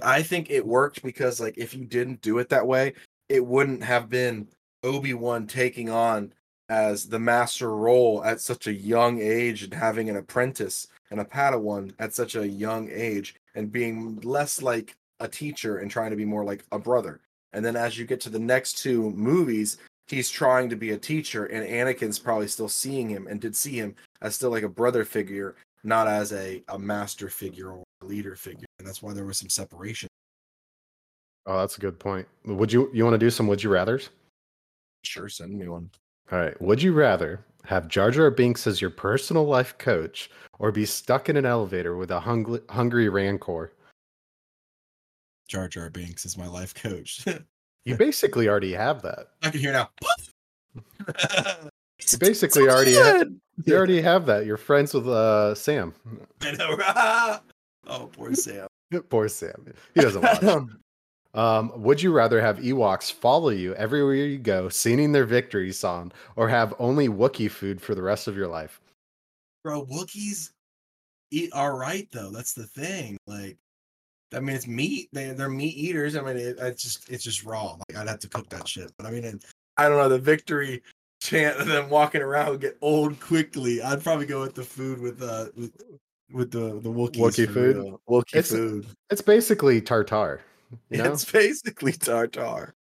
I 0.04 0.24
think 0.24 0.50
it 0.50 0.66
worked 0.66 1.04
because 1.04 1.40
like 1.40 1.58
if 1.58 1.74
you 1.74 1.86
didn't 1.86 2.22
do 2.22 2.40
it 2.40 2.50
that 2.50 2.68
way, 2.68 2.94
it 3.30 3.46
wouldn't 3.46 3.84
have 3.84 4.10
been 4.10 4.48
Obi-Wan 4.84 5.48
taking 5.48 5.90
on 5.90 6.34
as 6.70 7.08
the 7.08 7.20
master 7.20 7.76
role 7.76 8.24
at 8.24 8.40
such 8.40 8.68
a 8.68 8.74
young 8.74 9.22
age 9.22 9.64
and 9.64 9.74
having 9.74 10.10
an 10.10 10.16
apprentice 10.16 10.88
and 11.12 11.20
a 11.20 11.26
Padawan 11.26 11.94
at 12.00 12.14
such 12.14 12.36
a 12.36 12.48
young 12.48 12.90
age 12.90 13.36
and 13.56 13.72
being 13.72 14.20
less 14.22 14.62
like 14.62 14.96
a 15.20 15.28
teacher 15.28 15.80
and 15.80 15.92
trying 15.92 16.12
to 16.12 16.16
be 16.16 16.26
more 16.26 16.46
like 16.46 16.64
a 16.72 16.80
brother. 16.80 17.20
And 17.54 17.64
then 17.64 17.76
as 17.76 17.98
you 17.98 18.06
get 18.06 18.22
to 18.22 18.30
the 18.30 18.40
next 18.40 18.78
two 18.78 19.12
movies, 19.12 19.78
he's 20.08 20.30
trying 20.30 20.70
to 20.70 20.76
be 20.76 20.92
a 20.92 20.98
teacher 20.98 21.46
and 21.46 21.68
Anakin's 21.68 22.20
probably 22.20 22.48
still 22.48 22.70
seeing 22.70 23.10
him 23.10 23.28
and 23.28 23.42
did 23.42 23.56
see 23.56 23.76
him 23.76 23.96
as 24.22 24.36
still 24.36 24.50
like 24.50 24.64
a 24.64 24.70
brother 24.70 25.04
figure, 25.04 25.56
not 25.84 26.08
as 26.08 26.32
a, 26.32 26.64
a 26.70 26.80
master 26.80 27.30
figure 27.30 27.72
or 27.72 27.84
leader 28.02 28.36
figure. 28.36 28.66
And 28.82 28.88
that's 28.88 29.04
why 29.04 29.13
there 29.13 29.26
was 29.26 29.38
some 29.38 29.50
separation. 29.50 30.10
Oh, 31.46 31.60
that's 31.60 31.78
a 31.78 31.82
good 31.82 32.00
point. 32.00 32.28
Would 32.46 32.74
you 32.74 32.89
you 32.94 33.04
want 33.04 33.13
to 33.13 33.20
do 33.20 33.30
some 33.30 33.46
would 33.46 33.62
you 33.62 33.70
rather's? 33.70 34.10
Sure, 35.04 35.30
send 35.30 35.58
me 35.58 35.67
one. 35.67 35.91
All 36.32 36.39
right. 36.39 36.60
Would 36.60 36.82
you 36.82 36.94
rather 36.94 37.46
have 37.65 37.88
Jar 37.88 38.10
Jar 38.10 38.32
Binks 38.32 38.65
as 38.65 38.82
your 38.82 38.89
personal 38.89 39.46
life 39.46 39.78
coach 39.78 40.32
or 40.58 40.72
be 40.72 40.84
stuck 40.84 41.30
in 41.30 41.38
an 41.38 41.46
elevator 41.46 41.96
with 41.96 42.10
a 42.10 42.20
hungry, 42.20 42.62
hungry 42.70 43.08
Rancor? 43.08 43.74
Jar 45.48 45.67
Jar 45.67 45.91
Binks 45.91 46.26
is 46.26 46.38
my 46.38 46.48
life 46.48 46.74
coach. 46.74 47.26
You 47.84 47.98
basically 47.98 48.48
already 48.48 48.74
have 48.74 49.02
that. 49.02 49.30
I 49.41 49.50
can 49.50 49.60
hear 49.60 49.74
now. 49.74 49.89
You 52.12 52.17
basically 52.20 52.70
already 52.70 52.94
have, 52.94 53.32
you 53.65 53.76
already 53.76 54.02
have 54.02 54.26
that. 54.28 54.46
You're 54.46 54.58
friends 54.58 54.94
with 54.94 55.08
uh, 55.08 55.56
Sam. 55.56 55.94
I 56.41 56.52
know. 56.52 57.39
Oh, 57.88 58.10
poor 58.13 58.34
Sam. 58.34 58.67
Poor 59.10 59.27
Sam. 59.27 59.73
He 59.95 60.01
doesn't 60.01 60.21
watch. 60.21 60.67
Um, 61.34 61.71
would 61.82 62.01
you 62.01 62.12
rather 62.12 62.41
have 62.41 62.58
Ewoks 62.58 63.10
follow 63.10 63.51
you 63.51 63.73
everywhere 63.75 64.15
you 64.15 64.38
go, 64.38 64.67
singing 64.67 65.13
their 65.13 65.23
victory 65.23 65.71
song, 65.71 66.12
or 66.36 66.49
have 66.49 66.73
only 66.77 67.08
Wookiee 67.08 67.49
food 67.49 67.82
for 67.82 67.95
the 67.95 68.01
rest 68.01 68.27
of 68.27 68.36
your 68.36 68.49
life? 68.49 68.82
Bro, 69.63 69.86
Wookiees 69.86 70.49
eat 71.32 71.54
all 71.54 71.71
right 71.71 72.06
though. 72.12 72.32
That's 72.32 72.54
the 72.54 72.65
thing. 72.65 73.17
Like, 73.27 73.58
I 74.34 74.41
mean, 74.41 74.56
it's 74.56 74.67
meat. 74.67 75.08
They 75.13 75.30
they're 75.30 75.49
meat 75.49 75.77
eaters. 75.77 76.17
I 76.17 76.21
mean, 76.21 76.36
it, 76.36 76.58
it's 76.60 76.84
just 76.84 77.10
it's 77.10 77.23
just 77.23 77.45
raw. 77.45 77.77
Like, 77.77 77.97
I'd 77.97 78.10
have 78.10 78.19
to 78.19 78.30
cook 78.30 78.49
that 78.49 78.67
shit. 78.67 78.91
But 78.97 79.08
I 79.08 79.12
mean, 79.12 79.23
and, 79.23 79.41
I 79.77 79.88
don't 79.88 79.97
know 79.97 80.10
the 80.10 80.19
victory 80.19 80.84
chant 81.21 81.58
of 81.60 81.67
them 81.67 81.89
walking 81.89 82.21
around 82.21 82.49
would 82.49 82.62
get 82.62 82.77
old 82.82 83.19
quickly. 83.19 83.82
I'd 83.82 84.04
probably 84.04 84.25
go 84.25 84.41
with 84.41 84.56
the 84.56 84.63
food 84.63 84.99
with 84.99 85.21
uh 85.21 85.45
with, 85.56 85.71
with 86.34 86.52
the 86.52 86.80
the 86.80 86.89
Wookiees 86.89 87.17
Wookiee 87.17 87.48
for 87.48 87.54
food? 87.54 87.76
real. 87.78 88.02
Wookiee 88.10 88.36
It's- 88.36 88.50
food. 88.52 88.86
It's 89.10 89.22
basically 89.22 89.82
tartar. 89.82 90.41
You 90.89 91.00
know? 91.00 91.12
It's 91.13 91.30
basically 91.30 91.91
tartar. 91.94 92.74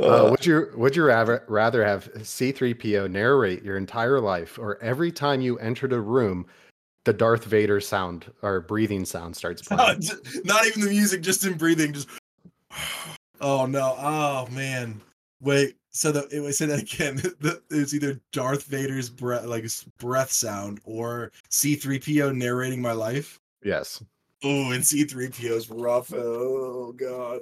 Uh, 0.00 0.26
Uh, 0.26 0.30
would 0.30 0.46
you 0.46 0.70
would 0.76 0.96
you 0.96 1.04
rather 1.04 1.44
rather 1.48 1.84
have 1.84 2.10
C3PO 2.14 3.10
narrate 3.10 3.62
your 3.62 3.76
entire 3.76 4.20
life, 4.20 4.58
or 4.58 4.82
every 4.82 5.12
time 5.12 5.40
you 5.40 5.58
entered 5.58 5.92
a 5.92 6.00
room, 6.00 6.46
the 7.04 7.12
Darth 7.12 7.44
Vader 7.44 7.80
sound 7.80 8.32
or 8.42 8.60
breathing 8.60 9.04
sound 9.04 9.36
starts 9.36 9.68
No, 9.70 9.76
playing? 9.76 10.00
j- 10.00 10.14
not 10.44 10.66
even 10.66 10.82
the 10.82 10.88
music, 10.88 11.20
just 11.20 11.44
in 11.44 11.54
breathing. 11.58 11.92
Just 11.92 12.08
oh 13.40 13.66
no, 13.66 13.94
oh 13.98 14.46
man. 14.50 15.00
Wait, 15.40 15.76
so 15.92 16.10
the 16.10 16.26
it 16.30 16.40
was 16.40 16.58
say 16.58 16.66
that 16.66 16.80
again. 16.80 17.20
It 17.42 17.62
was 17.70 17.94
either 17.94 18.20
Darth 18.32 18.64
Vader's 18.64 19.08
breath, 19.10 19.44
like 19.44 19.66
breath 19.98 20.30
sound, 20.32 20.80
or 20.84 21.32
C-3PO 21.50 22.34
narrating 22.36 22.80
my 22.82 22.92
life. 22.92 23.40
yes. 23.64 24.02
Oh, 24.44 24.72
and 24.72 24.84
C-3PO's 24.84 25.70
rough. 25.70 26.12
Oh 26.12 26.92
god. 26.92 27.40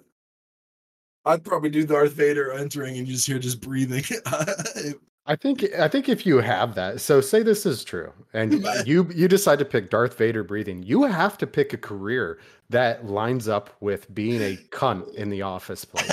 I'd 1.24 1.44
probably 1.44 1.70
do 1.70 1.86
Darth 1.86 2.12
Vader 2.12 2.52
entering 2.52 2.96
and 2.98 3.06
you 3.06 3.14
just 3.14 3.26
hear 3.26 3.38
just 3.38 3.60
breathing. 3.60 4.04
I 5.26 5.36
think 5.36 5.64
I 5.78 5.86
think 5.86 6.08
if 6.08 6.26
you 6.26 6.38
have 6.38 6.74
that, 6.74 7.00
so 7.00 7.20
say 7.20 7.42
this 7.42 7.64
is 7.66 7.84
true, 7.84 8.12
and 8.32 8.64
you 8.86 9.08
you 9.14 9.28
decide 9.28 9.60
to 9.60 9.64
pick 9.64 9.88
Darth 9.90 10.16
Vader 10.18 10.42
breathing, 10.42 10.82
you 10.82 11.04
have 11.04 11.38
to 11.38 11.46
pick 11.46 11.72
a 11.72 11.76
career 11.78 12.38
that 12.70 13.06
lines 13.06 13.46
up 13.48 13.70
with 13.80 14.12
being 14.14 14.40
a 14.42 14.56
cunt 14.70 15.14
in 15.14 15.28
the 15.30 15.42
office 15.42 15.84
place. 15.84 16.10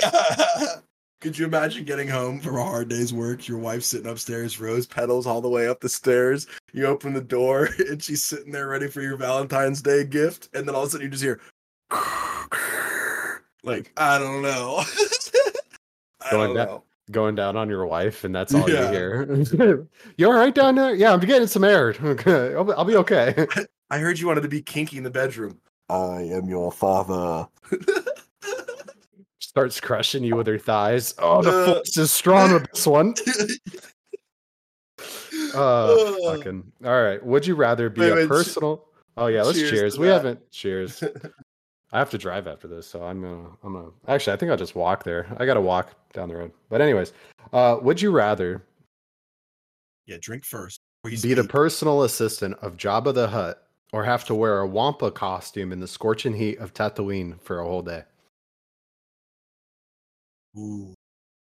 Could 1.20 1.36
you 1.36 1.46
imagine 1.46 1.84
getting 1.84 2.06
home 2.06 2.38
from 2.38 2.56
a 2.56 2.62
hard 2.62 2.88
day's 2.88 3.12
work? 3.12 3.48
Your 3.48 3.58
wife's 3.58 3.86
sitting 3.86 4.06
upstairs, 4.08 4.60
rose 4.60 4.86
petals 4.86 5.26
all 5.26 5.40
the 5.40 5.48
way 5.48 5.66
up 5.66 5.80
the 5.80 5.88
stairs. 5.88 6.46
You 6.72 6.86
open 6.86 7.12
the 7.12 7.20
door, 7.20 7.68
and 7.90 8.00
she's 8.02 8.24
sitting 8.24 8.52
there 8.52 8.68
ready 8.68 8.86
for 8.88 9.02
your 9.02 9.16
Valentine's 9.16 9.82
Day 9.82 10.04
gift. 10.04 10.48
And 10.54 10.66
then 10.68 10.76
all 10.76 10.82
of 10.82 10.88
a 10.88 10.90
sudden, 10.92 11.06
you 11.06 11.10
just 11.10 11.24
hear, 11.24 11.40
like, 13.64 13.90
I 13.96 14.18
don't 14.18 14.42
know. 14.42 14.82
I 16.20 16.30
Going 16.30 16.48
don't 16.48 16.56
down- 16.56 16.66
know. 16.66 16.84
Going 17.10 17.34
down 17.34 17.56
on 17.56 17.70
your 17.70 17.86
wife, 17.86 18.24
and 18.24 18.34
that's 18.34 18.52
all 18.54 18.68
Yeah. 18.68 18.90
you 18.90 18.92
hear. 18.92 19.88
you 20.18 20.26
all 20.26 20.34
right 20.34 20.54
down 20.54 20.74
there? 20.74 20.94
Yeah, 20.94 21.14
I'm 21.14 21.20
getting 21.20 21.48
some 21.48 21.64
air. 21.64 21.94
Okay, 22.04 22.54
I'll, 22.54 22.70
I'll 22.72 22.84
be 22.84 22.96
okay. 22.96 23.46
I 23.88 23.98
heard 23.98 24.18
you 24.18 24.26
wanted 24.26 24.42
to 24.42 24.48
be 24.48 24.60
kinky 24.60 24.98
in 24.98 25.04
the 25.04 25.10
bedroom. 25.10 25.58
I 25.88 26.20
am 26.24 26.50
your 26.50 26.70
father. 26.70 27.48
Starts 29.48 29.80
crushing 29.80 30.22
you 30.22 30.36
with 30.36 30.46
her 30.46 30.58
thighs. 30.58 31.14
Oh, 31.18 31.40
the 31.40 31.50
Uh. 31.50 31.74
force 31.76 31.96
is 31.96 32.10
strong 32.12 32.52
with 32.52 32.70
this 32.70 32.86
one. 32.86 33.14
Uh, 35.54 35.94
Uh. 35.94 36.34
fucking. 36.36 36.70
All 36.84 37.02
right. 37.02 37.24
Would 37.24 37.46
you 37.46 37.54
rather 37.54 37.88
be 37.88 38.02
Wait, 38.02 38.10
a 38.10 38.14
wait, 38.16 38.22
che- 38.24 38.28
personal? 38.28 38.84
Oh 39.16 39.28
yeah, 39.28 39.42
let's 39.42 39.58
cheers 39.58 39.70
cheers. 39.70 39.98
We 39.98 40.06
that. 40.08 40.12
haven't 40.14 40.50
cheers. 40.50 41.02
I 41.90 41.98
have 41.98 42.10
to 42.10 42.18
drive 42.18 42.46
after 42.46 42.68
this, 42.68 42.86
so 42.86 43.02
I'm 43.02 43.22
gonna. 43.22 43.48
I'm 43.62 43.72
gonna. 43.72 43.90
Actually, 44.08 44.34
I 44.34 44.36
think 44.36 44.50
I'll 44.50 44.58
just 44.58 44.74
walk 44.74 45.04
there. 45.04 45.26
I 45.38 45.46
gotta 45.46 45.60
walk 45.62 45.94
down 46.12 46.28
the 46.28 46.36
road. 46.36 46.52
But 46.68 46.80
anyways, 46.82 47.12
uh, 47.54 47.78
would 47.80 48.02
you 48.02 48.10
rather 48.10 48.62
yeah, 50.06 50.18
drink 50.20 50.44
first. 50.44 50.80
before 51.02 51.16
you 51.16 51.22
be 51.22 51.34
the 51.34 51.48
personal 51.48 52.02
assistant 52.02 52.56
of 52.60 52.76
Jabba 52.76 53.14
the 53.14 53.28
Hutt, 53.28 53.62
or 53.94 54.04
have 54.04 54.24
to 54.26 54.34
wear 54.34 54.58
a 54.58 54.66
Wampa 54.66 55.10
costume 55.10 55.72
in 55.72 55.80
the 55.80 55.88
scorching 55.88 56.34
heat 56.34 56.58
of 56.58 56.74
Tatooine 56.74 57.40
for 57.40 57.60
a 57.60 57.64
whole 57.64 57.82
day? 57.82 58.04
Ooh, 60.58 60.94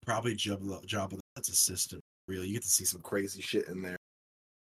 probably 0.06 0.34
Jabba, 0.34 0.84
Jabba 0.86 1.18
that's 1.36 1.48
a 1.48 1.54
system. 1.56 2.00
Really, 2.28 2.46
you 2.46 2.54
get 2.54 2.62
to 2.62 2.68
see 2.68 2.84
some 2.84 3.00
crazy 3.00 3.42
shit 3.42 3.68
in 3.68 3.82
there. 3.82 3.96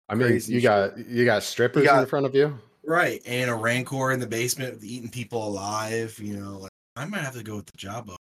I 0.08 0.14
mean, 0.14 0.28
Crazy 0.28 0.54
you 0.54 0.60
got 0.60 0.98
you 0.98 1.24
got 1.24 1.42
strippers 1.42 1.82
in 1.82 1.86
got- 1.86 2.08
front 2.08 2.26
of 2.26 2.34
you. 2.34 2.58
Right, 2.86 3.22
and 3.24 3.48
a 3.48 3.54
rancor 3.54 4.12
in 4.12 4.20
the 4.20 4.26
basement 4.26 4.84
eating 4.84 5.08
people 5.08 5.48
alive. 5.48 6.18
You 6.22 6.36
know, 6.36 6.58
like 6.58 6.70
I 6.96 7.06
might 7.06 7.22
have 7.22 7.34
to 7.34 7.42
go 7.42 7.56
with 7.56 7.66
the 7.66 7.78
Jabba. 7.78 8.14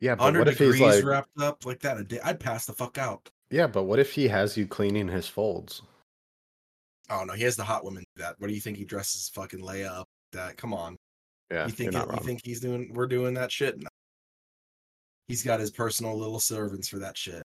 Yeah, 0.00 0.14
but 0.14 0.34
what 0.34 0.48
if 0.48 0.58
he's 0.58 0.80
like? 0.80 1.04
wrapped 1.04 1.38
up 1.40 1.66
like 1.66 1.80
that 1.80 1.98
a 1.98 2.04
day. 2.04 2.18
I'd 2.24 2.40
pass 2.40 2.64
the 2.64 2.72
fuck 2.72 2.96
out. 2.96 3.28
Yeah, 3.50 3.66
but 3.66 3.84
what 3.84 3.98
if 3.98 4.12
he 4.12 4.28
has 4.28 4.56
you 4.56 4.66
cleaning 4.66 5.08
his 5.08 5.28
folds? 5.28 5.82
Oh 7.10 7.24
no, 7.24 7.34
he 7.34 7.42
has 7.44 7.56
the 7.56 7.64
hot 7.64 7.84
woman 7.84 8.04
do 8.16 8.22
that. 8.22 8.36
What 8.38 8.48
do 8.48 8.54
you 8.54 8.60
think 8.60 8.78
he 8.78 8.84
dresses 8.84 9.28
fucking 9.34 9.60
Leia 9.60 9.90
up? 9.90 10.08
That 10.32 10.56
come 10.56 10.72
on. 10.72 10.96
Yeah, 11.50 11.66
you 11.66 11.72
think 11.72 11.92
you 11.92 11.98
wrong. 11.98 12.18
think 12.22 12.40
he's 12.44 12.60
doing? 12.60 12.90
We're 12.94 13.06
doing 13.06 13.34
that 13.34 13.50
shit. 13.52 13.76
He's 15.28 15.42
got 15.42 15.60
his 15.60 15.70
personal 15.70 16.18
little 16.18 16.40
servants 16.40 16.88
for 16.88 16.98
that 16.98 17.16
shit. 17.16 17.42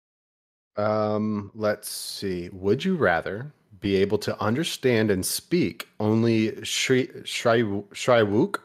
Um, 0.76 1.50
let's 1.54 1.88
see. 1.88 2.48
Would 2.52 2.84
you 2.84 2.96
rather 2.96 3.52
be 3.80 3.96
able 3.96 4.18
to 4.18 4.40
understand 4.40 5.10
and 5.10 5.24
speak 5.24 5.88
only 6.00 6.64
Shri 6.64 7.08
Shri 7.24 7.62
Shyriiwook, 7.62 8.56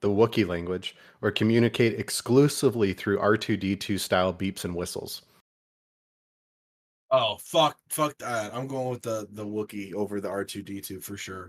the 0.00 0.08
Wookiee 0.08 0.46
language, 0.46 0.96
or 1.20 1.32
communicate 1.32 1.98
exclusively 1.98 2.92
through 2.92 3.18
R2D2 3.18 3.98
style 3.98 4.32
beeps 4.32 4.64
and 4.64 4.74
whistles? 4.74 5.22
Oh 7.10 7.36
fuck, 7.40 7.76
fuck 7.88 8.16
that. 8.18 8.54
I'm 8.54 8.66
going 8.68 8.88
with 8.88 9.02
the 9.02 9.26
the 9.32 9.44
Wookiee 9.44 9.94
over 9.94 10.20
the 10.20 10.28
R2D2 10.28 11.02
for 11.02 11.16
sure. 11.16 11.48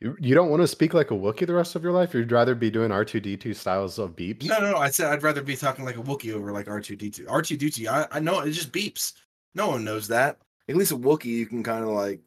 You, 0.00 0.14
you 0.20 0.34
don't 0.34 0.50
want 0.50 0.60
to 0.62 0.66
speak 0.68 0.92
like 0.92 1.10
a 1.10 1.14
Wookiee 1.14 1.46
the 1.46 1.54
rest 1.54 1.74
of 1.74 1.82
your 1.82 1.92
life? 1.92 2.12
You'd 2.12 2.30
rather 2.30 2.54
be 2.54 2.70
doing 2.70 2.90
R2D2 2.90 3.56
styles 3.56 3.98
of 3.98 4.14
beeps? 4.14 4.44
No, 4.44 4.58
no, 4.60 4.72
no. 4.72 4.76
I 4.78 4.90
said 4.90 5.06
I'd 5.10 5.22
rather 5.22 5.42
be 5.42 5.56
talking 5.56 5.84
like 5.86 5.96
a 5.96 6.02
Wookiee 6.02 6.34
over 6.34 6.52
like 6.52 6.66
R2D2. 6.66 7.24
R2D2, 7.26 7.88
I, 7.88 8.06
I 8.10 8.20
know 8.20 8.40
it 8.40 8.50
just 8.50 8.72
beeps. 8.72 9.14
No 9.54 9.68
one 9.68 9.84
knows 9.84 10.06
that. 10.08 10.38
At 10.68 10.76
least 10.76 10.92
a 10.92 10.96
Wookiee, 10.96 11.24
you 11.26 11.46
can 11.46 11.62
kind 11.62 11.82
of 11.82 11.90
like 11.90 12.20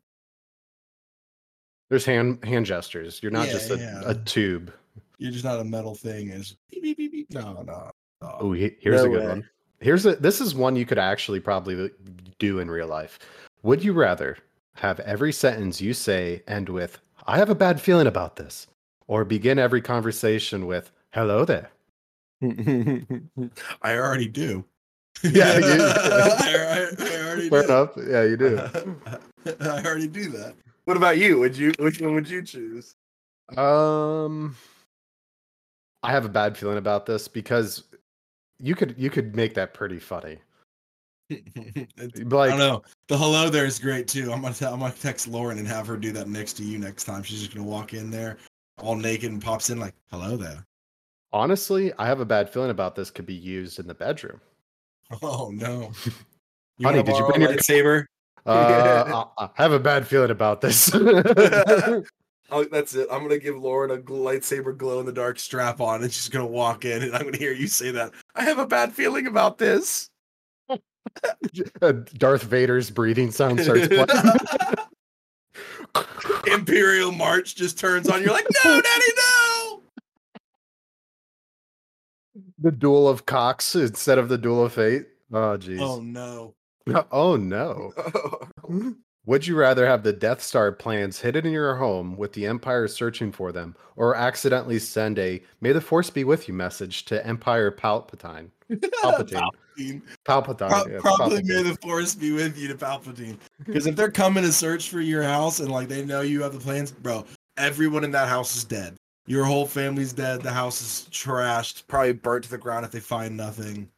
There's 1.89 2.05
hand 2.05 2.43
hand 2.43 2.65
gestures. 2.65 3.21
You're 3.21 3.31
not 3.31 3.47
Yeah, 3.47 3.53
just 3.53 3.69
a, 3.71 3.77
yeah. 3.77 4.01
a 4.05 4.15
tube. 4.15 4.73
You're 5.19 5.31
just 5.31 5.43
not 5.45 5.59
a 5.59 5.63
metal 5.63 5.93
thing. 5.93 6.29
Is 6.29 6.55
beep, 6.71 6.81
beep, 6.81 6.97
beep, 6.97 7.11
beep. 7.11 7.31
No, 7.31 7.53
no. 7.53 7.61
no. 7.63 7.91
Oh, 8.39 8.51
here's 8.53 9.03
No 9.03 9.05
a 9.05 9.09
good 9.09 9.19
way. 9.21 9.27
one. 9.27 9.49
Here's 9.79 10.05
a 10.07 10.15
this 10.15 10.41
is 10.41 10.55
one 10.55 10.75
you 10.75 10.85
could 10.87 10.97
actually 10.97 11.39
probably 11.39 11.91
do 12.39 12.59
in 12.59 12.71
real 12.71 12.87
life. 12.87 13.19
Would 13.61 13.83
you 13.83 13.93
rather 13.93 14.37
have 14.75 14.99
every 15.01 15.31
sentence 15.33 15.79
you 15.81 15.93
say 15.93 16.41
end 16.47 16.69
with 16.69 16.99
"I 17.29 17.37
have 17.37 17.49
a 17.49 17.55
bad 17.55 17.79
feeling 17.79 18.07
about 18.07 18.35
this," 18.37 18.67
or 19.07 19.23
begin 19.23 19.59
every 19.59 19.81
conversation 19.81 20.65
with 20.65 20.91
"Hello 21.11 21.45
there"? 21.45 21.69
I 23.81 23.95
already 23.97 24.27
do. 24.27 24.65
Yeah, 25.23 25.57
you- 25.57 25.83
I, 25.83 26.87
I, 26.99 27.05
I 27.05 27.27
already 27.27 27.49
Fair 27.49 27.61
do. 27.61 27.67
enough. 27.67 27.89
Yeah, 27.97 28.23
you 28.23 28.37
do. 28.37 28.57
I 29.59 29.83
already 29.85 30.07
do 30.07 30.29
that. 30.29 30.55
What 30.85 30.95
about 30.97 31.17
you? 31.17 31.37
Would 31.39 31.57
you? 31.57 31.73
Which 31.77 31.99
one 31.99 32.13
would 32.15 32.29
you 32.29 32.41
choose? 32.41 32.95
Um, 33.57 34.55
I 36.03 36.11
have 36.11 36.23
a 36.25 36.29
bad 36.29 36.57
feeling 36.57 36.77
about 36.77 37.05
this 37.05 37.27
because 37.27 37.83
you 38.59 38.75
could 38.75 38.95
you 38.97 39.09
could 39.09 39.35
make 39.35 39.55
that 39.55 39.73
pretty 39.73 39.99
funny. 39.99 40.37
Like, 41.29 41.41
I 41.97 42.47
don't 42.49 42.57
know. 42.59 42.81
The 43.07 43.17
hello 43.17 43.49
there 43.49 43.65
is 43.65 43.79
great 43.79 44.07
too. 44.07 44.31
I'm 44.31 44.41
gonna 44.41 44.53
tell, 44.53 44.73
I'm 44.73 44.79
gonna 44.79 44.93
text 44.93 45.27
Lauren 45.27 45.57
and 45.59 45.67
have 45.67 45.85
her 45.87 45.97
do 45.97 46.11
that 46.13 46.27
next 46.27 46.53
to 46.53 46.63
you 46.63 46.77
next 46.79 47.03
time. 47.03 47.23
She's 47.23 47.39
just 47.39 47.53
gonna 47.53 47.67
walk 47.67 47.93
in 47.93 48.09
there 48.09 48.37
all 48.81 48.95
naked 48.95 49.31
and 49.31 49.41
pops 49.41 49.69
in 49.69 49.79
like, 49.79 49.93
"Hello 50.11 50.37
there." 50.37 50.65
honestly, 51.31 51.93
I 51.99 52.07
have 52.07 52.19
a 52.21 52.25
bad 52.25 52.49
feeling 52.49 52.71
about 52.71 52.95
this 52.95 53.11
could 53.11 53.27
be 53.27 53.35
used 53.35 53.77
in 53.79 53.85
the 53.87 53.93
bedroom. 53.93 54.41
Oh 55.21 55.51
no. 55.53 55.91
Honey, 56.81 56.99
wanna 56.99 57.03
did 57.03 57.15
you 57.17 57.27
bring 57.27 57.43
a 57.43 57.49
your- 57.49 57.57
lightsaber? 57.57 58.05
Uh, 58.45 59.25
I, 59.37 59.43
I 59.45 59.49
have 59.61 59.73
a 59.73 59.79
bad 59.79 60.07
feeling 60.07 60.31
about 60.31 60.61
this. 60.61 60.91
Oh, 62.51 62.63
that's 62.63 62.95
it. 62.95 63.07
I'm 63.11 63.21
gonna 63.21 63.37
give 63.37 63.55
Lauren 63.57 63.91
a 63.91 63.97
lightsaber 64.01 64.75
glow 64.75 64.99
in 64.99 65.05
the 65.05 65.11
dark 65.11 65.37
strap 65.37 65.79
on, 65.79 66.01
and 66.01 66.11
she's 66.11 66.29
gonna 66.29 66.47
walk 66.47 66.83
in, 66.83 67.03
and 67.03 67.15
I'm 67.15 67.21
gonna 67.23 67.37
hear 67.37 67.53
you 67.53 67.67
say 67.67 67.91
that. 67.91 68.11
I 68.33 68.43
have 68.43 68.57
a 68.57 68.65
bad 68.65 68.91
feeling 68.91 69.27
about 69.27 69.59
this. 69.59 70.09
Darth 72.17 72.43
Vader's 72.43 72.89
breathing 72.89 73.31
sound 73.31 73.61
starts 73.61 73.87
playing. 73.87 74.07
Imperial 76.47 77.11
March 77.11 77.55
just 77.55 77.79
turns 77.79 78.09
on. 78.09 78.21
You're 78.21 78.33
like, 78.33 78.47
no, 78.63 78.81
Daddy, 78.81 79.05
no. 79.15 79.81
the 82.59 82.71
duel 82.71 83.07
of 83.07 83.25
cocks 83.25 83.75
instead 83.75 84.17
of 84.17 84.29
the 84.29 84.37
duel 84.37 84.65
of 84.65 84.73
fate. 84.73 85.07
Oh 85.31 85.57
jeez. 85.57 85.79
Oh 85.79 86.01
no. 86.01 86.55
Oh 87.11 87.35
no. 87.35 87.93
Would 89.25 89.45
you 89.45 89.55
rather 89.55 89.85
have 89.85 90.03
the 90.03 90.13
Death 90.13 90.41
Star 90.41 90.71
plans 90.71 91.19
hidden 91.19 91.45
in 91.45 91.53
your 91.53 91.75
home 91.75 92.17
with 92.17 92.33
the 92.33 92.47
Empire 92.47 92.87
searching 92.87 93.31
for 93.31 93.51
them, 93.51 93.75
or 93.95 94.15
accidentally 94.15 94.79
send 94.79 95.19
a 95.19 95.43
"May 95.61 95.71
the 95.71 95.81
Force 95.81 96.09
be 96.09 96.23
with 96.23 96.47
you" 96.47 96.53
message 96.55 97.05
to 97.05 97.25
Empire 97.25 97.69
Palpatine? 97.69 98.49
Palpatine. 98.71 99.49
Palpatine. 99.79 100.01
Palpatine. 100.25 100.69
Pro- 100.69 100.91
yeah, 100.91 100.99
probably 100.99 101.41
Palpatine. 101.41 101.63
may 101.63 101.63
the 101.63 101.77
force 101.81 102.15
be 102.15 102.31
with 102.31 102.57
you 102.57 102.67
to 102.67 102.75
Palpatine. 102.75 103.37
Because 103.65 103.87
if 103.87 103.95
they're 103.95 104.11
coming 104.11 104.43
to 104.43 104.51
search 104.51 104.89
for 104.89 105.01
your 105.01 105.23
house 105.23 105.59
and 105.59 105.71
like 105.71 105.87
they 105.87 106.05
know 106.05 106.21
you 106.21 106.41
have 106.43 106.53
the 106.53 106.59
plans, 106.59 106.91
bro, 106.91 107.25
everyone 107.57 108.03
in 108.03 108.11
that 108.11 108.27
house 108.27 108.55
is 108.55 108.63
dead. 108.63 108.95
Your 109.25 109.45
whole 109.45 109.65
family's 109.65 110.13
dead. 110.13 110.41
The 110.41 110.51
house 110.51 110.81
is 110.81 111.07
trashed, 111.11 111.85
probably 111.87 112.13
burnt 112.13 112.45
to 112.45 112.49
the 112.49 112.57
ground 112.57 112.85
if 112.85 112.91
they 112.91 112.99
find 112.99 113.37
nothing. 113.37 113.89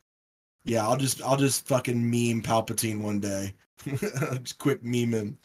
Yeah, 0.66 0.88
I'll 0.88 0.98
just 0.98 1.24
I'll 1.24 1.38
just 1.38 1.66
fucking 1.68 2.04
meme 2.04 2.42
Palpatine 2.42 3.02
one 3.02 3.20
day. 3.20 3.54
just 3.86 4.58
quick 4.58 4.84
meme 4.84 5.14
him. 5.14 5.38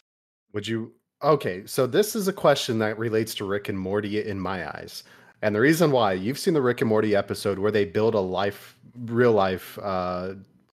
Would 0.52 0.66
you? 0.66 0.92
Okay, 1.22 1.64
so 1.66 1.86
this 1.86 2.14
is 2.14 2.28
a 2.28 2.32
question 2.32 2.78
that 2.80 2.98
relates 2.98 3.34
to 3.36 3.46
Rick 3.46 3.68
and 3.68 3.78
Morty 3.78 4.22
in 4.22 4.38
my 4.38 4.68
eyes. 4.68 5.04
And 5.42 5.54
the 5.54 5.60
reason 5.60 5.90
why 5.90 6.14
you've 6.14 6.38
seen 6.38 6.54
the 6.54 6.62
Rick 6.62 6.80
and 6.80 6.88
Morty 6.88 7.14
episode 7.14 7.58
where 7.58 7.70
they 7.70 7.84
build 7.84 8.14
a 8.14 8.20
life, 8.20 8.76
real 9.06 9.32
life 9.32 9.78
uh, 9.82 10.34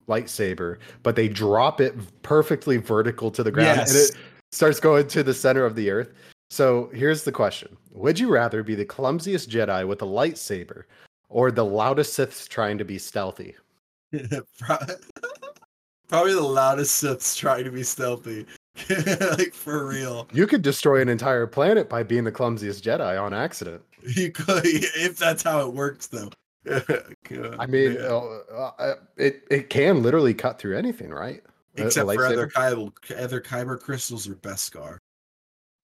lightsaber, 0.08 0.78
but 1.02 1.16
they 1.16 1.28
drop 1.28 1.80
it 1.80 1.94
perfectly 2.22 2.76
vertical 2.76 3.30
to 3.30 3.42
the 3.42 3.52
ground 3.52 3.80
and 3.80 3.90
it 3.90 4.16
starts 4.52 4.80
going 4.80 5.06
to 5.08 5.22
the 5.22 5.34
center 5.34 5.64
of 5.64 5.74
the 5.74 5.90
earth. 5.90 6.12
So 6.50 6.90
here's 6.92 7.24
the 7.24 7.32
question 7.32 7.76
Would 7.92 8.18
you 8.18 8.30
rather 8.30 8.62
be 8.62 8.74
the 8.74 8.86
clumsiest 8.86 9.48
Jedi 9.48 9.86
with 9.86 10.02
a 10.02 10.06
lightsaber 10.06 10.84
or 11.28 11.50
the 11.50 11.64
loudest 11.64 12.14
Sith 12.14 12.48
trying 12.48 12.78
to 12.78 12.84
be 12.84 12.98
stealthy? 12.98 13.54
Probably 16.08 16.32
the 16.32 16.40
loudest 16.40 17.02
Siths 17.02 17.36
trying 17.36 17.64
to 17.64 17.70
be 17.70 17.82
stealthy. 17.82 18.46
like 19.38 19.54
for 19.54 19.86
real. 19.86 20.28
You 20.32 20.46
could 20.46 20.62
destroy 20.62 21.00
an 21.00 21.08
entire 21.08 21.46
planet 21.46 21.88
by 21.88 22.02
being 22.02 22.24
the 22.24 22.32
clumsiest 22.32 22.82
Jedi 22.82 23.20
on 23.20 23.34
accident. 23.34 23.82
You 24.02 24.30
could, 24.30 24.62
if 24.64 25.16
that's 25.16 25.42
how 25.42 25.66
it 25.66 25.72
works, 25.72 26.06
though. 26.06 26.30
I 27.58 27.66
mean, 27.66 27.96
uh, 28.00 28.18
uh, 28.78 28.94
it 29.16 29.44
it 29.50 29.70
can 29.70 30.02
literally 30.02 30.34
cut 30.34 30.58
through 30.58 30.76
anything, 30.76 31.10
right? 31.10 31.42
Except 31.76 32.12
for 32.12 32.26
other 32.26 32.48
kyber, 32.48 32.90
other 33.16 33.40
kyber 33.40 33.80
crystals 33.80 34.28
or 34.28 34.34
Beskar. 34.34 34.98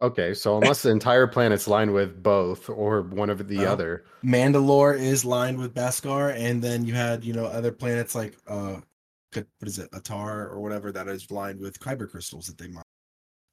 Okay, 0.02 0.34
so 0.34 0.58
unless 0.58 0.82
the 0.82 0.90
entire 0.90 1.26
planet's 1.26 1.68
lined 1.68 1.94
with 1.94 2.22
both 2.22 2.68
or 2.68 3.02
one 3.02 3.30
of 3.30 3.48
the 3.48 3.64
Uh, 3.64 3.72
other, 3.72 4.04
Mandalore 4.24 4.98
is 4.98 5.24
lined 5.24 5.58
with 5.58 5.72
Beskar, 5.72 6.34
and 6.36 6.60
then 6.60 6.84
you 6.84 6.94
had 6.94 7.24
you 7.24 7.32
know 7.32 7.46
other 7.46 7.72
planets 7.72 8.14
like 8.14 8.36
uh, 8.46 8.80
what 9.32 9.46
is 9.62 9.78
it, 9.78 9.90
Atar 9.92 10.50
or 10.50 10.60
whatever 10.60 10.92
that 10.92 11.08
is 11.08 11.30
lined 11.30 11.60
with 11.60 11.78
kyber 11.80 12.10
crystals 12.10 12.46
that 12.46 12.58
they 12.58 12.68
mine. 12.68 12.83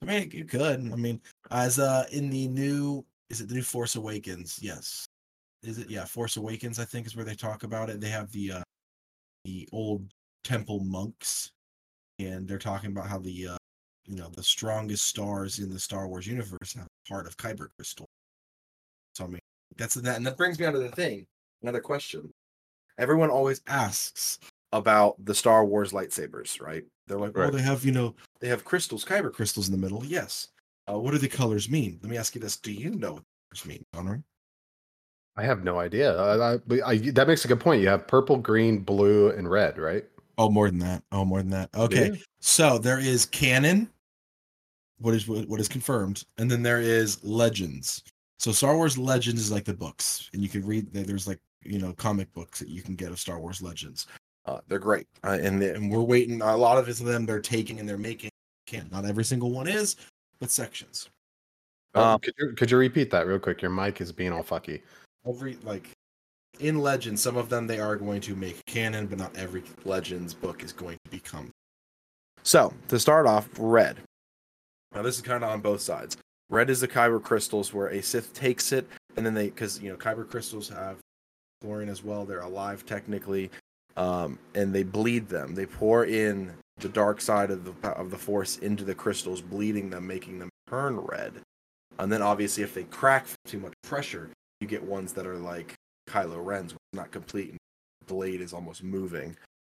I 0.01 0.05
mean, 0.05 0.31
you 0.31 0.45
could. 0.45 0.79
I 0.91 0.95
mean, 0.95 1.21
as 1.51 1.79
uh 1.79 2.05
in 2.11 2.29
the 2.29 2.47
new, 2.47 3.05
is 3.29 3.41
it 3.41 3.47
the 3.47 3.55
new 3.55 3.61
Force 3.61 3.95
Awakens? 3.95 4.59
Yes. 4.61 5.05
Is 5.63 5.77
it? 5.77 5.89
Yeah, 5.89 6.05
Force 6.05 6.37
Awakens. 6.37 6.79
I 6.79 6.85
think 6.85 7.05
is 7.05 7.15
where 7.15 7.25
they 7.25 7.35
talk 7.35 7.63
about 7.63 7.89
it. 7.89 8.01
They 8.01 8.09
have 8.09 8.31
the 8.31 8.51
uh 8.53 8.63
the 9.45 9.67
old 9.71 10.07
temple 10.43 10.79
monks, 10.79 11.51
and 12.19 12.47
they're 12.47 12.57
talking 12.57 12.91
about 12.91 13.07
how 13.07 13.19
the 13.19 13.49
uh 13.49 13.57
you 14.07 14.15
know 14.15 14.29
the 14.29 14.43
strongest 14.43 15.07
stars 15.07 15.59
in 15.59 15.69
the 15.69 15.79
Star 15.79 16.07
Wars 16.07 16.25
universe 16.25 16.73
have 16.75 16.87
part 17.07 17.27
of 17.27 17.37
kyber 17.37 17.67
crystal. 17.77 18.07
So 19.13 19.25
I 19.25 19.27
mean, 19.27 19.39
that's 19.77 19.95
that, 19.95 20.17
and 20.17 20.25
that 20.25 20.37
brings 20.37 20.59
me 20.59 20.65
on 20.65 20.73
to 20.73 20.79
the 20.79 20.89
thing. 20.89 21.25
Another 21.61 21.81
question. 21.81 22.31
Everyone 22.97 23.29
always 23.29 23.61
asks 23.67 24.39
about 24.73 25.23
the 25.25 25.35
Star 25.35 25.63
Wars 25.65 25.91
lightsabers, 25.91 26.59
right? 26.61 26.83
They're 27.07 27.19
like, 27.19 27.37
Right. 27.37 27.47
oh, 27.47 27.51
they 27.51 27.61
have 27.61 27.85
you 27.85 27.91
know 27.91 28.15
they 28.41 28.47
have 28.47 28.65
crystals, 28.65 29.05
kyber 29.05 29.31
crystals 29.31 29.67
in 29.67 29.71
the 29.71 29.77
middle. 29.77 30.03
Yes. 30.05 30.49
Uh, 30.89 30.99
what 30.99 31.11
do 31.11 31.17
the 31.17 31.27
colors 31.27 31.69
mean? 31.69 31.99
Let 32.01 32.09
me 32.09 32.17
ask 32.17 32.35
you 32.35 32.41
this: 32.41 32.57
Do 32.57 32.71
you 32.71 32.89
know 32.91 33.13
what 33.13 33.23
the 33.23 33.55
colors 33.55 33.65
mean, 33.65 33.85
Connery? 33.93 34.23
I 35.37 35.43
have 35.43 35.63
no 35.63 35.79
idea. 35.79 36.15
I, 36.19 36.53
I, 36.53 36.59
I, 36.85 36.97
that 37.11 37.27
makes 37.27 37.45
a 37.45 37.47
good 37.47 37.59
point. 37.59 37.81
You 37.81 37.87
have 37.87 38.07
purple, 38.07 38.35
green, 38.37 38.79
blue, 38.79 39.29
and 39.29 39.49
red, 39.49 39.77
right? 39.77 40.03
Oh, 40.37 40.49
more 40.49 40.69
than 40.69 40.79
that. 40.79 41.03
Oh, 41.11 41.23
more 41.23 41.39
than 41.39 41.51
that. 41.51 41.69
Okay. 41.75 42.09
Yeah. 42.13 42.19
So 42.41 42.77
there 42.77 42.99
is 42.99 43.27
canon, 43.27 43.89
what 44.97 45.13
is 45.13 45.27
what 45.27 45.59
is 45.59 45.67
confirmed, 45.67 46.23
and 46.37 46.49
then 46.49 46.63
there 46.63 46.81
is 46.81 47.23
legends. 47.23 48.03
So 48.39 48.51
Star 48.51 48.75
Wars 48.75 48.97
Legends 48.97 49.39
is 49.39 49.51
like 49.51 49.65
the 49.65 49.73
books, 49.73 50.29
and 50.33 50.41
you 50.41 50.49
can 50.49 50.65
read. 50.65 50.91
There's 50.91 51.27
like 51.27 51.39
you 51.63 51.77
know 51.79 51.93
comic 51.93 52.33
books 52.33 52.59
that 52.59 52.69
you 52.69 52.81
can 52.81 52.95
get 52.95 53.11
of 53.11 53.19
Star 53.19 53.39
Wars 53.39 53.61
Legends. 53.61 54.07
Uh, 54.47 54.59
they're 54.67 54.79
great, 54.79 55.05
uh, 55.23 55.37
and 55.39 55.61
and 55.61 55.91
we're 55.91 56.01
waiting. 56.01 56.41
A 56.41 56.57
lot 56.57 56.79
of 56.79 56.89
it- 56.89 56.97
them 56.97 57.25
they're 57.27 57.39
taking 57.39 57.79
and 57.79 57.87
they're 57.87 57.97
making. 57.97 58.30
Can 58.71 58.87
not 58.89 59.03
every 59.03 59.25
single 59.25 59.51
one 59.51 59.67
is, 59.67 59.97
but 60.39 60.49
sections. 60.49 61.09
Uh, 61.93 62.13
Um, 62.13 62.19
could 62.21 62.33
you 62.39 62.53
could 62.53 62.71
you 62.71 62.77
repeat 62.77 63.11
that 63.11 63.27
real 63.27 63.37
quick? 63.37 63.61
Your 63.61 63.71
mic 63.71 63.99
is 63.99 64.13
being 64.13 64.31
all 64.31 64.43
fucky. 64.43 64.81
Every 65.27 65.57
like 65.63 65.89
in 66.59 66.79
Legends, 66.79 67.21
some 67.21 67.35
of 67.35 67.49
them 67.49 67.67
they 67.67 67.79
are 67.79 67.97
going 67.97 68.21
to 68.21 68.35
make 68.35 68.65
canon, 68.67 69.07
but 69.07 69.17
not 69.19 69.35
every 69.35 69.63
Legends 69.83 70.33
book 70.33 70.63
is 70.63 70.71
going 70.71 70.97
to 71.03 71.11
become. 71.11 71.51
So 72.43 72.73
to 72.87 72.97
start 72.97 73.27
off, 73.27 73.49
red. 73.59 73.97
Now 74.93 75.01
this 75.01 75.15
is 75.15 75.21
kind 75.21 75.43
of 75.43 75.49
on 75.49 75.59
both 75.59 75.81
sides. 75.81 76.15
Red 76.49 76.69
is 76.69 76.79
the 76.79 76.87
kyber 76.87 77.21
crystals, 77.21 77.73
where 77.73 77.87
a 77.87 78.01
Sith 78.01 78.33
takes 78.33 78.71
it, 78.71 78.87
and 79.17 79.25
then 79.25 79.33
they, 79.33 79.47
because 79.47 79.81
you 79.81 79.89
know 79.89 79.97
kyber 79.97 80.29
crystals 80.29 80.69
have 80.69 80.97
chlorine 81.61 81.89
as 81.89 82.05
well. 82.05 82.23
They're 82.25 82.39
alive 82.39 82.85
technically, 82.85 83.51
um, 83.97 84.39
and 84.55 84.73
they 84.73 84.83
bleed 84.83 85.27
them. 85.27 85.55
They 85.55 85.65
pour 85.65 86.05
in 86.05 86.53
the 86.77 86.89
dark 86.89 87.21
side 87.21 87.51
of 87.51 87.65
the 87.65 87.89
of 87.89 88.09
the 88.11 88.17
Force 88.17 88.57
into 88.57 88.83
the 88.83 88.95
crystals, 88.95 89.41
bleeding 89.41 89.89
them, 89.89 90.07
making 90.07 90.39
them 90.39 90.49
turn 90.69 90.97
red. 90.97 91.33
And 91.99 92.11
then 92.11 92.21
obviously, 92.21 92.63
if 92.63 92.73
they 92.73 92.83
crack 92.83 93.27
too 93.45 93.59
much 93.59 93.73
pressure, 93.83 94.29
you 94.59 94.67
get 94.67 94.83
ones 94.83 95.13
that 95.13 95.27
are 95.27 95.37
like 95.37 95.73
Kylo 96.09 96.43
Ren's, 96.43 96.73
where 96.73 96.79
it's 96.91 96.97
not 96.97 97.11
complete 97.11 97.49
and 97.49 97.57
the 97.99 98.13
blade 98.13 98.41
is 98.41 98.53
almost 98.53 98.83
moving. 98.83 99.35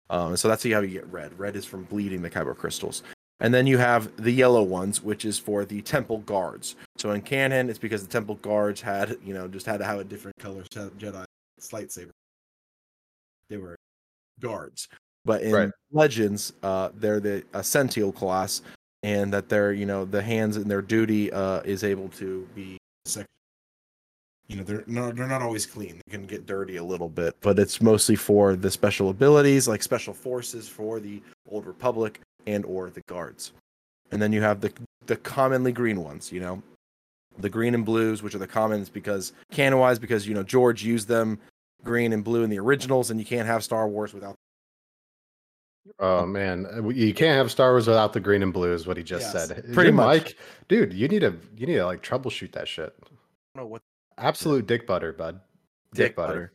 Um, 0.09 0.35
so 0.35 0.49
that's 0.49 0.63
how 0.63 0.81
you 0.81 0.87
get 0.87 1.11
red. 1.11 1.37
Red 1.39 1.55
is 1.55 1.65
from 1.65 1.85
bleeding 1.85 2.21
the 2.21 2.29
kyber 2.29 2.55
crystals. 2.55 3.01
And 3.39 3.53
then 3.53 3.65
you 3.65 3.77
have 3.79 4.15
the 4.17 4.31
yellow 4.31 4.61
ones, 4.61 5.01
which 5.01 5.25
is 5.25 5.39
for 5.39 5.65
the 5.65 5.81
temple 5.81 6.19
guards. 6.19 6.75
So 6.97 7.11
in 7.11 7.21
canon, 7.21 7.69
it's 7.69 7.79
because 7.79 8.05
the 8.05 8.11
temple 8.11 8.35
guards 8.35 8.81
had, 8.81 9.17
you 9.25 9.33
know, 9.33 9.47
just 9.47 9.65
had 9.65 9.77
to 9.77 9.85
have 9.85 9.99
a 9.99 10.03
different 10.03 10.37
color 10.37 10.63
Jedi 10.63 11.25
lightsaber. 11.59 12.11
They 13.49 13.57
were 13.57 13.75
guards. 14.39 14.87
But 15.25 15.43
in 15.43 15.53
Right. 15.53 15.71
Legends, 15.91 16.53
uh, 16.63 16.89
they're 16.95 17.19
the 17.19 17.43
Sentinel 17.61 18.11
class, 18.11 18.61
and 19.03 19.31
that 19.33 19.49
their 19.49 19.73
you 19.73 19.85
know 19.85 20.05
the 20.05 20.21
hands 20.21 20.57
and 20.57 20.69
their 20.69 20.81
duty 20.81 21.31
uh, 21.31 21.61
is 21.61 21.83
able 21.83 22.09
to 22.09 22.47
be 22.55 22.77
you 24.51 24.57
know 24.57 24.63
they're 24.63 24.83
not 24.85 25.15
they're 25.15 25.27
not 25.27 25.41
always 25.41 25.65
clean. 25.65 26.01
They 26.05 26.11
can 26.11 26.25
get 26.25 26.45
dirty 26.45 26.75
a 26.75 26.83
little 26.83 27.09
bit 27.09 27.35
but 27.41 27.57
it's 27.57 27.81
mostly 27.81 28.15
for 28.15 28.55
the 28.55 28.69
special 28.69 29.09
abilities 29.09 29.67
like 29.67 29.81
special 29.81 30.13
forces 30.13 30.67
for 30.67 30.99
the 30.99 31.21
old 31.49 31.65
republic 31.65 32.19
and 32.47 32.65
or 32.65 32.89
the 32.89 33.01
guards. 33.07 33.53
And 34.11 34.21
then 34.21 34.33
you 34.33 34.41
have 34.41 34.59
the 34.59 34.73
the 35.05 35.15
commonly 35.15 35.71
green 35.71 36.03
ones 36.03 36.31
you 36.31 36.41
know? 36.41 36.61
The 37.39 37.49
green 37.49 37.73
and 37.73 37.85
blues 37.85 38.21
which 38.21 38.35
are 38.35 38.39
the 38.39 38.47
commons 38.47 38.89
because 38.89 39.31
canon 39.51 39.79
wise 39.79 39.97
because 39.97 40.27
you 40.27 40.33
know 40.33 40.43
george 40.43 40.83
used 40.83 41.07
them 41.07 41.39
green 41.83 42.11
and 42.11 42.23
blue 42.23 42.43
in 42.43 42.49
the 42.49 42.59
originals 42.59 43.09
and 43.09 43.19
you 43.19 43.25
can't 43.25 43.47
have 43.47 43.63
star 43.63 43.87
wars 43.87 44.13
without 44.13 44.35
Oh 45.99 46.25
man, 46.25 46.67
uh, 46.71 46.87
you 46.89 47.13
can't 47.13 47.35
have 47.37 47.49
Star 47.51 47.71
Wars 47.71 47.87
without 47.87 48.13
the 48.13 48.19
green 48.19 48.43
and 48.43 48.53
blue, 48.53 48.73
is 48.73 48.85
what 48.85 48.97
he 48.97 49.03
just 49.03 49.33
Yes, 49.33 49.47
said. 49.47 49.63
pretty 49.73 49.89
Your 49.89 49.93
much. 49.93 50.23
mic- 50.25 50.37
dude. 50.67 50.93
You 50.93 51.07
need 51.07 51.19
to 51.21 51.35
you 51.55 51.65
need 51.67 51.75
to 51.75 51.85
like 51.85 52.03
troubleshoot 52.03 52.51
that 52.53 52.67
shit. 52.67 52.93
I 53.03 53.07
don't 53.55 53.63
know 53.63 53.67
what 53.67 53.81
Absolute 54.17 54.67
dick 54.67 54.85
butter, 54.85 55.11
bud. 55.13 55.39
dick 55.93 56.15
butter. 56.15 56.53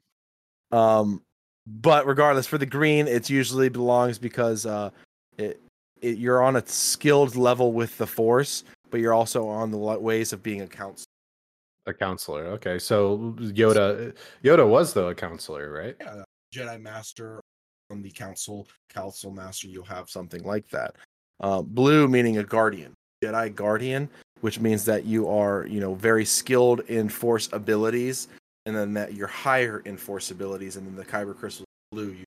Um, 0.70 1.22
but 1.66 2.07
regardless, 2.07 2.47
for 2.47 2.59
the 2.59 2.66
green, 2.66 3.09
it 3.09 3.29
usually 3.29 3.68
belongs 3.68 4.18
because 4.18 4.64
uh, 4.66 4.91
it, 5.37 5.61
it 6.01 6.18
you're 6.18 6.43
on 6.43 6.57
a 6.57 6.66
skilled 6.66 7.35
level 7.35 7.72
with 7.72 7.99
the 7.99 8.07
force, 8.07 8.62
but 8.91 9.01
you're 9.01 9.14
also 9.14 9.49
on 9.49 9.70
the 9.72 9.77
ways 9.79 10.33
of 10.33 10.43
being 10.43 10.61
a 10.61 10.66
Consular. 10.68 11.07
A 11.87 11.95
Consular. 11.95 12.47
Okay, 12.49 12.79
so 12.79 13.35
Yoda, 13.39 14.14
Yoda 14.45 14.68
was 14.68 14.93
though 14.95 15.09
a 15.09 15.14
counselor, 15.14 15.72
right? 15.72 15.97
Yeah, 16.01 16.22
Jedi 16.55 16.81
Master 16.81 17.41
on 17.91 18.03
the 18.03 18.11
Council, 18.11 18.66
Council 18.89 19.30
Master. 19.30 19.68
You'll 19.68 19.84
have 19.84 20.09
something 20.09 20.43
like 20.45 20.68
that. 20.70 20.97
Uh, 21.41 21.62
blue 21.62 22.09
meaning 22.09 22.39
a 22.39 22.45
guardian, 22.45 22.95
Jedi 23.22 23.55
Guardian, 23.55 24.09
which 24.41 24.61
means 24.61 24.84
that 24.84 25.05
you 25.05 25.28
are 25.28 25.66
you 25.66 25.80
know 25.80 25.95
very 25.95 26.24
skilled 26.24 26.80
in 26.89 27.09
force 27.09 27.49
abilities, 27.53 28.28
and 28.64 28.74
then 28.74 28.95
that 28.95 29.14
you're 29.14 29.26
higher 29.26 29.80
in 29.80 29.97
force 29.97 30.30
abilities, 30.30 30.76
and 30.76 30.87
then 30.87 30.97
the 30.97 31.05
Kyber 31.05 31.37
crystal 31.37 31.66
blue. 31.93 32.12
You, 32.12 32.24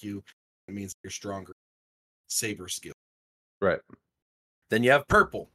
you 0.00 0.22
it 0.68 0.74
means 0.74 0.92
you're 1.02 1.10
stronger, 1.10 1.52
saber 2.28 2.68
skill. 2.68 2.92
Right. 3.60 3.80
Then 4.70 4.82
you 4.82 4.90
have 4.90 5.06
purple. 5.08 5.48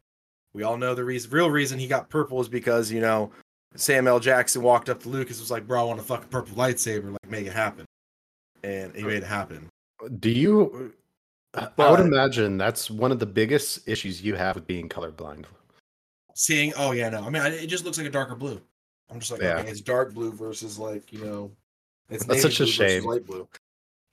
We 0.54 0.64
all 0.64 0.78
know 0.78 0.95
the 0.95 1.04
reason, 1.04 1.32
real 1.32 1.49
reason 1.49 1.80
he 1.80 1.88
got 1.88 2.10
purple 2.10 2.39
is 2.41 2.49
because 2.49 2.91
you 2.91 3.01
know 3.01 3.32
Sam 3.76 4.08
L. 4.08 4.20
Jackson 4.20 4.62
walked 4.62 4.89
up 4.89 5.01
to 5.04 5.10
Lucas 5.10 5.38
and 5.38 5.43
was 5.43 5.51
like, 5.51 5.68
"Bro, 5.68 5.82
I 5.82 5.84
want 5.86 5.99
a 5.99 6.04
fucking 6.04 6.30
purple 6.30 6.56
lightsaber. 6.56 7.12
Like, 7.12 7.30
make 7.30 7.47
it 7.47 7.54
happen." 7.54 7.86
And 8.64 8.95
he 8.95 9.03
made 9.03 9.18
it 9.18 9.24
happen. 9.24 9.70
Do 10.20 10.30
you? 10.30 10.93
I 11.55 11.91
would 11.91 11.99
imagine 11.99 12.57
that's 12.57 12.89
one 12.89 13.11
of 13.11 13.20
the 13.20 13.26
biggest 13.26 13.88
issues 13.88 14.22
you 14.22 14.36
have 14.36 14.55
with 14.55 14.66
being 14.66 14.89
colorblind. 14.89 15.45
Seeing, 16.34 16.74
oh 16.78 16.91
yeah, 16.91 17.09
no, 17.09 17.22
I 17.22 17.30
mean, 17.30 17.43
I- 17.43 17.49
it 17.49 17.68
just 17.68 17.86
looks 17.86 17.97
like 17.99 18.07
a 18.07 18.11
darker 18.11 18.36
blue. 18.36 18.59
I'm 19.11 19.20
just 19.20 19.32
like, 19.32 19.41
Yeah. 19.41 19.59
okay, 19.59 19.70
it's 19.70 19.82
dark 19.82 20.14
blue 20.14 20.32
versus 20.32 20.80
like 20.80 21.14
you 21.14 21.24
know, 21.24 21.51
it's 22.09 22.26
That's 22.26 22.41
such 22.41 22.59
a 22.59 22.64
blue 22.64 22.72
shame. 22.72 23.03
Light 23.05 23.26
blue. 23.26 23.47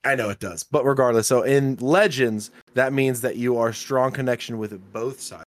I 0.03 0.15
know 0.15 0.29
it 0.29 0.39
does, 0.39 0.63
but 0.63 0.85
regardless, 0.85 1.27
so 1.27 1.43
in 1.43 1.77
Legends, 1.77 2.51
that 2.73 2.93
means 2.93 3.21
that 3.21 3.37
you 3.37 3.57
are 3.57 3.71
strong 3.73 4.11
connection 4.11 4.57
with 4.57 4.79
both 4.93 5.19
sides, 5.19 5.45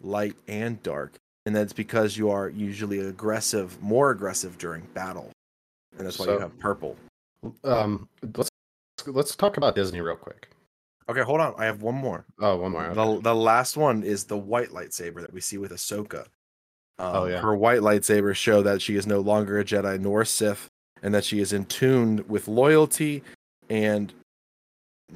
light 0.00 0.36
and 0.48 0.80
dark, 0.82 1.14
and 1.46 1.54
that's 1.54 1.72
because 1.72 2.16
you 2.16 2.30
are 2.30 2.48
usually 2.48 3.00
aggressive, 3.00 3.80
more 3.82 4.10
aggressive 4.10 4.58
during 4.58 4.82
battle, 4.94 5.30
and 5.96 6.06
that's 6.06 6.18
why 6.18 6.26
you 6.26 6.38
have 6.38 6.56
purple. 6.58 6.96
Um, 7.64 8.08
let's 8.36 8.48
let's 9.06 9.36
talk 9.36 9.56
about 9.56 9.74
Disney 9.74 10.00
real 10.00 10.16
quick. 10.16 10.48
Okay, 11.08 11.20
hold 11.22 11.40
on, 11.40 11.54
I 11.58 11.64
have 11.66 11.82
one 11.82 11.94
more. 11.96 12.24
Oh, 12.40 12.56
one 12.56 12.72
more. 12.72 12.84
okay. 12.86 12.94
The 12.94 13.20
the 13.20 13.34
last 13.34 13.76
one 13.76 14.02
is 14.02 14.24
the 14.24 14.38
white 14.38 14.70
lightsaber 14.70 15.20
that 15.20 15.32
we 15.32 15.40
see 15.40 15.58
with 15.58 15.70
Ahsoka. 15.72 16.26
Um, 16.98 17.16
Oh, 17.16 17.24
yeah. 17.26 17.40
Her 17.40 17.54
white 17.56 17.80
lightsabers 17.80 18.36
show 18.36 18.62
that 18.62 18.80
she 18.80 18.96
is 18.96 19.06
no 19.06 19.20
longer 19.20 19.58
a 19.58 19.64
Jedi 19.64 20.00
nor 20.00 20.22
a 20.22 20.26
Sith, 20.26 20.68
and 21.02 21.12
that 21.14 21.24
she 21.24 21.40
is 21.40 21.52
in 21.52 21.64
tune 21.66 22.24
with 22.28 22.46
loyalty 22.48 23.22
and 23.68 24.12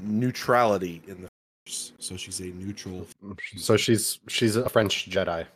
neutrality 0.02 1.02
in 1.06 1.22
the 1.22 1.28
Force. 1.66 1.92
So 1.98 2.16
she's 2.16 2.40
a 2.40 2.44
neutral. 2.46 3.06
So 3.56 3.76
she's 3.76 4.18
she's 4.28 4.56
a 4.56 4.68
French 4.68 5.08
Jedi. 5.10 5.46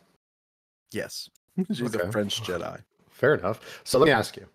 Yes, 0.93 1.29
she's 1.73 1.95
Okay. 1.95 2.07
a 2.09 2.13
French 2.13 2.43
Jedi. 2.43 2.81
Fair 3.11 3.35
enough. 3.35 3.81
So 3.85 3.99
let 3.99 4.07
me 4.07 4.13
ask 4.13 4.37
you, 4.37 4.47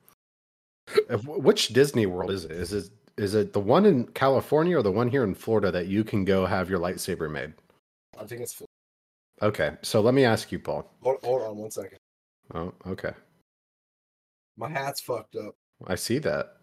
which 1.26 1.70
Disney 1.70 2.06
World 2.06 2.32
is 2.32 2.46
it? 2.46 2.52
Is 2.52 2.74
it 2.74 2.90
is 3.18 3.34
it 3.34 3.54
the 3.54 3.60
one 3.60 3.86
in 3.86 4.06
California 4.08 4.78
or 4.78 4.84
the 4.84 4.92
one 4.92 5.10
here 5.10 5.24
in 5.24 5.34
Florida 5.34 5.72
that 5.72 5.88
you 5.88 6.04
can 6.04 6.24
go 6.24 6.46
have 6.46 6.70
your 6.70 6.80
lightsaber 6.80 7.30
made? 7.30 7.54
I 8.20 8.26
think 8.26 8.42
it's. 8.42 8.62
Okay, 9.42 9.72
so 9.82 10.02
let 10.02 10.14
me 10.14 10.24
ask 10.24 10.52
you, 10.52 10.60
Paul. 10.60 10.90
Hold, 11.02 11.18
hold 11.24 11.42
on 11.44 11.58
one 11.58 11.72
second. 11.72 11.98
Oh, 12.54 12.74
okay. 12.88 13.12
My 14.56 14.70
hat's 14.70 15.02
fucked 15.02 15.36
up. 15.36 15.56
I 15.86 15.96
see 15.96 16.18
that. 16.20 16.58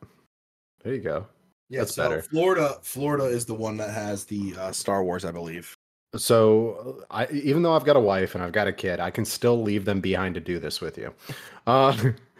There 0.82 0.94
you 0.94 1.00
go. 1.00 1.26
Yeah, 1.68 1.80
That's 1.80 1.94
so 1.94 2.02
better. 2.02 2.22
Florida, 2.22 2.76
Florida 2.82 3.24
is 3.24 3.44
the 3.46 3.54
one 3.54 3.76
that 3.76 3.90
has 3.90 4.24
the 4.24 4.54
uh, 4.58 4.72
Star 4.72 5.04
Wars, 5.04 5.24
I 5.24 5.30
believe. 5.30 5.76
So 6.16 7.04
I 7.10 7.26
even 7.32 7.62
though 7.62 7.74
I've 7.74 7.84
got 7.84 7.96
a 7.96 8.00
wife 8.00 8.34
and 8.34 8.44
I've 8.44 8.52
got 8.52 8.68
a 8.68 8.72
kid, 8.72 9.00
I 9.00 9.10
can 9.10 9.24
still 9.24 9.60
leave 9.60 9.84
them 9.84 10.00
behind 10.00 10.34
to 10.36 10.40
do 10.40 10.58
this 10.58 10.80
with 10.80 10.96
you. 10.98 11.12
Uh, 11.66 11.96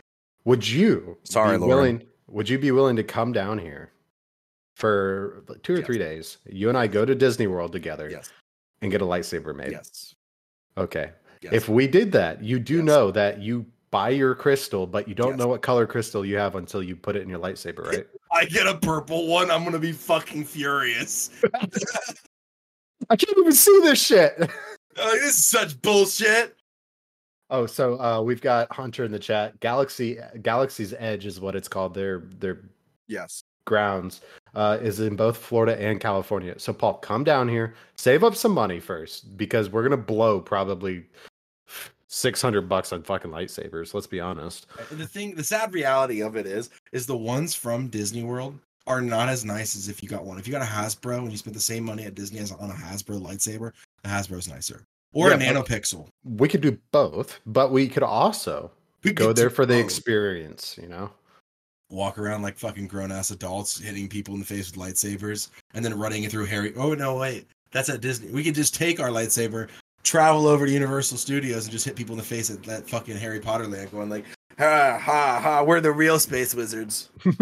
would 0.44 0.66
you 0.68 1.18
Sorry, 1.24 1.56
be 1.56 1.60
Lauren. 1.60 1.76
willing 1.76 2.06
would 2.26 2.48
you 2.48 2.58
be 2.58 2.70
willing 2.72 2.96
to 2.96 3.04
come 3.04 3.32
down 3.32 3.58
here 3.58 3.92
for 4.76 5.44
two 5.62 5.74
or 5.74 5.76
Yes. 5.78 5.86
three 5.86 5.98
days? 5.98 6.38
You 6.46 6.68
and 6.68 6.76
I 6.78 6.86
go 6.86 7.04
to 7.04 7.14
Disney 7.14 7.46
World 7.46 7.72
together 7.72 8.08
Yes. 8.10 8.30
and 8.82 8.90
get 8.90 9.02
a 9.02 9.04
lightsaber 9.04 9.54
made. 9.54 9.72
Yes. 9.72 10.14
Okay. 10.76 11.12
yes. 11.42 11.52
If 11.52 11.68
we 11.68 11.86
did 11.86 12.10
that, 12.12 12.42
you 12.42 12.58
do 12.58 12.76
Yes. 12.76 12.84
know 12.84 13.10
that 13.12 13.40
you 13.40 13.66
buy 13.90 14.08
your 14.08 14.34
crystal, 14.34 14.86
but 14.86 15.06
you 15.06 15.14
don't 15.14 15.30
Yes. 15.32 15.38
know 15.38 15.46
what 15.48 15.62
color 15.62 15.86
crystal 15.86 16.24
you 16.24 16.36
have 16.36 16.56
until 16.56 16.82
you 16.82 16.96
put 16.96 17.14
it 17.14 17.22
in 17.22 17.28
your 17.28 17.38
lightsaber, 17.38 17.86
right? 17.86 18.06
I 18.32 18.46
get 18.46 18.66
a 18.66 18.76
purple 18.76 19.28
one, 19.28 19.50
I'm 19.50 19.62
gonna 19.62 19.78
be 19.78 19.92
fucking 19.92 20.44
furious. 20.46 21.30
I 23.10 23.16
can't 23.16 23.38
even 23.38 23.52
see 23.52 23.80
this 23.82 24.02
shit. 24.04 24.34
Uh, 24.96 25.10
this 25.14 25.36
is 25.36 25.44
such 25.48 25.82
bullshit. 25.82 26.54
Oh, 27.54 27.66
so 27.66 28.00
uh, 28.00 28.20
we've 28.20 28.40
got 28.40 28.72
Hunter 28.72 29.04
in 29.04 29.12
the 29.12 29.18
chat. 29.18 29.60
Galaxy 29.60 30.18
Galaxy's 30.42 30.92
Edge 30.98 31.24
is 31.24 31.40
what 31.40 31.54
it's 31.54 31.68
called. 31.68 31.94
Their 31.94 32.24
their 32.40 32.62
Yes. 33.06 33.44
grounds 33.64 34.22
uh, 34.56 34.78
is 34.82 34.98
in 34.98 35.14
both 35.14 35.36
Florida 35.36 35.80
and 35.80 36.00
California. 36.00 36.58
So 36.58 36.72
Paul, 36.72 36.94
come 36.94 37.22
down 37.22 37.48
here, 37.48 37.74
save 37.96 38.24
up 38.24 38.34
some 38.34 38.52
money 38.52 38.80
first 38.80 39.36
because 39.36 39.70
we're 39.70 39.84
gonna 39.84 39.96
blow 39.96 40.40
probably 40.40 41.06
six 42.08 42.42
hundred 42.42 42.68
bucks 42.68 42.92
on 42.92 43.04
fucking 43.04 43.30
lightsabers. 43.30 43.94
Let's 43.94 44.08
be 44.08 44.18
honest. 44.18 44.66
The 44.90 45.06
thing, 45.06 45.36
the 45.36 45.44
sad 45.44 45.72
reality 45.72 46.22
of 46.22 46.34
it 46.34 46.46
is, 46.46 46.70
is 46.90 47.06
the 47.06 47.16
ones 47.16 47.54
from 47.54 47.86
Disney 47.86 48.24
World 48.24 48.58
are 48.88 49.00
not 49.00 49.28
as 49.28 49.44
nice 49.44 49.76
as 49.76 49.88
if 49.88 50.02
you 50.02 50.08
got 50.08 50.24
one. 50.24 50.38
If 50.38 50.48
you 50.48 50.52
got 50.52 50.62
a 50.62 50.64
Hasbro 50.64 51.18
and 51.18 51.30
you 51.30 51.38
spent 51.38 51.54
the 51.54 51.60
same 51.60 51.84
money 51.84 52.04
at 52.04 52.16
Disney 52.16 52.40
as 52.40 52.50
on 52.50 52.70
a 52.70 52.74
Hasbro 52.74 53.22
lightsaber, 53.22 53.70
the 54.02 54.08
Hasbro's 54.08 54.48
nicer. 54.48 54.84
Or 55.14 55.28
a 55.32 55.38
Yeah, 55.38 55.52
but- 55.54 55.66
Neopixel. 55.66 56.08
We 56.24 56.48
could 56.48 56.60
do 56.60 56.76
both, 56.92 57.40
but 57.46 57.70
we 57.72 57.88
could 57.88 58.02
also 58.02 58.70
We 59.02 59.12
go 59.12 59.28
could 59.28 59.36
there 59.36 59.48
for 59.50 59.64
the 59.64 59.78
experience. 59.78 60.78
You 60.80 60.88
know. 60.88 61.10
Walk 61.90 62.18
around 62.18 62.42
like 62.42 62.58
fucking 62.58 62.88
grown 62.88 63.12
ass 63.12 63.30
adults, 63.30 63.78
hitting 63.78 64.08
people 64.08 64.34
in 64.34 64.40
the 64.40 64.46
face 64.46 64.70
with 64.70 64.80
lightsabers, 64.80 65.48
and 65.74 65.84
then 65.84 65.96
running 65.98 66.24
it 66.24 66.30
through 66.30 66.46
Harry. 66.46 66.72
Oh 66.76 66.94
no, 66.94 67.16
wait, 67.16 67.46
that's 67.70 67.88
at 67.88 68.00
Disney. 68.00 68.30
We 68.32 68.42
could 68.42 68.54
just 68.54 68.74
take 68.74 68.98
our 69.00 69.10
lightsaber, 69.10 69.68
travel 70.02 70.46
over 70.48 70.66
to 70.66 70.72
Universal 70.72 71.18
Studios, 71.18 71.64
and 71.64 71.72
just 71.72 71.84
hit 71.84 71.94
people 71.94 72.14
in 72.14 72.18
the 72.18 72.24
face 72.24 72.50
at 72.50 72.62
that 72.64 72.88
fucking 72.88 73.16
Harry 73.16 73.38
Potter 73.38 73.66
land, 73.68 73.92
going 73.92 74.08
like, 74.08 74.24
ha 74.58 74.98
ha 75.00 75.38
ha, 75.40 75.62
we're 75.62 75.80
the 75.80 75.92
real 75.92 76.18
space 76.18 76.54
wizards. 76.54 77.10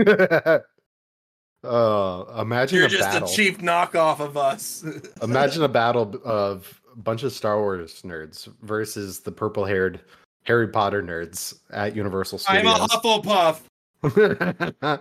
uh, 1.65 2.25
imagine 2.41 2.79
You're 2.79 2.87
a 2.87 2.91
just 2.91 3.03
battle. 3.11 3.29
a 3.29 3.33
cheap 3.33 3.59
knockoff 3.59 4.19
of 4.21 4.37
us. 4.37 4.85
Imagine 5.23 5.63
a 5.63 5.69
battle 5.69 6.21
of 6.25 6.81
a 6.81 6.82
bunch 6.97 7.23
of 7.23 7.33
Star 7.33 7.59
Wars 7.61 8.03
nerds 8.03 8.49
versus 8.63 9.21
the 9.21 9.33
purple-haired 9.33 10.01
Harry 10.45 10.69
Potter 10.69 11.03
nerds 11.03 11.59
at 11.71 11.95
Universal 11.95 12.39
Studios. 12.39 12.65
I'm 12.67 12.83
a 12.83 12.89
Hufflepuff. 12.89 13.61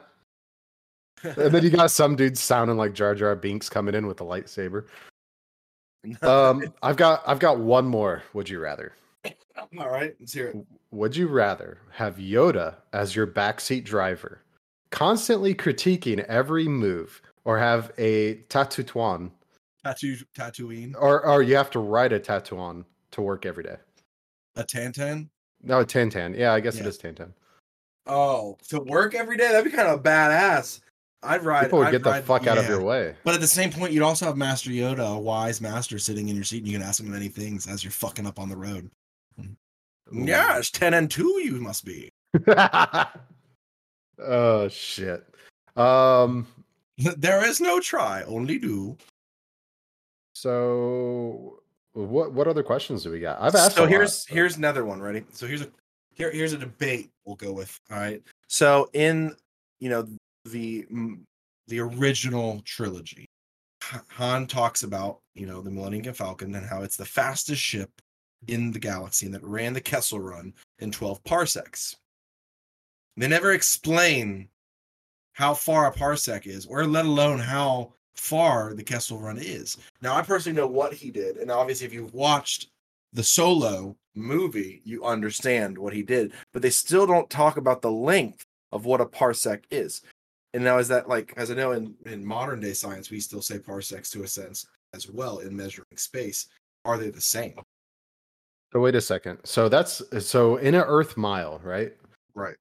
and 1.23 1.35
then 1.53 1.63
you 1.63 1.69
got 1.69 1.91
some 1.91 2.15
dudes 2.15 2.39
sounding 2.39 2.77
like 2.77 2.93
Jar 2.93 3.15
Jar 3.15 3.35
Binks 3.35 3.69
coming 3.69 3.95
in 3.95 4.07
with 4.07 4.21
a 4.21 4.23
lightsaber. 4.23 4.85
Um, 6.21 6.73
I've 6.83 6.97
got 6.97 7.23
I've 7.25 7.39
got 7.39 7.59
one 7.59 7.85
more. 7.85 8.23
Would 8.33 8.49
you 8.49 8.59
rather? 8.59 8.93
All 9.77 9.89
right, 9.89 10.15
let's 10.19 10.33
hear 10.33 10.49
it. 10.49 10.57
Would 10.91 11.15
you 11.15 11.27
rather 11.27 11.79
have 11.91 12.17
Yoda 12.17 12.75
as 12.93 13.15
your 13.15 13.27
backseat 13.27 13.85
driver, 13.85 14.41
constantly 14.89 15.53
critiquing 15.53 16.23
every 16.25 16.67
move, 16.67 17.21
or 17.45 17.57
have 17.57 17.91
a 17.97 18.35
Tatooine, 18.49 19.31
Tattoo, 19.83 20.15
Tatooine, 20.37 20.93
or 20.99 21.25
or 21.25 21.41
you 21.41 21.55
have 21.55 21.71
to 21.71 21.79
ride 21.79 22.13
a 22.13 22.19
tattoo 22.19 22.57
on 22.59 22.85
to 23.11 23.21
work 23.21 23.45
every 23.45 23.63
day? 23.63 23.77
a 24.55 24.63
Tauntaun. 24.63 25.29
No, 25.63 25.79
a 25.79 25.85
Tauntaun. 25.85 26.37
Yeah, 26.37 26.53
I 26.53 26.59
guess 26.59 26.75
it 26.75 26.83
Yeah. 26.83 26.89
is 26.89 26.97
Tauntaun. 26.97 27.31
Oh, 28.05 28.57
to 28.69 28.79
work 28.81 29.15
every 29.15 29.37
day? 29.37 29.47
That'd 29.49 29.71
be 29.71 29.75
kind 29.75 29.87
of 29.87 30.03
badass. 30.03 30.81
I'd 31.23 31.43
ride. 31.43 31.63
People 31.65 31.79
would 31.79 31.87
I'd 31.87 31.91
get 31.91 32.03
the 32.03 32.09
ride- 32.09 32.23
fuck 32.25 32.47
out 32.47 32.57
of 32.57 32.67
your 32.67 32.81
way. 32.81 33.15
But 33.23 33.35
at 33.35 33.41
the 33.41 33.47
same 33.47 33.71
point, 33.71 33.93
you'd 33.93 34.01
also 34.03 34.25
have 34.25 34.37
Master 34.37 34.71
Yoda, 34.71 35.15
a 35.15 35.19
wise 35.19 35.61
master, 35.61 35.99
sitting 35.99 36.29
in 36.29 36.35
your 36.35 36.43
seat, 36.43 36.59
and 36.63 36.67
you 36.67 36.77
can 36.77 36.85
ask 36.87 36.99
him 36.99 37.11
many 37.11 37.27
things 37.29 37.67
as 37.67 37.83
you're 37.83 37.91
fucking 37.91 38.25
up 38.25 38.39
on 38.39 38.49
the 38.49 38.57
road. 38.57 38.89
Yes, 40.11 40.69
ten 40.71 40.93
and 40.95 41.09
two. 41.09 41.39
You 41.43 41.61
must 41.61 41.85
be. 41.85 42.09
oh 44.19 44.67
shit. 44.69 45.25
Um. 45.75 46.47
there 47.17 47.43
is 47.47 47.61
no 47.61 47.79
try, 47.79 48.23
only 48.23 48.59
do. 48.59 48.97
So, 50.41 51.59
what 51.93 52.33
what 52.33 52.47
other 52.47 52.63
questions 52.63 53.03
do 53.03 53.11
we 53.11 53.19
got? 53.19 53.39
I've 53.39 53.53
asked. 53.53 53.75
So 53.75 53.85
here's 53.85 54.27
lot. 54.27 54.35
here's 54.35 54.57
another 54.57 54.85
one. 54.85 54.99
Ready? 54.99 55.23
So 55.31 55.45
here's 55.45 55.61
a 55.61 55.69
here 56.15 56.31
here's 56.31 56.53
a 56.53 56.57
debate 56.57 57.11
we'll 57.25 57.35
go 57.35 57.53
with. 57.53 57.79
All 57.91 57.99
right. 57.99 58.23
So 58.47 58.89
in 58.93 59.35
you 59.79 59.89
know 59.89 60.07
the 60.45 60.87
The 61.67 61.79
original 61.79 62.59
trilogy. 62.65 63.27
Han 64.09 64.47
talks 64.47 64.81
about 64.81 65.19
you 65.35 65.45
know 65.45 65.61
the 65.61 65.69
Millennium 65.69 66.15
Falcon 66.15 66.55
and 66.55 66.65
how 66.65 66.81
it's 66.81 66.97
the 66.97 67.05
fastest 67.05 67.61
ship 67.61 67.91
in 68.47 68.71
the 68.71 68.79
galaxy 68.79 69.27
and 69.27 69.35
that 69.35 69.43
ran 69.43 69.73
the 69.73 69.79
Kessel 69.79 70.19
Run 70.19 70.55
in 70.79 70.89
12 70.89 71.23
parsecs. 71.23 71.95
They 73.15 73.27
never 73.27 73.51
explain 73.51 74.49
how 75.33 75.53
far 75.53 75.85
a 75.85 75.93
parsec 75.93 76.47
is, 76.47 76.65
or 76.65 76.87
let 76.87 77.05
alone 77.05 77.37
how 77.37 77.93
far 78.15 78.73
the 78.73 78.83
Kessel 78.83 79.19
Run 79.19 79.37
is. 79.37 79.77
Now, 80.01 80.15
I 80.15 80.21
personally 80.21 80.59
know 80.59 80.67
what 80.67 80.93
he 80.93 81.11
did, 81.11 81.37
and 81.37 81.51
obviously, 81.51 81.87
if 81.87 81.93
you've 81.93 82.13
watched 82.13 82.67
the 83.13 83.23
Solo 83.23 83.95
movie, 84.15 84.81
you 84.83 85.03
understand 85.05 85.77
what 85.77 85.93
he 85.93 86.03
did. 86.03 86.33
But 86.53 86.61
they 86.61 86.69
still 86.69 87.05
don't 87.05 87.29
talk 87.29 87.57
about 87.57 87.81
the 87.81 87.91
length 87.91 88.45
of 88.71 88.85
what 88.85 89.01
a 89.01 89.05
parsec 89.05 89.63
is. 89.69 90.01
And 90.53 90.63
now, 90.63 90.77
is 90.77 90.87
that 90.89 91.07
like, 91.07 91.33
as 91.37 91.51
I 91.51 91.55
know 91.55 91.71
in, 91.71 91.95
in 92.05 92.25
modern 92.25 92.59
day 92.59 92.73
science, 92.73 93.09
we 93.09 93.19
still 93.19 93.41
say 93.41 93.59
parsecs 93.59 94.09
to 94.11 94.23
a 94.23 94.27
sense 94.27 94.65
as 94.93 95.09
well 95.09 95.39
in 95.39 95.55
measuring 95.55 95.87
space. 95.95 96.47
Are 96.83 96.97
they 96.97 97.09
the 97.09 97.21
same? 97.21 97.55
So 98.73 98.79
wait 98.79 98.95
a 98.95 99.01
second. 99.01 99.39
So 99.43 99.69
that's 99.69 100.01
so 100.25 100.57
in 100.57 100.75
an 100.75 100.83
Earth 100.85 101.17
mile, 101.17 101.59
right? 101.63 101.93
Right. 102.33 102.55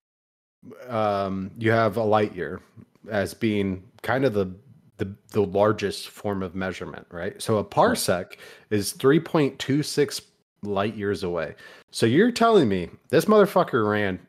Um, 0.89 1.51
you 1.59 1.71
have 1.71 1.97
a 1.97 2.03
light 2.03 2.35
year 2.35 2.61
as 3.11 3.33
being 3.33 3.83
kind 4.03 4.25
of 4.25 4.35
the 4.35 4.53
the 5.01 5.13
the 5.31 5.43
largest 5.43 6.11
form 6.11 6.43
of 6.43 6.55
measurement, 6.55 7.07
right? 7.11 7.41
So 7.43 7.59
a 7.59 7.65
parsec 7.65 8.37
is 8.69 8.93
three 8.93 9.19
point 9.19 9.59
two 9.59 9.83
six 9.83 10.21
light 10.63 10.95
years 10.95 11.25
away. 11.25 11.57
So 11.91 12.07
you're 12.07 12.31
telling 12.31 12.69
me 12.69 12.91
this 13.09 13.25
motherfucker 13.25 13.91
ran 13.91 14.21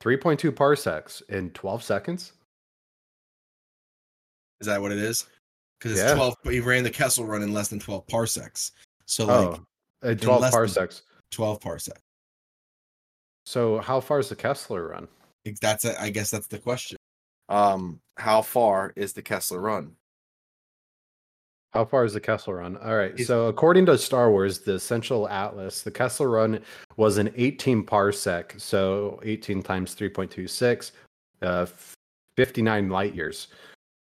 three 0.00 0.16
point 0.16 0.40
two 0.40 0.50
parsecs 0.50 1.22
in 1.28 1.50
twelve 1.50 1.82
seconds? 1.82 2.32
Is 4.60 4.66
that 4.66 4.80
what 4.80 4.90
it 4.90 4.98
is? 4.98 5.26
Because 5.78 5.92
it's 5.92 6.00
Yeah. 6.00 6.14
12, 6.14 6.34
but 6.42 6.54
he 6.54 6.60
ran 6.60 6.82
the 6.82 6.90
Kessel 6.90 7.26
Run 7.26 7.42
in 7.42 7.52
less 7.52 7.68
than 7.68 7.78
12 7.78 8.06
parsecs. 8.06 8.72
So, 9.04 9.26
like, 9.26 9.60
oh, 9.60 9.66
uh, 10.02 10.14
twelve 10.14 10.40
less 10.40 10.54
parsecs. 10.54 11.02
12 11.30 11.60
parsecs. 11.60 12.00
So 13.44 13.78
how 13.80 14.00
far 14.00 14.18
is 14.18 14.30
the 14.30 14.36
Kessler 14.36 14.88
run? 14.88 15.08
That's, 15.60 15.84
a, 15.84 16.00
I 16.00 16.08
guess 16.08 16.30
that's 16.30 16.46
the 16.46 16.58
question. 16.58 16.96
Um, 17.50 18.00
how 18.16 18.40
far 18.40 18.94
is 18.96 19.12
the 19.12 19.22
Kessler 19.22 19.60
Run? 19.60 19.94
How 21.72 21.84
far 21.84 22.04
is 22.04 22.14
the 22.14 22.20
Kessel 22.20 22.54
Run? 22.54 22.76
All 22.78 22.96
right. 22.96 23.18
Is- 23.18 23.26
So, 23.26 23.48
according 23.48 23.86
to 23.86 23.98
Star 23.98 24.30
Wars, 24.30 24.60
the 24.60 24.74
Essential 24.74 25.28
Atlas, 25.28 25.82
the 25.82 25.90
Kessel 25.90 26.26
Run 26.26 26.60
was 26.96 27.18
an 27.18 27.32
18 27.36 27.84
parsec. 27.84 28.58
So, 28.60 29.20
18 29.24 29.62
times 29.62 29.94
3.26, 29.94 30.92
uh, 31.42 31.66
59 32.36 32.88
light 32.88 33.14
years 33.14 33.48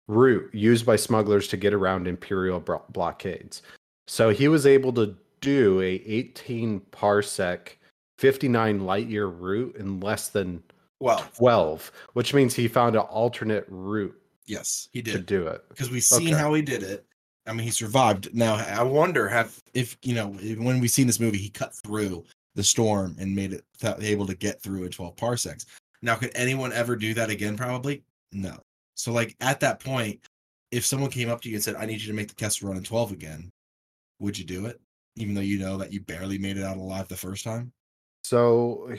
route 0.09 0.49
used 0.55 0.87
by 0.87 0.95
smugglers 0.95 1.49
to 1.49 1.57
get 1.57 1.75
around 1.75 2.07
Imperial 2.07 2.61
bro- 2.61 2.85
blockades. 2.91 3.63
So, 4.07 4.31
he 4.31 4.47
was 4.49 4.67
able 4.67 4.93
to 4.93 5.17
do 5.41 5.81
a 5.81 5.95
18 6.07 6.81
parsec, 6.93 7.71
59 8.19 8.81
light 8.87 9.09
year 9.09 9.27
route 9.27 9.75
in 9.77 9.99
less 10.01 10.29
than 10.29 10.63
Well, 11.01 11.27
12, 11.37 11.91
which 12.13 12.33
means 12.33 12.55
he 12.55 12.69
found 12.69 12.95
an 12.95 13.03
alternate 13.03 13.67
route 13.69 14.15
Yes, 14.47 14.89
he 14.93 15.03
did. 15.03 15.13
to 15.15 15.19
do 15.19 15.47
it. 15.49 15.69
Because 15.69 15.91
we've 15.91 16.03
seen 16.05 16.29
Okay. 16.29 16.37
how 16.39 16.55
he 16.55 16.63
did 16.63 16.83
it. 16.85 17.05
I 17.47 17.53
mean, 17.53 17.65
he 17.65 17.71
survived. 17.71 18.35
Now, 18.35 18.57
I 18.57 18.83
wonder 18.83 19.29
have 19.29 19.61
if, 19.75 19.97
you 20.03 20.15
know, 20.15 20.29
when 20.29 20.81
we've 20.81 20.91
seen 20.91 21.07
this 21.07 21.21
movie, 21.21 21.39
he 21.39 21.49
cut 21.49 21.75
through 21.75 22.25
the 22.55 22.65
storm 22.65 23.17
and 23.19 23.35
made 23.35 23.53
it 23.53 23.65
able 24.01 24.27
to 24.27 24.35
get 24.35 24.61
through 24.63 24.85
in 24.85 24.91
12 24.91 25.17
parsecs. 25.17 25.67
Now, 26.03 26.17
could 26.17 26.33
anyone 26.35 26.73
ever 26.73 26.97
do 26.97 27.15
that 27.15 27.31
again? 27.31 27.57
Probably 27.57 28.03
no. 28.33 28.59
So, 28.95 29.13
like, 29.13 29.37
at 29.41 29.61
that 29.61 29.81
point, 29.81 30.21
if 30.71 30.85
someone 30.85 31.11
came 31.11 31.31
up 31.31 31.41
to 31.43 31.49
you 31.49 31.57
and 31.57 31.63
said, 31.63 31.77
I 31.77 31.87
need 31.87 32.01
you 32.01 32.09
to 32.09 32.17
make 32.17 32.29
the 32.29 32.35
Kessel 32.35 32.69
Run 32.69 32.77
in 32.77 32.83
12 32.83 33.13
again, 33.13 33.51
would 34.19 34.39
you 34.39 34.45
do 34.45 34.67
it? 34.67 34.81
Even 35.17 35.35
though 35.35 35.41
you 35.41 35.59
know 35.59 35.77
that 35.79 35.93
you 35.93 36.01
barely 36.01 36.39
made 36.39 36.57
it 36.57 36.65
out 36.65 36.77
alive 36.77 37.09
the 37.09 37.17
first 37.17 37.45
time? 37.45 37.73
So 38.29 38.93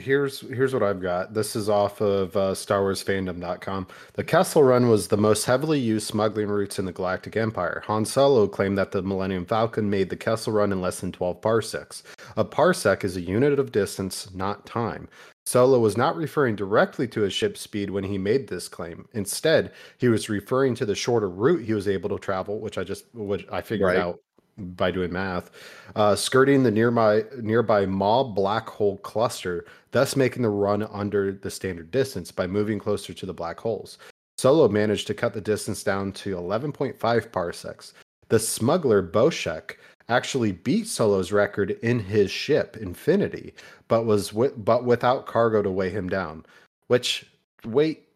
here's 0.00 0.40
here's 0.40 0.72
what 0.72 0.82
I've 0.82 1.02
got. 1.02 1.34
This 1.34 1.54
is 1.54 1.68
off 1.68 2.00
of 2.00 2.34
uh, 2.34 2.52
StarWarsFandom.com. 2.52 3.86
The 4.14 4.24
Kessel 4.24 4.62
Run 4.62 4.88
was 4.88 5.08
the 5.08 5.18
most 5.18 5.44
heavily 5.44 5.78
used 5.78 6.06
smuggling 6.06 6.48
routes 6.48 6.78
in 6.78 6.86
the 6.86 6.92
Galactic 6.92 7.36
Empire. 7.36 7.82
Han 7.88 8.06
Solo 8.06 8.48
claimed 8.48 8.78
that 8.78 8.92
the 8.92 9.02
Millennium 9.02 9.44
Falcon 9.44 9.90
made 9.90 10.08
the 10.08 10.16
Kessel 10.16 10.54
Run 10.54 10.72
in 10.72 10.80
less 10.80 11.00
than 11.00 11.12
12 11.12 11.42
parsecs. 11.42 12.02
A 12.38 12.44
parsec 12.46 13.04
is 13.04 13.18
a 13.18 13.20
unit 13.20 13.58
of 13.58 13.70
distance, 13.70 14.32
not 14.32 14.64
time. 14.64 15.08
Solo 15.44 15.78
was 15.78 15.98
not 15.98 16.16
referring 16.16 16.56
directly 16.56 17.06
to 17.08 17.20
his 17.20 17.34
ship's 17.34 17.60
speed 17.60 17.90
when 17.90 18.04
he 18.04 18.16
made 18.16 18.48
this 18.48 18.66
claim. 18.66 19.06
Instead, 19.12 19.72
he 19.98 20.08
was 20.08 20.30
referring 20.30 20.74
to 20.76 20.86
the 20.86 20.94
shorter 20.94 21.28
route 21.28 21.66
he 21.66 21.74
was 21.74 21.86
able 21.86 22.08
to 22.08 22.18
travel, 22.18 22.60
which 22.60 22.78
I 22.78 22.84
just 22.84 23.04
which 23.14 23.44
I 23.52 23.60
figured 23.60 23.88
Right. 23.88 23.98
out 23.98 24.20
by 24.58 24.90
doing 24.90 25.12
math, 25.12 25.50
uh, 25.96 26.14
skirting 26.14 26.62
the 26.62 26.70
nearby 26.70 27.24
nearby 27.40 27.86
Maw 27.86 28.24
black 28.24 28.68
hole 28.68 28.98
cluster, 28.98 29.66
thus 29.90 30.16
making 30.16 30.42
the 30.42 30.48
run 30.48 30.82
under 30.84 31.32
the 31.32 31.50
standard 31.50 31.90
distance 31.90 32.30
by 32.30 32.46
moving 32.46 32.78
closer 32.78 33.12
to 33.12 33.26
the 33.26 33.34
black 33.34 33.58
holes. 33.58 33.98
Solo 34.38 34.68
managed 34.68 35.06
to 35.06 35.14
cut 35.14 35.32
the 35.32 35.40
distance 35.40 35.82
down 35.82 36.12
to 36.12 36.36
11.5 36.36 37.32
parsecs. 37.32 37.94
The 38.28 38.38
smuggler 38.38 39.02
Boshek 39.02 39.76
actually 40.08 40.52
beat 40.52 40.86
Solo's 40.86 41.32
record 41.32 41.72
in 41.82 41.98
his 41.98 42.30
ship 42.30 42.76
Infinity, 42.76 43.54
but 43.88 44.04
was 44.04 44.30
but 44.30 44.84
without 44.84 45.26
cargo 45.26 45.62
to 45.62 45.70
weigh 45.70 45.90
him 45.90 46.08
down. 46.08 46.44
Which 46.88 47.26
weight 47.64 48.08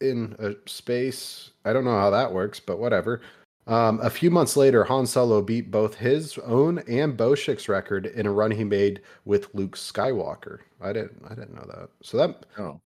in 0.00 0.34
a 0.38 0.54
space? 0.68 1.50
I 1.64 1.72
don't 1.72 1.84
know 1.84 1.98
how 1.98 2.10
that 2.10 2.32
works, 2.32 2.60
but 2.60 2.78
whatever. 2.78 3.20
Um, 3.70 4.00
a 4.02 4.10
few 4.10 4.30
months 4.30 4.56
later, 4.56 4.82
Han 4.84 5.06
Solo 5.06 5.40
beat 5.40 5.70
both 5.70 5.94
his 5.94 6.36
own 6.38 6.80
and 6.88 7.16
Boshek's 7.16 7.68
record 7.68 8.06
in 8.06 8.26
a 8.26 8.32
run 8.32 8.50
he 8.50 8.64
made 8.64 9.00
with 9.24 9.54
Luke 9.54 9.76
Skywalker. 9.76 10.58
I 10.80 10.92
didn't, 10.92 11.22
I 11.24 11.34
didn't 11.36 11.54
know 11.54 11.66
that. 11.72 11.88
So 12.02 12.16
that, 12.18 12.46
oh 12.58 12.80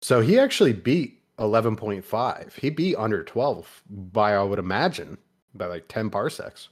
so 0.00 0.20
he 0.20 0.38
actually 0.38 0.72
beat 0.72 1.22
eleven 1.38 1.76
point 1.76 2.04
five. 2.04 2.56
He 2.60 2.70
beat 2.70 2.96
under 2.96 3.22
twelve 3.22 3.82
by, 3.90 4.34
I 4.34 4.42
would 4.42 4.58
imagine, 4.58 5.18
by 5.54 5.66
like 5.66 5.86
ten 5.88 6.08
parsecs. 6.10 6.70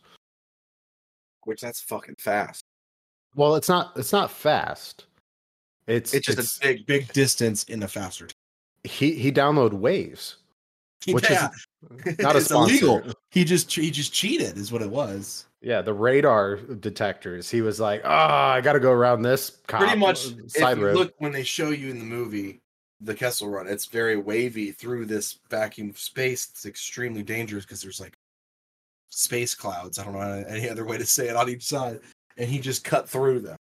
which 1.45 1.61
that's 1.61 1.81
fucking 1.83 2.17
fast. 2.19 2.65
Well, 3.37 3.55
it's 3.57 3.69
not, 3.69 3.93
it's 3.97 4.13
not 4.13 4.31
fast. 4.31 5.07
It's, 5.87 6.15
It's 6.15 6.27
just 6.27 6.39
it's- 6.39 6.59
a 6.63 6.77
big 6.79 6.87
Big 6.87 7.13
distance 7.13 7.65
in 7.65 7.83
a 7.83 7.89
faster 7.89 8.27
time. 8.29 8.35
he 8.85 9.15
he 9.15 9.31
download 9.31 9.73
waves, 9.75 10.37
which 11.09 11.31
yeah, 11.31 11.49
is 12.07 12.19
not 12.19 12.37
a 12.37 12.41
sponsor. 12.41 12.73
illegal. 12.73 13.03
He 13.31 13.45
just 13.45 13.73
he 13.73 13.91
just 13.91 14.13
cheated, 14.13 14.57
is 14.57 14.73
what 14.73 14.83
it 14.83 14.91
was. 14.91 15.47
Yeah, 15.63 15.83
the 15.83 15.93
radar 15.93 16.57
detectors. 16.57 17.51
He 17.51 17.61
was 17.61 17.81
like, 17.81 18.03
"Oh, 18.05 18.09
I 18.09 18.61
got 18.61 18.75
to 18.75 18.81
go 18.81 18.93
around 18.93 19.23
this 19.23 19.59
cop, 19.67 19.81
pretty 19.81 19.99
much 19.99 20.27
if 20.27 20.51
side 20.53 20.79
you 20.79 20.87
road." 20.87 20.97
look 20.97 21.15
when 21.19 21.33
they 21.33 21.43
show 21.43 21.71
you 21.71 21.91
in 21.91 21.99
the 21.99 22.05
movie 22.05 22.61
the 23.01 23.15
Kessel 23.15 23.49
Run, 23.49 23.67
it's 23.67 23.87
very 23.87 24.17
wavy 24.17 24.73
through 24.73 25.07
this 25.07 25.39
vacuum 25.49 25.91
of 25.91 25.99
space. 25.99 26.49
It's 26.51 26.67
extremely 26.67 27.23
dangerous 27.23 27.65
because 27.65 27.83
there's 27.83 28.01
like 28.01 28.15
space 29.09 29.55
clouds. 29.55 29.99
I 29.99 30.05
don't 30.05 30.15
know 30.15 30.45
any 30.49 30.69
other 30.69 30.85
way 30.85 30.99
to 30.99 31.07
say 31.07 31.29
it 31.29 31.37
on 31.37 31.49
each 31.49 31.65
side. 31.65 32.01
And 32.37 32.49
he 32.49 32.59
just 32.59 32.85
cut 32.85 33.09
through 33.09 33.41
them. 33.41 33.57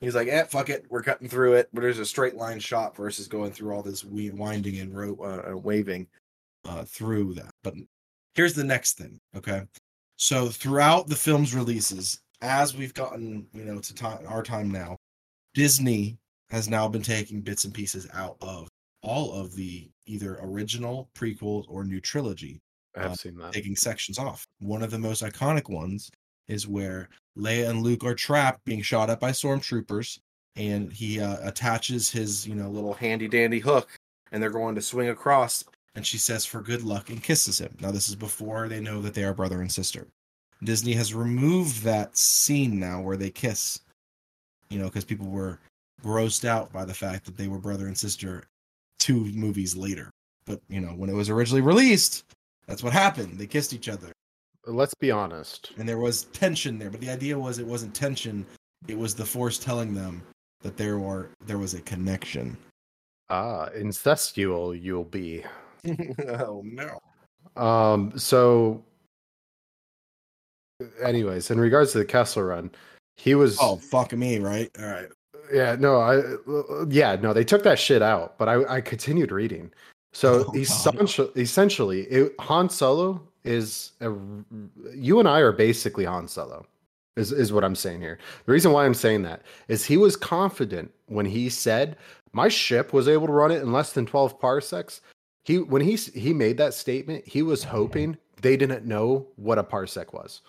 He's 0.00 0.14
like, 0.14 0.28
"Eh, 0.28 0.44
fuck 0.44 0.70
it, 0.70 0.86
we're 0.88 1.02
cutting 1.02 1.28
through 1.28 1.54
it." 1.54 1.68
But 1.72 1.80
there's 1.82 1.98
a 1.98 2.06
straight 2.06 2.36
line 2.36 2.60
shot 2.60 2.96
versus 2.96 3.26
going 3.26 3.52
through 3.52 3.74
all 3.74 3.82
this 3.82 4.04
winding 4.04 4.80
and 4.80 4.96
ro- 4.96 5.18
uh, 5.20 5.52
uh, 5.52 5.56
waving. 5.56 6.06
Uh, 6.68 6.84
through 6.84 7.34
that. 7.34 7.50
But 7.64 7.74
here's 8.34 8.54
the 8.54 8.64
next 8.64 8.98
thing. 8.98 9.18
Okay, 9.36 9.62
so 10.16 10.48
throughout 10.48 11.08
the 11.08 11.16
film's 11.16 11.54
releases, 11.54 12.20
as 12.40 12.76
we've 12.76 12.94
gotten 12.94 13.46
you 13.52 13.64
know 13.64 13.80
to 13.80 13.94
time 13.94 14.20
our 14.26 14.42
time 14.42 14.70
now, 14.70 14.96
Disney 15.54 16.18
has 16.50 16.68
now 16.68 16.88
been 16.88 17.02
taking 17.02 17.40
bits 17.40 17.64
and 17.64 17.74
pieces 17.74 18.06
out 18.14 18.36
of 18.40 18.68
all 19.02 19.32
of 19.32 19.54
the 19.54 19.88
either 20.06 20.38
original 20.42 21.08
prequels 21.14 21.64
or 21.68 21.84
new 21.84 22.00
trilogy, 22.00 22.60
I've 22.96 23.12
uh, 23.12 23.14
seen 23.14 23.36
that. 23.38 23.52
taking 23.52 23.76
sections 23.76 24.18
off. 24.18 24.46
One 24.58 24.82
of 24.82 24.90
the 24.90 24.98
most 24.98 25.22
iconic 25.22 25.68
ones 25.68 26.10
is 26.48 26.66
where 26.66 27.08
Leia 27.36 27.68
and 27.68 27.82
Luke 27.82 28.04
are 28.04 28.14
trapped, 28.14 28.64
being 28.64 28.82
shot 28.82 29.10
at 29.10 29.20
by 29.20 29.30
stormtroopers, 29.30 30.18
and 30.56 30.92
he 30.92 31.20
uh, 31.20 31.36
attaches 31.42 32.10
his 32.10 32.46
you 32.46 32.54
know 32.54 32.64
little 32.64 32.90
Little 32.90 32.94
handy 32.94 33.28
dandy 33.28 33.58
hook, 33.58 33.98
and 34.32 34.42
they're 34.42 34.50
going 34.50 34.74
to 34.74 34.82
swing 34.82 35.10
across. 35.10 35.64
And 35.94 36.06
she 36.06 36.18
says 36.18 36.44
for 36.44 36.60
good 36.60 36.82
luck 36.82 37.10
and 37.10 37.22
kisses 37.22 37.58
him. 37.60 37.76
Now 37.80 37.90
this 37.90 38.08
is 38.08 38.14
before 38.14 38.68
they 38.68 38.80
know 38.80 39.00
that 39.02 39.14
they 39.14 39.24
are 39.24 39.34
brother 39.34 39.60
and 39.60 39.70
sister. 39.70 40.06
Disney 40.62 40.92
has 40.94 41.14
removed 41.14 41.82
that 41.82 42.16
scene 42.16 42.78
now 42.80 43.00
where 43.00 43.16
they 43.16 43.30
kiss. 43.30 43.80
You 44.70 44.78
know, 44.78 44.86
because 44.86 45.04
people 45.04 45.26
were 45.28 45.60
grossed 46.02 46.44
out 46.44 46.72
by 46.72 46.84
the 46.84 46.94
fact 46.94 47.24
that 47.24 47.36
they 47.36 47.48
were 47.48 47.58
brother 47.58 47.86
and 47.86 47.96
sister 47.96 48.44
two 48.98 49.24
movies 49.26 49.76
later. 49.76 50.10
But 50.44 50.60
you 50.68 50.80
know, 50.80 50.90
when 50.90 51.10
it 51.10 51.14
was 51.14 51.30
originally 51.30 51.62
released, 51.62 52.24
that's 52.66 52.82
what 52.82 52.92
happened. 52.92 53.38
They 53.38 53.46
kissed 53.46 53.72
each 53.72 53.88
other 53.88 54.12
Let's 54.66 54.94
be 54.94 55.10
honest. 55.10 55.72
and 55.78 55.88
there 55.88 55.98
was 55.98 56.24
tension 56.24 56.78
there 56.78 56.90
but 56.90 57.00
the 57.00 57.08
idea 57.08 57.38
was 57.38 57.58
it 57.58 57.66
wasn't 57.66 57.94
tension 57.94 58.44
it 58.86 58.98
was 58.98 59.14
the 59.14 59.24
force 59.24 59.58
telling 59.58 59.94
them 59.94 60.20
that 60.60 60.76
there 60.76 60.98
were 60.98 61.30
there 61.46 61.56
was 61.58 61.72
a 61.74 61.80
connection 61.82 62.54
Ah, 63.30 63.68
incestual 63.76 64.78
you'll 64.80 65.04
be. 65.04 65.42
Oh 66.28 66.62
no. 66.64 66.98
Um, 67.56 68.12
so 68.16 68.84
anyways, 71.02 71.50
in 71.50 71.58
regards 71.60 71.92
to 71.92 71.98
the 71.98 72.04
Kessler 72.04 72.46
run, 72.46 72.70
he 73.16 73.34
was 73.34 73.58
oh 73.60 73.76
fuck 73.76 74.12
me 74.12 74.38
right 74.38 74.70
all 74.78 74.86
right 74.86 75.08
yeah, 75.52 75.76
no, 75.78 76.00
I 76.00 76.22
yeah, 76.88 77.16
no, 77.16 77.32
they 77.32 77.44
took 77.44 77.62
that 77.62 77.78
shit 77.78 78.02
out, 78.02 78.38
but 78.38 78.48
I 78.48 78.76
I 78.76 78.80
continued 78.80 79.32
reading. 79.32 79.72
So 80.12 80.44
Oh, 80.48 80.52
essentially, 80.56 81.30
essentially, 81.36 82.02
it, 82.02 82.34
Han 82.40 82.68
Solo 82.68 83.20
is 83.44 83.92
a, 84.00 84.12
you 84.94 85.18
and 85.18 85.28
I 85.28 85.40
are 85.40 85.52
basically 85.52 86.04
Han 86.04 86.28
Solo. 86.28 86.66
Is 87.16 87.32
is 87.32 87.52
what 87.52 87.64
I'm 87.64 87.74
saying 87.74 88.00
here. 88.00 88.18
The 88.46 88.52
reason 88.52 88.72
why 88.72 88.84
I'm 88.84 88.94
saying 88.94 89.22
that 89.22 89.42
is 89.68 89.84
he 89.84 89.96
was 89.96 90.16
confident 90.16 90.92
when 91.06 91.26
he 91.26 91.48
said 91.48 91.96
my 92.32 92.48
ship 92.48 92.92
was 92.92 93.08
able 93.08 93.26
to 93.26 93.32
run 93.32 93.50
it 93.50 93.62
in 93.62 93.72
less 93.72 93.92
than 93.92 94.06
12 94.06 94.38
parsecs. 94.38 95.00
He 95.48 95.58
when 95.58 95.80
he 95.80 95.96
he 95.96 96.34
made 96.34 96.58
that 96.58 96.74
statement, 96.74 97.26
he 97.26 97.40
was 97.40 97.64
hoping 97.64 98.18
they 98.42 98.54
didn't 98.54 98.84
know 98.84 99.26
what 99.36 99.58
a 99.58 99.64
parsec 99.64 100.12
was. 100.12 100.42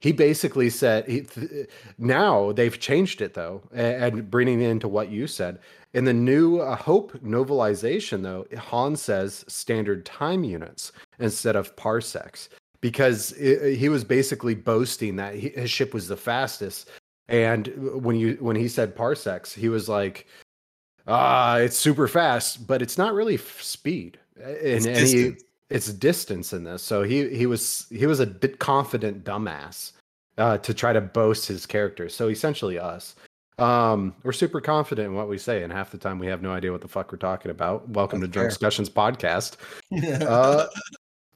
He 0.00 0.10
basically 0.10 0.68
said 0.68 1.06
he, 1.06 1.20
th- 1.20 1.68
now 1.96 2.50
they've 2.50 2.78
changed 2.78 3.22
it 3.22 3.34
though, 3.34 3.62
a- 3.72 3.96
and, 4.02 4.28
bringing 4.28 4.60
it 4.60 4.68
into 4.68 4.88
what 4.88 5.10
you 5.10 5.28
said 5.28 5.60
in 5.94 6.04
the 6.04 6.12
new 6.12 6.58
uh, 6.58 6.74
Hope 6.74 7.12
novelization 7.22 8.24
though, 8.24 8.44
Han 8.58 8.96
says 8.96 9.44
standard 9.46 10.04
time 10.04 10.42
units 10.42 10.90
instead 11.20 11.54
of 11.54 11.76
parsecs 11.76 12.48
because 12.80 13.32
i 13.40 13.76
he 13.82 13.88
was 13.88 14.02
basically 14.02 14.56
boasting 14.56 15.14
that 15.16 15.36
he, 15.36 15.50
his 15.50 15.70
ship 15.70 15.94
was 15.94 16.08
the 16.08 16.16
fastest. 16.16 16.90
And 17.28 17.68
when 18.04 18.16
you 18.16 18.38
when 18.40 18.56
he 18.56 18.66
said 18.66 18.96
parsecs, 18.96 19.54
he 19.54 19.68
was 19.68 19.88
like, 19.88 20.26
"Ah, 21.06 21.56
it's 21.58 21.76
super 21.76 22.08
fast, 22.08 22.66
but 22.66 22.82
it's 22.82 22.96
not 22.98 23.14
really 23.14 23.34
f- 23.34 23.60
speed." 23.62 24.18
It's 24.36 24.86
And, 24.86 24.96
and 24.96 25.04
distance. 25.06 25.42
it's 25.70 25.92
distance 25.92 26.52
in 26.52 26.64
this. 26.64 26.82
So 26.82 27.02
he 27.02 27.28
he 27.36 27.46
was 27.46 27.86
he 27.90 28.06
was 28.06 28.20
a 28.20 28.26
bit 28.26 28.58
confident 28.58 29.24
dumbass 29.24 29.92
uh, 30.38 30.58
to 30.58 30.74
try 30.74 30.92
to 30.92 31.00
boast 31.00 31.46
his 31.46 31.66
character. 31.66 32.08
So 32.08 32.28
essentially, 32.28 32.78
us. 32.78 33.14
Um, 33.56 34.14
we're 34.24 34.32
super 34.32 34.60
confident 34.60 35.06
in 35.10 35.14
what 35.14 35.28
we 35.28 35.38
say, 35.38 35.62
and 35.62 35.72
half 35.72 35.92
the 35.92 35.98
time 35.98 36.18
we 36.18 36.26
have 36.26 36.42
no 36.42 36.50
idea 36.50 36.72
what 36.72 36.80
the 36.80 36.88
fuck 36.88 37.12
we're 37.12 37.18
talking 37.18 37.52
about. 37.52 37.88
Welcome 37.88 38.18
That's 38.20 38.32
to 38.32 38.40
Drunkscussions 38.40 38.90
podcast. 38.90 39.56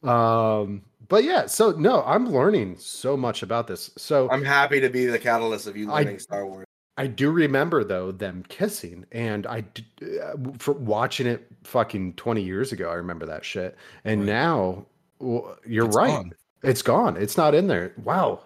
Uh, 0.03 0.09
um, 0.09 0.83
but 1.09 1.23
yeah, 1.25 1.47
so 1.47 1.71
no, 1.73 2.03
I'm 2.05 2.27
learning 2.31 2.77
so 2.79 3.17
much 3.17 3.43
about 3.45 3.67
this. 3.69 3.91
So 3.97 4.29
I'm 4.31 4.45
happy 4.45 4.81
to 4.81 4.89
be 4.91 5.07
the 5.07 5.19
catalyst 5.19 5.67
of 5.69 5.77
you 5.77 5.91
I- 5.93 6.03
learning 6.03 6.19
Star 6.19 6.45
Wars. 6.45 6.67
I 6.99 7.07
do 7.07 7.31
remember 7.31 7.85
though 7.85 8.13
them 8.13 8.45
kissing, 8.49 9.07
and 9.13 9.47
I 9.47 9.65
uh, 10.03 10.35
for 10.59 10.73
watching 10.75 11.27
it 11.27 11.47
fucking 11.65 12.15
20 12.15 12.43
years 12.43 12.73
ago. 12.73 12.91
I 12.91 12.95
remember 12.95 13.25
that 13.27 13.45
shit, 13.45 13.77
and 14.05 14.21
Right. 14.23 14.27
now 14.27 14.87
well, 15.21 15.57
you're 15.67 15.87
It's 15.87 15.97
right. 15.97 16.09
gone. 16.09 16.33
It's 16.63 16.83
gone. 16.83 17.17
It's 17.17 17.37
not 17.37 17.55
in 17.55 17.69
there. 17.69 17.93
Wow. 18.05 18.41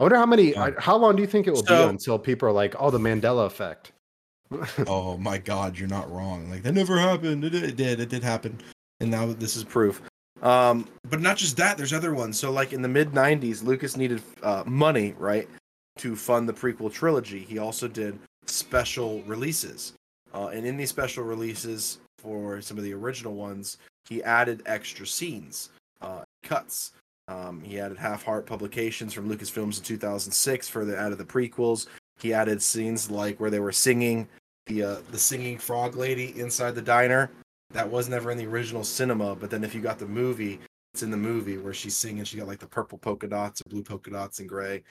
I 0.00 0.04
wonder 0.04 0.16
how 0.16 0.26
many. 0.26 0.52
Gone. 0.52 0.74
I- 0.78 0.80
How 0.80 0.96
long 0.96 1.16
do 1.16 1.22
you 1.22 1.28
think 1.28 1.46
it 1.46 1.50
will 1.52 1.64
So- 1.66 1.84
be 1.86 1.90
until 1.90 2.18
people 2.18 2.48
are 2.48 2.52
like, 2.52 2.74
"Oh, 2.78 2.90
the 2.90 2.98
Mandela 2.98 3.44
effect"? 3.46 3.92
oh 4.86 5.18
my 5.18 5.36
god 5.36 5.78
you're 5.78 5.86
not 5.90 6.10
wrong 6.10 6.48
like 6.50 6.62
that 6.62 6.72
never 6.72 6.98
happened 6.98 7.44
it, 7.44 7.54
it 7.54 7.76
did 7.76 8.00
it 8.00 8.08
did 8.08 8.22
happen 8.22 8.58
and 9.00 9.10
now 9.10 9.26
this 9.26 9.56
is 9.56 9.62
proof. 9.64 10.00
Um, 10.42 10.88
but 11.10 11.20
not 11.20 11.36
just 11.36 11.56
that, 11.58 11.76
there's 11.76 11.92
other 11.92 12.14
ones. 12.14 12.38
So, 12.38 12.50
like 12.50 12.72
in 12.72 12.80
the 12.80 12.88
mid 12.88 13.10
90s, 13.12 13.62
Lucas 13.62 13.96
needed 13.96 14.22
uh, 14.42 14.62
money, 14.66 15.14
right, 15.18 15.48
to 15.98 16.16
fund 16.16 16.48
the 16.48 16.52
prequel 16.52 16.92
trilogy. 16.92 17.40
He 17.40 17.58
also 17.58 17.88
did 17.88 18.18
special 18.46 19.22
releases. 19.22 19.94
Uh, 20.34 20.48
and 20.48 20.66
in 20.66 20.76
these 20.76 20.90
special 20.90 21.24
releases 21.24 21.98
for 22.18 22.60
some 22.60 22.76
of 22.76 22.84
the 22.84 22.94
original 22.94 23.34
ones, 23.34 23.78
he 24.08 24.22
added 24.22 24.62
extra 24.66 25.06
scenes, 25.06 25.70
uh, 26.00 26.22
cuts. 26.42 26.92
Um, 27.28 27.60
he 27.60 27.78
added 27.78 27.98
half 27.98 28.22
heart 28.22 28.46
publications 28.46 29.12
from 29.12 29.28
Lucasfilms 29.28 29.78
in 29.78 29.84
2006 29.84 30.68
for 30.68 30.84
the 30.84 30.98
out 30.98 31.12
of 31.12 31.18
the 31.18 31.24
prequels. 31.24 31.86
He 32.18 32.32
added 32.32 32.62
scenes 32.62 33.10
like 33.10 33.38
where 33.38 33.50
they 33.50 33.60
were 33.60 33.72
singing 33.72 34.28
the 34.68 34.82
uh, 34.82 34.96
the 35.10 35.18
singing 35.18 35.58
frog 35.58 35.96
lady 35.96 36.38
inside 36.38 36.74
the 36.74 36.82
diner 36.82 37.30
that 37.70 37.90
was 37.90 38.08
never 38.08 38.30
in 38.30 38.38
the 38.38 38.46
original 38.46 38.84
cinema 38.84 39.34
but 39.34 39.50
then 39.50 39.64
if 39.64 39.74
you 39.74 39.80
got 39.80 39.98
the 39.98 40.06
movie 40.06 40.60
it's 40.94 41.02
in 41.02 41.10
the 41.10 41.16
movie 41.16 41.58
where 41.58 41.74
she's 41.74 41.96
singing 41.96 42.22
she 42.22 42.36
got 42.36 42.46
like 42.46 42.58
the 42.58 42.66
purple 42.66 42.98
polka 42.98 43.26
dots 43.26 43.60
and 43.60 43.72
blue 43.72 43.82
polka 43.82 44.10
dots 44.10 44.38
and 44.40 44.48
gray 44.48 44.82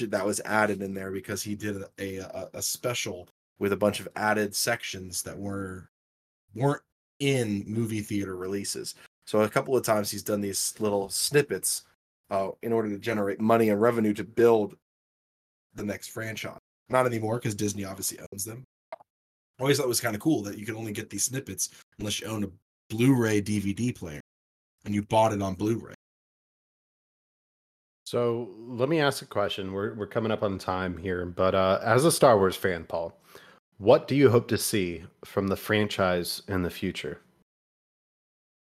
that 0.00 0.24
was 0.24 0.40
added 0.44 0.82
in 0.82 0.94
there 0.94 1.10
because 1.10 1.42
he 1.42 1.54
did 1.54 1.82
a, 1.98 2.18
a 2.18 2.48
a 2.54 2.62
special 2.62 3.28
with 3.58 3.72
a 3.72 3.76
bunch 3.76 4.00
of 4.00 4.08
added 4.16 4.54
sections 4.54 5.22
that 5.22 5.38
were 5.38 5.88
weren't 6.54 6.82
in 7.20 7.64
movie 7.66 8.00
theater 8.00 8.36
releases. 8.36 8.94
So 9.26 9.42
a 9.42 9.48
couple 9.48 9.76
of 9.76 9.84
times 9.84 10.10
he's 10.10 10.24
done 10.24 10.40
these 10.40 10.74
little 10.80 11.08
snippets 11.08 11.82
uh, 12.30 12.50
in 12.62 12.72
order 12.72 12.88
to 12.90 12.98
generate 12.98 13.40
money 13.40 13.68
and 13.68 13.80
revenue 13.80 14.12
to 14.14 14.24
build 14.24 14.76
the 15.74 15.84
next 15.84 16.08
franchise. 16.08 16.58
Not 16.88 17.06
anymore 17.06 17.38
because 17.38 17.54
disney 17.54 17.84
obviously 17.84 18.18
owns 18.32 18.44
them. 18.44 18.64
I 18.92 19.62
always 19.62 19.76
thought 19.76 19.84
it 19.84 19.88
was 19.88 20.00
kind 20.00 20.16
of 20.16 20.20
cool 20.20 20.42
that 20.42 20.58
you 20.58 20.66
could 20.66 20.74
only 20.74 20.92
get 20.92 21.08
these 21.08 21.24
snippets 21.24 21.70
unless 21.98 22.20
you 22.20 22.26
own 22.26 22.44
a 22.44 22.50
Blu-ray 22.90 23.40
DVD 23.42 23.94
player 23.94 24.20
and 24.84 24.94
you 24.94 25.02
bought 25.02 25.32
it 25.32 25.40
on 25.40 25.54
Blu-ray. 25.54 25.94
So 28.12 28.50
let 28.68 28.90
me 28.90 29.00
ask 29.00 29.22
a 29.22 29.26
question. 29.26 29.72
We're 29.72 29.94
we're 29.94 30.06
coming 30.06 30.30
up 30.30 30.42
on 30.42 30.58
time 30.58 30.98
here, 30.98 31.24
but 31.24 31.54
uh, 31.54 31.80
as 31.82 32.04
a 32.04 32.12
Star 32.12 32.36
Wars 32.36 32.54
fan, 32.54 32.84
Paul, 32.84 33.18
what 33.78 34.06
do 34.06 34.14
you 34.14 34.28
hope 34.28 34.48
to 34.48 34.58
see 34.58 35.04
from 35.24 35.48
the 35.48 35.56
franchise 35.56 36.42
in 36.46 36.60
the 36.60 36.68
future? 36.68 37.20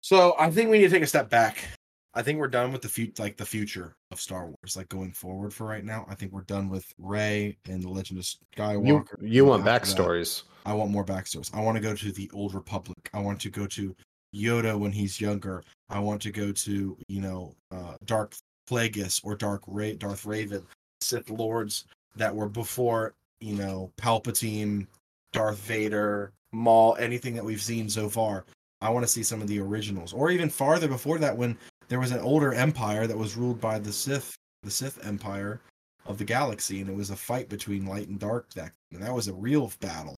So 0.02 0.36
I 0.38 0.52
think 0.52 0.70
we 0.70 0.78
need 0.78 0.84
to 0.84 0.91
take 0.91 1.02
a 1.02 1.08
step 1.08 1.32
back. 1.32 1.68
I 2.14 2.22
think 2.22 2.38
we're 2.38 2.47
done 2.47 2.72
with 2.72 2.84
the 2.84 2.89
fu- 2.89 3.12
like 3.18 3.38
the 3.38 3.45
future 3.45 3.95
of 4.12 4.22
Star 4.22 4.45
Wars, 4.45 4.78
like 4.78 4.88
going 4.88 5.14
forward 5.14 5.52
for 5.52 5.66
right 5.66 5.84
now. 5.84 6.06
I 6.08 6.14
think 6.14 6.32
we're 6.32 6.41
done 6.41 6.70
with 6.70 6.86
Rey 7.00 7.58
and 7.68 7.82
the 7.82 7.89
Legend 7.89 8.20
of 8.20 8.26
Skywalker. 8.56 8.86
You 8.86 9.04
you 9.20 9.45
want 9.45 9.66
After 9.66 9.72
that, 9.72 9.97
backstories? 9.97 10.43
I 10.68 10.74
want 10.74 10.91
more 10.91 11.04
backstories. 11.04 11.50
I 11.56 11.62
want 11.62 11.76
to 11.76 11.82
go 11.82 11.95
to 11.95 12.12
the 12.12 12.30
Old 12.36 12.54
Republic. 12.54 13.00
I 13.16 13.20
want 13.20 13.41
to 13.41 13.50
go 13.50 13.66
to 13.66 13.95
Yoda 14.36 14.78
when 14.78 14.91
he's 14.91 15.20
younger. 15.20 15.64
I 15.89 15.97
want 15.97 16.22
to 16.22 16.32
go 16.32 16.52
to 16.52 16.97
you 17.08 17.20
know 17.20 17.56
uh, 17.72 17.95
Dark 18.06 18.36
Plagueis 18.70 19.22
or 19.24 19.36
Dark 19.36 19.63
Ra- 19.67 19.93
Darth 19.97 20.26
Revan, 20.26 20.63
Sith 21.01 21.30
Lords 21.30 21.86
that 22.15 22.36
were 22.36 22.49
before 22.49 23.13
you 23.39 23.55
know 23.55 23.91
Palpatine, 23.97 24.88
Darth 25.34 25.59
Vader, 25.59 26.32
Maul, 26.51 26.95
anything 26.99 27.34
that 27.36 27.45
we've 27.45 27.61
seen 27.61 27.89
so 27.89 28.09
far. 28.09 28.45
I 28.82 28.89
want 28.89 29.03
to 29.03 29.11
see 29.11 29.24
some 29.24 29.41
of 29.41 29.47
the 29.47 29.59
originals, 29.59 30.13
or 30.13 30.32
even 30.32 30.49
farther 30.49 30.88
before 30.88 31.17
that, 31.20 31.36
when 31.36 31.57
there 31.89 31.99
was 31.99 32.11
an 32.11 32.22
older 32.22 32.53
empire 32.53 33.07
that 33.07 33.17
was 33.17 33.36
ruled 33.36 33.59
by 33.59 33.78
the 33.80 33.91
Sith, 33.91 34.36
the 34.63 34.72
Sith 34.72 35.05
Empire 35.05 35.59
of 36.05 36.17
the 36.17 36.24
galaxy, 36.24 36.80
and 36.82 36.89
it 36.89 36.95
was 36.95 37.09
a 37.09 37.15
fight 37.15 37.49
between 37.49 37.86
light 37.86 38.07
and 38.07 38.20
dark. 38.20 38.53
That 38.53 38.72
and 38.91 39.03
that 39.03 39.13
was 39.13 39.28
a 39.28 39.34
real 39.34 39.72
battle. 39.80 40.15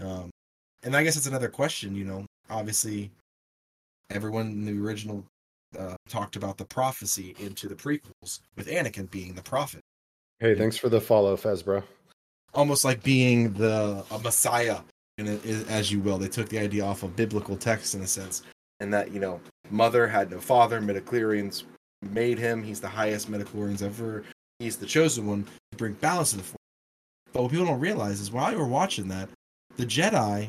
Um, 0.00 0.30
and 0.82 0.94
I 0.94 1.02
guess 1.02 1.14
that's 1.14 1.26
another 1.26 1.48
question. 1.48 1.94
You 1.94 2.04
know, 2.04 2.26
obviously, 2.50 3.10
everyone 4.10 4.46
in 4.46 4.66
the 4.66 4.78
original 4.78 5.24
uh, 5.78 5.96
talked 6.08 6.36
about 6.36 6.58
the 6.58 6.64
prophecy 6.64 7.34
into 7.38 7.68
the 7.68 7.74
prequels, 7.74 8.40
with 8.56 8.66
Anakin 8.68 9.10
being 9.10 9.34
the 9.34 9.42
prophet, 9.42 9.80
Hey, 10.40 10.54
thanks 10.54 10.76
for 10.76 10.88
the 10.88 11.00
follow, 11.00 11.36
Fezbro. 11.36 11.82
almost 12.54 12.84
like 12.84 13.02
being 13.02 13.52
the 13.54 14.04
a 14.10 14.18
messiah, 14.18 14.78
and 15.18 15.28
as 15.68 15.90
you 15.90 16.00
will. 16.00 16.18
They 16.18 16.28
took 16.28 16.48
the 16.48 16.58
idea 16.58 16.84
off 16.84 17.02
of 17.02 17.16
biblical 17.16 17.56
text 17.56 17.94
in 17.94 18.02
a 18.02 18.06
sense. 18.06 18.42
and 18.80 18.92
that 18.92 19.10
you 19.12 19.20
know 19.20 19.40
mother 19.70 20.06
had 20.06 20.30
no 20.30 20.38
father 20.38 20.80
midichlorians 20.80 21.64
made 22.10 22.38
him 22.38 22.62
he's 22.62 22.80
the 22.80 22.88
highest 22.88 23.30
midichlorians 23.30 23.82
ever 23.82 24.22
He's 24.58 24.76
the 24.76 24.86
chosen 24.86 25.26
one 25.26 25.44
to 25.72 25.76
bring 25.76 25.92
balance 25.94 26.30
to 26.30 26.38
the 26.38 26.42
force. 26.42 26.56
But 27.32 27.42
what 27.42 27.50
people 27.50 27.66
don't 27.66 27.80
realize 27.80 28.20
is 28.20 28.30
while 28.32 28.50
you 28.52 28.58
were 28.58 28.66
watching 28.66 29.08
that, 29.08 29.28
the 29.76 29.84
Jedi 29.84 30.48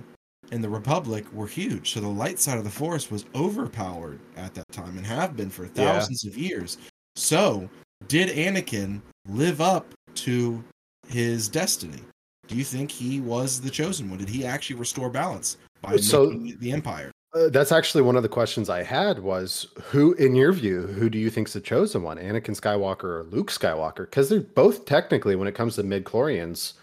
and 0.51 0.63
the 0.63 0.69
Republic 0.69 1.25
were 1.33 1.47
huge. 1.47 1.91
So 1.91 1.99
the 1.99 2.07
light 2.07 2.39
side 2.39 2.57
of 2.57 2.63
the 2.63 2.69
Force 2.69 3.11
was 3.11 3.25
overpowered 3.35 4.19
at 4.35 4.53
that 4.55 4.69
time 4.71 4.97
and 4.97 5.05
have 5.05 5.35
been 5.35 5.49
for 5.49 5.65
Yeah. 5.65 5.71
thousands 5.93 6.25
of 6.25 6.37
years. 6.37 6.77
So 7.15 7.69
did 8.07 8.29
Anakin 8.29 9.01
live 9.27 9.59
up 9.61 9.85
to 10.15 10.63
his 11.07 11.47
destiny? 11.49 12.01
Do 12.47 12.55
you 12.55 12.63
think 12.63 12.91
he 12.91 13.19
was 13.19 13.59
the 13.59 13.69
chosen 13.69 14.09
one? 14.09 14.19
Did 14.19 14.29
he 14.29 14.45
actually 14.45 14.77
restore 14.77 15.09
balance 15.09 15.57
by 15.81 15.97
So- 15.97 16.29
the 16.29 16.71
Empire? 16.71 17.11
Uh, 17.33 17.49
that's 17.49 17.73
actually 17.73 18.01
one 18.01 18.15
of 18.15 18.23
the 18.23 18.29
questions 18.29 18.69
I 18.69 18.83
had 18.83 19.19
was 19.19 19.67
who, 19.91 20.13
in 20.13 20.33
your 20.33 20.53
view, 20.53 20.87
who 20.87 21.09
do 21.09 21.17
you 21.19 21.29
think's 21.29 21.51
the 21.53 21.59
chosen 21.59 22.01
one, 22.01 22.17
Anakin 22.17 22.55
Skywalker 22.57 23.03
or 23.03 23.23
Luke 23.23 23.51
Skywalker? 23.51 24.05
Because 24.05 24.29
they're 24.29 24.39
both 24.39 24.85
technically, 24.85 25.35
when 25.35 25.47
it 25.47 25.53
comes 25.53 25.75
to 25.75 25.83
midichlorians, 25.83 26.73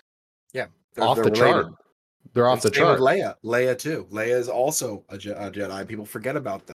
They're- 0.52 0.68
off 0.98 1.16
they're 1.16 1.24
the 1.24 1.30
chart. 1.32 1.66
They're 2.32 2.48
off 2.48 2.62
the 2.62 2.70
chart. 2.70 3.00
Leia, 3.00 3.34
Leia 3.44 3.76
too. 3.78 4.06
Leia 4.10 4.36
is 4.38 4.48
also 4.48 5.04
a, 5.08 5.18
Je- 5.18 5.30
a 5.30 5.50
Jedi. 5.50 5.86
People 5.86 6.04
forget 6.06 6.36
about 6.36 6.66
that. 6.66 6.74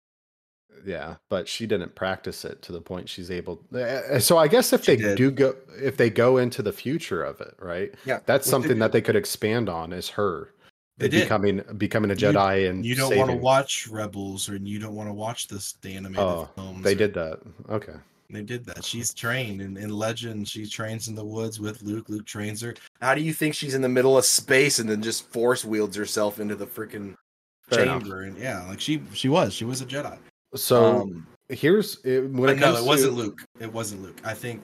Yeah, 0.86 1.16
but 1.30 1.48
she 1.48 1.66
didn't 1.66 1.96
practice 1.96 2.46
it 2.46 2.62
to 2.64 2.72
the 2.72 2.82
point 2.82 3.10
she's 3.10 3.32
able. 3.32 3.62
uh, 3.74 4.20
So 4.20 4.38
I 4.38 4.48
guess 4.48 4.72
if 4.74 4.84
She 4.84 4.96
they 4.96 5.02
did. 5.02 5.18
do 5.18 5.32
go, 5.32 5.56
if 5.82 5.98
they 5.98 6.10
go 6.10 6.38
into 6.38 6.62
the 6.62 6.72
future 6.74 7.24
of 7.24 7.42
it, 7.42 7.56
right? 7.60 7.94
Yeah, 8.06 8.20
That's 8.26 8.48
something 8.50 8.70
did- 8.74 8.80
that 8.82 8.92
they 8.92 9.02
could 9.02 9.16
expand 9.16 9.68
on 9.70 9.94
is 9.94 10.10
her 10.10 10.52
They 10.98 11.08
did. 11.08 11.22
becoming 11.24 11.62
becoming 11.78 12.12
a 12.12 12.14
You- 12.16 12.28
Jedi 12.28 12.70
and 12.70 12.86
You 12.86 12.94
don't 12.96 13.18
want 13.18 13.32
to 13.32 13.38
watch 13.38 13.88
Rebels, 13.88 14.48
or 14.50 14.58
you 14.58 14.78
don't 14.80 14.94
want 14.96 15.10
to 15.10 15.14
watch 15.14 15.48
this 15.48 15.74
the 15.82 15.96
animated 15.96 16.20
Oh, 16.24 16.50
films. 16.56 16.84
they 16.84 16.92
or- 16.92 16.96
did 16.96 17.14
that. 17.16 17.40
Okay. 17.70 17.96
They 18.30 18.42
did 18.42 18.66
that. 18.66 18.84
She's 18.84 19.14
trained 19.14 19.62
in, 19.62 19.78
in 19.78 19.90
Legend. 19.90 20.48
She 20.48 20.66
trains 20.66 21.08
in 21.08 21.16
the 21.16 21.24
woods 21.24 21.60
with 21.60 21.82
Luke. 21.84 22.10
Luke 22.10 22.26
trains 22.26 22.62
her. 22.62 22.74
How 23.02 23.14
do 23.14 23.22
you 23.22 23.34
think 23.34 23.54
she's 23.54 23.76
in 23.76 23.82
the 23.82 23.90
middle 23.90 24.18
of 24.18 24.26
space 24.26 24.80
and 24.80 24.90
then 24.90 25.02
just 25.02 25.30
force 25.32 25.64
wields 25.64 25.96
herself 25.96 26.40
into 26.40 26.56
the 26.56 26.66
freaking 26.66 27.16
chamber, 27.72 28.24
and 28.24 28.38
yeah, 28.38 28.66
like 28.68 28.80
she 28.80 29.02
she 29.14 29.30
was 29.30 29.54
she 29.54 29.66
was 29.66 29.82
a 29.82 29.86
Jedi. 29.86 30.18
So 30.56 31.02
um, 31.02 31.28
here's 31.50 31.98
it, 32.04 32.30
when 32.32 32.50
it 32.50 32.60
no, 32.60 32.76
it 32.76 32.84
wasn't 32.86 33.14
to, 33.14 33.18
Luke. 33.18 33.42
It 33.60 33.72
wasn't 33.72 34.02
Luke. 34.04 34.20
I 34.24 34.34
think 34.34 34.64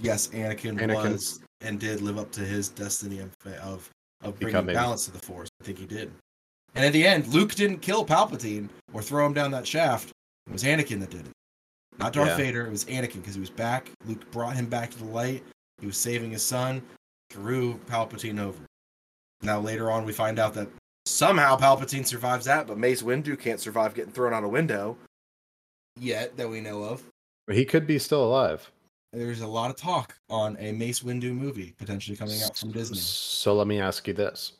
yes, 0.00 0.28
Anakin, 0.28 0.78
Anakin. 0.78 1.12
was 1.12 1.40
and 1.62 1.80
did 1.80 2.00
live 2.00 2.18
up 2.18 2.30
to 2.32 2.40
his 2.40 2.68
destiny 2.68 3.20
of 3.20 3.30
of 3.62 3.90
of 4.22 4.38
bringing 4.38 4.54
Becoming- 4.54 4.74
balance 4.74 5.04
to 5.06 5.12
the 5.12 5.18
Force. 5.18 5.48
I 5.60 5.64
think 5.64 5.78
he 5.78 5.86
did. 5.86 6.10
And 6.74 6.84
at 6.84 6.92
the 6.92 7.06
end, 7.06 7.26
Luke 7.28 7.54
didn't 7.54 7.78
kill 7.78 8.04
Palpatine 8.04 8.68
or 8.92 9.00
throw 9.00 9.24
him 9.24 9.32
down 9.32 9.50
that 9.52 9.66
shaft. 9.66 10.10
It 10.46 10.52
was 10.52 10.62
Anakin 10.62 11.00
that 11.00 11.10
did 11.10 11.26
it. 11.26 11.32
Not 11.98 12.12
Darth 12.12 12.28
Yeah. 12.28 12.36
Vader. 12.36 12.66
It 12.66 12.70
was 12.70 12.84
Anakin 12.86 13.16
because 13.20 13.34
he 13.34 13.40
was 13.40 13.50
back. 13.50 13.90
Luke 14.06 14.30
brought 14.30 14.54
him 14.56 14.66
back 14.66 14.90
to 14.90 14.98
the 14.98 15.04
light. 15.06 15.42
He 15.80 15.86
was 15.86 15.96
saving 15.96 16.30
his 16.30 16.42
son. 16.42 16.82
Threw 17.30 17.78
Palpatine 17.86 18.38
over. 18.40 18.58
Now 19.42 19.60
later 19.60 19.90
on, 19.90 20.04
we 20.04 20.12
find 20.12 20.38
out 20.38 20.54
that 20.54 20.68
somehow 21.06 21.56
Palpatine 21.56 22.06
survives 22.06 22.44
that, 22.46 22.66
but 22.66 22.78
Mace 22.78 23.02
Windu 23.02 23.38
can't 23.38 23.60
survive 23.60 23.94
getting 23.94 24.12
thrown 24.12 24.32
out 24.34 24.44
a 24.44 24.48
window. 24.48 24.96
yet 25.98 26.36
that 26.36 26.46
we 26.48 26.60
know 26.60 26.82
of, 26.84 27.02
But 27.46 27.56
he 27.56 27.64
could 27.64 27.86
be 27.86 27.98
still 27.98 28.22
alive. 28.22 28.70
there's 29.14 29.40
a 29.40 29.46
lot 29.46 29.70
of 29.70 29.76
talk 29.76 30.14
on 30.28 30.54
a 30.60 30.72
Mace 30.72 31.00
Windu 31.00 31.34
movie 31.34 31.72
potentially 31.78 32.18
coming 32.18 32.42
out 32.42 32.54
from 32.58 32.70
Disney. 32.70 32.98
So 32.98 33.54
let 33.54 33.66
me 33.66 33.80
ask 33.80 34.06
you 34.06 34.12
this. 34.12 34.52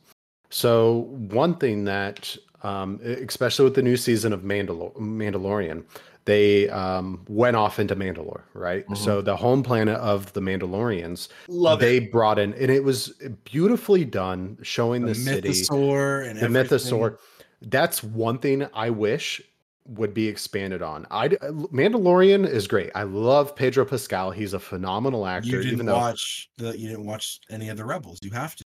So 0.48 1.08
one 1.28 1.56
thing 1.58 1.84
that, 1.84 2.34
um, 2.62 3.00
especially 3.02 3.64
with 3.64 3.74
the 3.74 3.82
new 3.82 3.98
season 3.98 4.32
of 4.32 4.40
Mandalor- 4.42 4.94
Mandalorian, 4.96 5.84
they 6.26 6.68
um, 6.68 7.24
went 7.28 7.56
off 7.56 7.78
into 7.78 7.96
Mandalore, 7.96 8.42
right? 8.52 8.86
Mhm. 8.88 8.96
So 8.96 9.22
the 9.22 9.34
home 9.36 9.62
planet 9.62 9.96
of 9.96 10.32
the 10.34 10.40
Mandalorians, 10.40 11.28
Love 11.48 11.80
they 11.80 11.96
it. 11.98 12.12
brought 12.12 12.38
in, 12.38 12.52
and 12.54 12.70
it 12.70 12.84
was 12.84 13.14
beautifully 13.44 14.04
done, 14.04 14.58
showing 14.62 15.02
the, 15.02 15.14
The 15.14 15.14
city, 15.14 15.48
Mythosaur 15.48 16.28
and 16.28 16.38
the 16.38 16.44
everything. 16.44 16.78
Mythosaur. 16.78 17.18
That's 17.62 18.02
one 18.04 18.38
thing 18.38 18.66
I 18.74 18.90
wish 18.90 19.40
would 19.86 20.12
be 20.12 20.26
expanded 20.26 20.82
on. 20.82 21.06
I 21.12 21.28
Mandalorian 21.28 22.46
is 22.46 22.66
great. 22.66 22.90
I 22.96 23.04
love 23.04 23.54
Pedro 23.54 23.84
Pascal. 23.84 24.32
He's 24.32 24.52
a 24.52 24.58
phenomenal 24.58 25.26
actor. 25.26 25.48
You 25.48 25.58
didn't 25.58 25.72
even 25.72 25.86
though 25.86 25.94
watch 25.96 26.50
the 26.58 26.76
you 26.76 26.88
didn't 26.88 27.06
watch 27.06 27.38
any 27.50 27.68
of 27.68 27.76
the 27.76 27.84
Rebels. 27.84 28.18
You 28.22 28.32
have 28.32 28.56
to. 28.56 28.64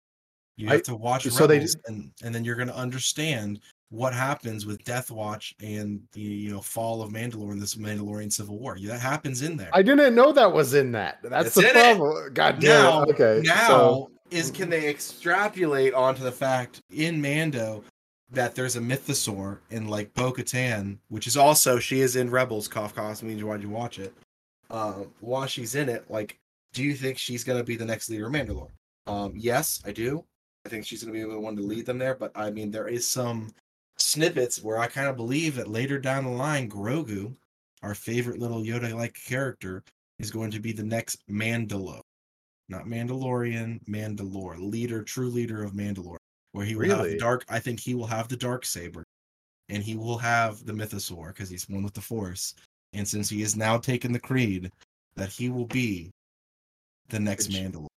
You 0.56 0.70
I- 0.70 0.74
have 0.74 0.84
to 0.84 0.96
watch 0.96 1.28
so 1.30 1.46
they- 1.46 1.66
and 1.88 2.12
and 2.24 2.34
then 2.34 2.44
you're 2.46 2.56
going 2.56 2.68
to 2.70 2.76
understand 2.76 3.60
what 3.92 4.14
happens 4.14 4.66
with 4.66 4.84
Death 4.84 5.10
Watch 5.12 5.56
and 5.62 6.00
the 6.14 6.22
you 6.22 6.52
know 6.52 6.62
fall 6.62 7.02
of 7.02 7.12
Mandalore 7.12 7.52
in 7.52 7.60
this 7.60 7.76
Mandalorian 7.76 8.32
Civil 8.32 8.60
War. 8.60 8.78
That 8.80 9.00
happens 9.00 9.42
in 9.42 9.58
there. 9.58 9.70
I 9.74 9.82
didn't 9.82 10.14
know 10.16 10.32
that 10.32 10.52
was 10.54 10.74
in 10.76 10.92
that. 10.94 11.20
That's 11.24 11.48
It's 11.48 11.56
the 11.56 11.62
in 11.62 11.68
it. 11.78 11.98
problem. 11.98 12.34
God 12.34 12.60
damn 12.60 12.84
now, 12.84 13.04
it. 13.04 13.10
Okay. 13.20 13.42
now 13.48 13.68
so- 13.68 14.12
is 14.32 14.52
can 14.52 14.70
they 14.70 14.88
extrapolate 14.88 15.94
onto 15.96 16.24
the 16.24 16.32
fact 16.32 16.82
in 16.92 17.20
Mando 17.20 17.84
that 18.32 18.54
there's 18.54 18.76
a 18.76 18.80
mythosaur 18.80 19.58
in 19.72 19.88
like 19.88 20.14
Bo 20.14 20.32
Katan, 20.32 21.00
which 21.08 21.26
is 21.26 21.36
also 21.36 21.80
she 21.80 22.02
is 22.02 22.16
in 22.16 22.30
Rebels. 22.30 22.68
Cough 22.68 22.94
cough 22.94 23.24
means 23.24 23.44
why'd 23.44 23.64
you 23.64 23.70
watch 23.70 23.98
it? 23.98 24.14
Um, 24.70 25.12
while 25.20 25.48
she's 25.48 25.74
in 25.74 25.90
it, 25.90 26.06
like, 26.12 26.38
do 26.74 26.84
you 26.84 26.94
think 26.94 27.18
she's 27.18 27.44
gonna 27.44 27.64
be 27.64 27.76
the 27.76 27.86
next 27.86 28.08
leader 28.08 28.28
of 28.28 28.34
Mandalore? 28.34 28.70
Um, 29.08 29.34
yes, 29.36 29.82
I 29.84 29.92
do. 29.92 30.24
I 30.64 30.70
think 30.70 30.86
she's 30.86 31.02
gonna 31.02 31.14
be 31.14 31.24
the 31.24 31.40
one 31.40 31.56
to 31.56 31.64
lead 31.64 31.88
them 31.88 31.98
there. 31.98 32.14
But 32.14 32.32
I 32.36 32.52
mean, 32.52 32.70
there 32.70 32.88
is 32.88 33.08
some 33.08 33.52
snippets 34.00 34.62
where 34.64 34.80
I 34.80 34.88
kind 34.88 35.08
of 35.08 35.16
believe 35.16 35.56
that 35.56 35.68
later 35.68 36.00
down 36.00 36.24
the 36.26 36.32
line, 36.32 36.70
Grogu, 36.70 37.36
our 37.82 37.96
favorite 37.96 38.40
little 38.40 38.62
Yoda-like 38.64 39.14
character, 39.26 39.84
is 40.20 40.32
going 40.32 40.52
to 40.52 40.60
be 40.60 40.72
the 40.72 40.84
next 40.84 41.26
Mandalo 41.30 42.02
not 42.70 42.86
Mandalorian, 42.86 43.84
Mandalore, 43.86 44.58
leader, 44.60 45.04
true 45.04 45.30
leader 45.30 45.64
of 45.64 45.74
Mandalore, 45.74 46.18
where 46.52 46.66
he 46.66 46.76
will 46.76 46.90
have 46.90 47.04
the 47.06 47.18
dark. 47.18 47.44
I 47.50 47.60
think 47.60 47.80
he 47.80 47.96
will 47.96 48.06
have 48.06 48.28
the 48.28 48.38
dark 48.38 48.64
saber, 48.64 49.04
and 49.70 49.84
he 49.84 49.96
will 49.96 50.18
have 50.18 50.64
the 50.66 50.74
mythosaur 50.74 51.30
because 51.30 51.50
he's 51.50 51.68
one 51.68 51.84
with 51.84 51.94
the 51.94 52.02
Force. 52.02 52.54
And 52.94 53.08
since 53.08 53.30
he 53.30 53.42
has 53.42 53.56
now 53.56 53.78
taken 53.78 54.12
the 54.12 54.20
creed, 54.20 54.72
that 55.16 55.30
he 55.30 55.50
will 55.50 55.66
be 55.66 56.12
the 57.10 57.20
next 57.20 57.48
Could 57.48 57.56
you- 57.56 57.62
Mandalore. 57.70 57.88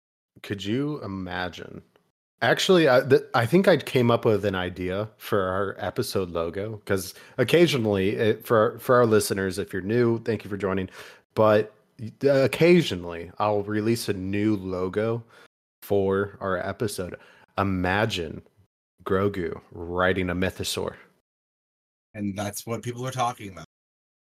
could 0.43 0.65
you 0.65 1.03
imagine? 1.05 1.83
Actually, 2.43 2.89
I, 2.89 3.01
th- 3.03 3.23
I 3.35 3.47
think 3.47 3.69
I 3.69 3.77
came 3.77 4.11
up 4.11 4.25
with 4.25 4.45
an 4.45 4.57
idea 4.57 5.09
for 5.17 5.43
our 5.43 5.77
episode 5.79 6.31
logo 6.31 6.77
because 6.85 7.15
occasionally, 7.39 8.11
it, 8.17 8.45
for 8.45 8.79
for 8.81 8.97
our 8.97 9.07
listeners, 9.07 9.59
if 9.59 9.73
you're 9.73 9.81
new, 9.83 10.19
thank 10.25 10.43
you 10.43 10.51
for 10.51 10.57
joining. 10.57 10.91
But 11.35 11.73
occasionally, 12.23 13.31
I'll 13.39 13.63
release 13.63 14.09
a 14.09 14.13
new 14.13 14.57
logo 14.57 15.23
for 15.83 16.37
our 16.41 16.59
episode. 16.59 17.15
Imagine 17.59 18.43
Grogu 19.05 19.61
riding 19.71 20.31
a 20.31 20.35
mythosaur. 20.35 20.95
and 22.15 22.37
that's 22.37 22.67
what 22.67 22.83
people 22.83 23.07
are 23.07 23.13
talking 23.13 23.51
about. 23.51 23.67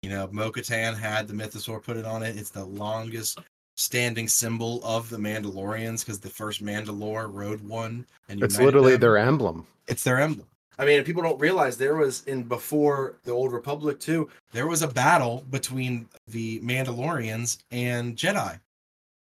You 0.04 0.10
know, 0.10 0.28
Bo-Katan 0.28 0.98
had 0.98 1.28
the 1.28 1.34
mythosaur 1.34 1.84
put 1.84 1.98
it 1.98 2.06
on 2.06 2.24
it. 2.24 2.38
It's 2.38 2.50
the 2.52 2.66
longest 2.66 3.40
standing 3.76 4.28
symbol 4.28 4.84
of 4.84 5.10
the 5.10 5.18
Mandalorians 5.18 6.00
because 6.00 6.20
the 6.20 6.30
first 6.30 6.64
Mandalore 6.64 7.32
rode 7.32 7.62
one, 7.62 8.06
and 8.30 8.42
It's 8.42 8.58
literally 8.60 8.94
them. 8.94 9.02
their 9.02 9.18
emblem. 9.18 9.68
it's 9.88 10.04
their 10.04 10.20
emblem. 10.20 10.48
I 10.78 10.84
mean, 10.86 11.04
people 11.06 11.24
don't 11.24 11.40
realize 11.40 11.78
there 11.78 11.96
was 11.96 12.24
in 12.26 12.44
before 12.44 13.18
the 13.24 13.32
Old 13.32 13.54
Republic 13.54 14.00
too. 14.00 14.30
there 14.52 14.68
was 14.68 14.82
a 14.82 14.88
battle 14.88 15.46
between 15.50 16.08
the 16.28 16.60
Mandalorians 16.62 17.60
and 17.72 18.16
Jedi. 18.18 18.60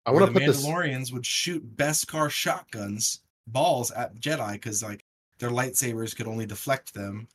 I 0.06 0.10
want 0.10 0.26
the 0.26 0.26
to 0.26 0.32
put 0.32 0.46
this. 0.46 0.64
Mandalorians 0.64 1.12
would 1.12 1.26
shoot 1.26 1.76
Beskar 1.76 2.30
shotguns 2.30 3.20
balls 3.48 3.90
at 3.92 4.16
Jedi 4.20 4.52
because 4.52 4.82
like 4.82 5.04
their 5.38 5.50
lightsabers 5.50 6.14
could 6.14 6.28
only 6.28 6.46
deflect 6.46 6.94
them, 6.94 7.26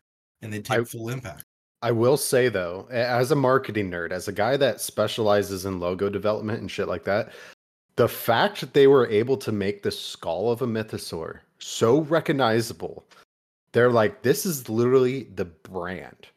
and 0.41 0.53
they'd 0.53 0.63
take 0.65 0.79
I- 0.79 0.83
full 0.85 1.09
impact. 1.09 1.43
I 1.81 1.91
will 1.91 2.17
say 2.17 2.49
though, 2.49 2.87
as 2.89 3.31
a 3.31 3.35
marketing 3.35 3.91
nerd, 3.91 4.11
as 4.11 4.27
a 4.27 4.31
guy 4.33 4.57
that 4.57 4.81
specializes 4.81 5.65
in 5.65 5.79
logo 5.79 6.09
development 6.09 6.59
and 6.61 6.71
shit 6.71 6.87
like 6.87 7.03
that, 7.05 7.33
the 7.95 8.07
fact 8.07 8.59
that 8.61 8.73
they 8.73 8.87
were 8.87 9.07
able 9.07 9.37
to 9.37 9.51
make 9.51 9.83
the 9.83 9.91
skull 9.91 10.51
of 10.51 10.61
a 10.61 10.67
mythosaur 10.67 11.39
so 11.59 12.01
recognizable, 12.01 13.05
they're 13.73 13.91
like, 13.91 14.21
this 14.21 14.45
is 14.45 14.69
literally 14.69 15.23
the 15.35 15.45
brand. 15.45 16.27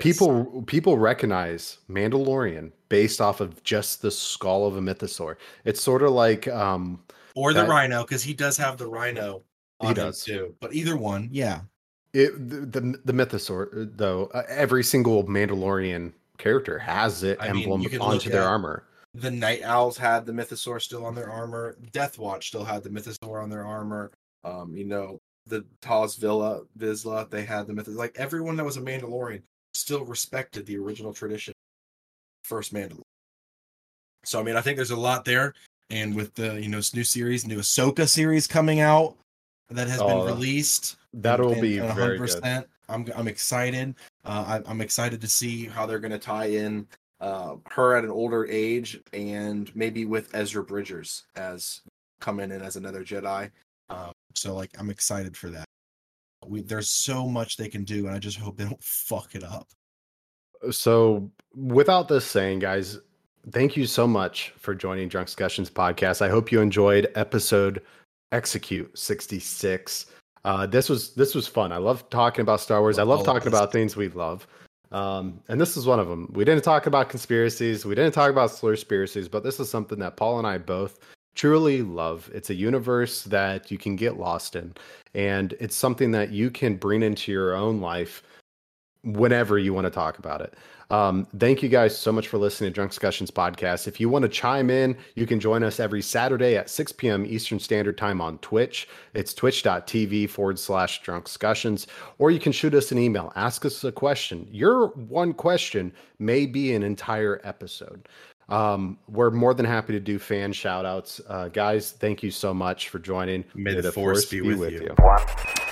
People 0.00 0.62
people 0.66 0.98
recognize 0.98 1.78
Mandalorian 1.88 2.72
based 2.88 3.20
off 3.20 3.40
of 3.40 3.62
just 3.62 4.02
the 4.02 4.10
skull 4.10 4.66
of 4.66 4.76
a 4.76 4.80
mythosaur. 4.80 5.36
It's 5.64 5.80
sort 5.80 6.02
of 6.02 6.10
like 6.10 6.48
um 6.48 7.00
Or 7.36 7.52
the 7.52 7.60
that- 7.60 7.68
Rhino 7.68 8.02
because 8.02 8.22
he 8.22 8.34
does 8.34 8.56
have 8.56 8.76
the 8.76 8.88
Rhino. 8.88 9.42
He 9.82 9.94
does. 9.94 10.24
too. 10.24 10.54
But 10.60 10.72
either 10.74 10.96
one, 10.96 11.28
yeah. 11.30 11.60
It, 12.14 12.48
the, 12.48 12.80
the 12.80 13.00
the 13.04 13.12
mythosaur 13.12 13.90
though. 13.96 14.26
Uh, 14.26 14.44
every 14.48 14.84
single 14.84 15.24
Mandalorian 15.24 16.12
character 16.38 16.78
has 16.78 17.22
it 17.24 17.38
I 17.40 17.48
emblem 17.48 17.84
can 17.84 18.00
onto 18.00 18.30
their 18.30 18.44
armor. 18.44 18.84
The 19.14 19.30
Nite 19.30 19.62
Owls 19.62 19.96
had 19.96 20.26
the 20.26 20.32
Mythosaur 20.32 20.82
still 20.82 21.06
on 21.06 21.14
their 21.14 21.30
armor. 21.30 21.76
Death 21.92 22.18
Watch 22.18 22.48
still 22.48 22.64
had 22.64 22.82
the 22.82 22.90
Mythosaur 22.90 23.40
on 23.40 23.48
their 23.48 23.64
armor. 23.64 24.10
Um, 24.42 24.76
you 24.76 24.84
know, 24.84 25.18
the 25.46 25.64
Taz 25.80 26.18
Villa, 26.18 26.62
Vizsla, 26.76 27.30
they 27.30 27.44
had 27.44 27.66
the 27.66 27.72
Mythosaur. 27.72 27.96
Like 27.96 28.14
everyone 28.16 28.56
that 28.56 28.64
was 28.64 28.76
a 28.76 28.80
Mandalorian 28.80 29.42
still 29.72 30.04
respected 30.04 30.66
the 30.66 30.76
original 30.78 31.12
tradition, 31.12 31.54
first 32.42 32.74
Mandalorian. 32.74 33.02
So 34.24 34.40
I 34.40 34.42
mean, 34.42 34.56
I 34.56 34.60
think 34.60 34.76
there's 34.76 34.90
a 34.90 34.96
lot 34.96 35.24
there, 35.24 35.54
and 35.90 36.14
with 36.14 36.34
the 36.34 36.60
you 36.60 36.68
know 36.68 36.80
new 36.94 37.04
series, 37.04 37.46
new 37.46 37.58
Ahsoka 37.58 38.08
series 38.08 38.46
coming 38.46 38.80
out 38.80 39.16
that 39.70 39.88
has 39.88 40.00
Oh, 40.00 40.06
been 40.08 40.34
released, 40.34 40.96
That'll 41.14 41.52
and- 41.52 41.62
be 41.62 41.78
and 41.78 41.94
very 41.94 42.18
good. 42.18 42.66
I'm 42.88 43.06
I'm 43.16 43.28
excited. 43.28 43.94
Uh, 44.24 44.60
I, 44.66 44.70
I'm 44.70 44.80
excited 44.80 45.20
to 45.20 45.28
see 45.28 45.66
How 45.66 45.86
they're 45.86 45.98
going 45.98 46.12
to 46.12 46.18
tie 46.18 46.46
in 46.46 46.86
uh, 47.20 47.56
her 47.70 47.96
at 47.96 48.04
an 48.04 48.10
older 48.10 48.46
age 48.46 49.00
and 49.12 49.74
maybe 49.74 50.04
with 50.04 50.34
Ezra 50.34 50.62
Bridgers 50.62 51.24
as 51.36 51.80
coming 52.20 52.50
in 52.50 52.60
as 52.60 52.76
another 52.76 53.02
Jedi. 53.02 53.50
Um, 53.88 54.12
so 54.34 54.54
like 54.54 54.70
I'm 54.78 54.90
excited 54.90 55.36
for 55.36 55.48
that. 55.50 55.64
We, 56.46 56.60
there's 56.60 56.88
so 56.88 57.26
much 57.26 57.56
they 57.56 57.68
can 57.68 57.84
do, 57.84 58.06
and 58.06 58.14
I 58.14 58.18
just 58.18 58.38
hope 58.38 58.58
they 58.58 58.64
don't 58.64 58.82
fuck 58.82 59.34
it 59.34 59.44
up. 59.44 59.68
So, 60.70 61.30
without 61.54 62.08
this 62.08 62.24
saying, 62.24 62.60
guys, 62.60 62.98
thank 63.50 63.76
you 63.76 63.86
so 63.86 64.06
much 64.06 64.52
for 64.58 64.74
joining 64.74 65.08
Drunkscussions 65.08 65.70
podcast. 65.70 66.22
I 66.22 66.28
hope 66.28 66.52
you 66.52 66.60
enjoyed 66.60 67.10
episode 67.14 67.82
Execute 68.32 68.98
66. 68.98 70.06
Uh, 70.44 70.66
this 70.66 70.88
was 70.88 71.14
this 71.14 71.34
was 71.34 71.46
fun. 71.46 71.72
I 71.72 71.78
love 71.78 72.08
talking 72.10 72.42
about 72.42 72.60
Star 72.60 72.80
Wars. 72.80 72.98
I 72.98 73.02
love 73.02 73.24
talking 73.24 73.48
about 73.48 73.72
things 73.72 73.96
we 73.96 74.08
love. 74.08 74.46
Um, 74.92 75.40
and 75.48 75.60
this 75.60 75.76
is 75.76 75.86
one 75.86 75.98
of 75.98 76.08
them. 76.08 76.30
We 76.34 76.44
didn't 76.44 76.62
talk 76.62 76.86
about 76.86 77.08
conspiracies. 77.08 77.84
We 77.84 77.94
didn't 77.94 78.12
talk 78.12 78.30
about 78.30 78.50
slur 78.50 78.72
conspiracies, 78.72 79.28
but 79.28 79.42
this 79.42 79.58
is 79.58 79.68
something 79.68 79.98
that 79.98 80.16
Paul 80.16 80.38
and 80.38 80.46
I 80.46 80.58
both 80.58 81.00
truly 81.34 81.82
love. 81.82 82.30
It's 82.32 82.50
a 82.50 82.54
universe 82.54 83.24
that 83.24 83.70
you 83.70 83.78
can 83.78 83.96
get 83.96 84.18
lost 84.18 84.54
in, 84.54 84.74
and 85.14 85.54
it's 85.58 85.74
something 85.74 86.10
that 86.12 86.30
you 86.30 86.50
can 86.50 86.76
bring 86.76 87.02
into 87.02 87.32
your 87.32 87.56
own 87.56 87.80
life 87.80 88.22
whenever 89.02 89.58
you 89.58 89.74
want 89.74 89.86
to 89.86 89.90
talk 89.90 90.18
about 90.18 90.40
it. 90.40 90.54
Um, 90.90 91.26
thank 91.38 91.62
you 91.62 91.68
guys 91.68 91.96
so 91.96 92.12
much 92.12 92.28
for 92.28 92.38
listening 92.38 92.72
to 92.72 92.80
Drunkscussions 92.80 93.30
podcast. 93.30 93.88
If 93.88 94.00
you 94.00 94.08
want 94.08 94.22
to 94.24 94.28
chime 94.28 94.70
in, 94.70 94.96
you 95.14 95.26
can 95.26 95.40
join 95.40 95.62
us 95.62 95.80
every 95.80 96.02
Saturday 96.02 96.56
at 96.56 96.70
6 96.70 96.92
p.m. 96.92 97.24
Eastern 97.26 97.58
Standard 97.58 97.96
Time 97.96 98.20
on 98.20 98.38
Twitch. 98.38 98.88
It's 99.14 99.34
twitch.tv 99.34 100.28
forward 100.30 100.58
slash 100.58 101.02
drunkscussions, 101.02 101.86
or 102.18 102.30
you 102.30 102.38
can 102.38 102.52
shoot 102.52 102.74
us 102.74 102.92
an 102.92 102.98
email. 102.98 103.32
Ask 103.36 103.64
us 103.64 103.82
a 103.84 103.92
question. 103.92 104.46
Your 104.50 104.88
one 104.88 105.32
question 105.32 105.92
may 106.18 106.46
be 106.46 106.74
an 106.74 106.82
entire 106.82 107.40
episode. 107.44 108.08
Um, 108.48 108.98
we're 109.08 109.30
more 109.30 109.54
than 109.54 109.64
happy 109.64 109.94
to 109.94 110.00
do 110.00 110.18
fan 110.18 110.52
shout 110.52 110.84
outs. 110.84 111.20
Uh, 111.26 111.48
guys, 111.48 111.92
thank 111.92 112.22
you 112.22 112.30
so 112.30 112.52
much 112.52 112.90
for 112.90 112.98
joining. 112.98 113.44
May 113.54 113.80
the 113.80 113.90
force 113.90 114.26
be 114.26 114.42
with 114.42 114.70
you. 114.70 114.94
One 114.98 115.63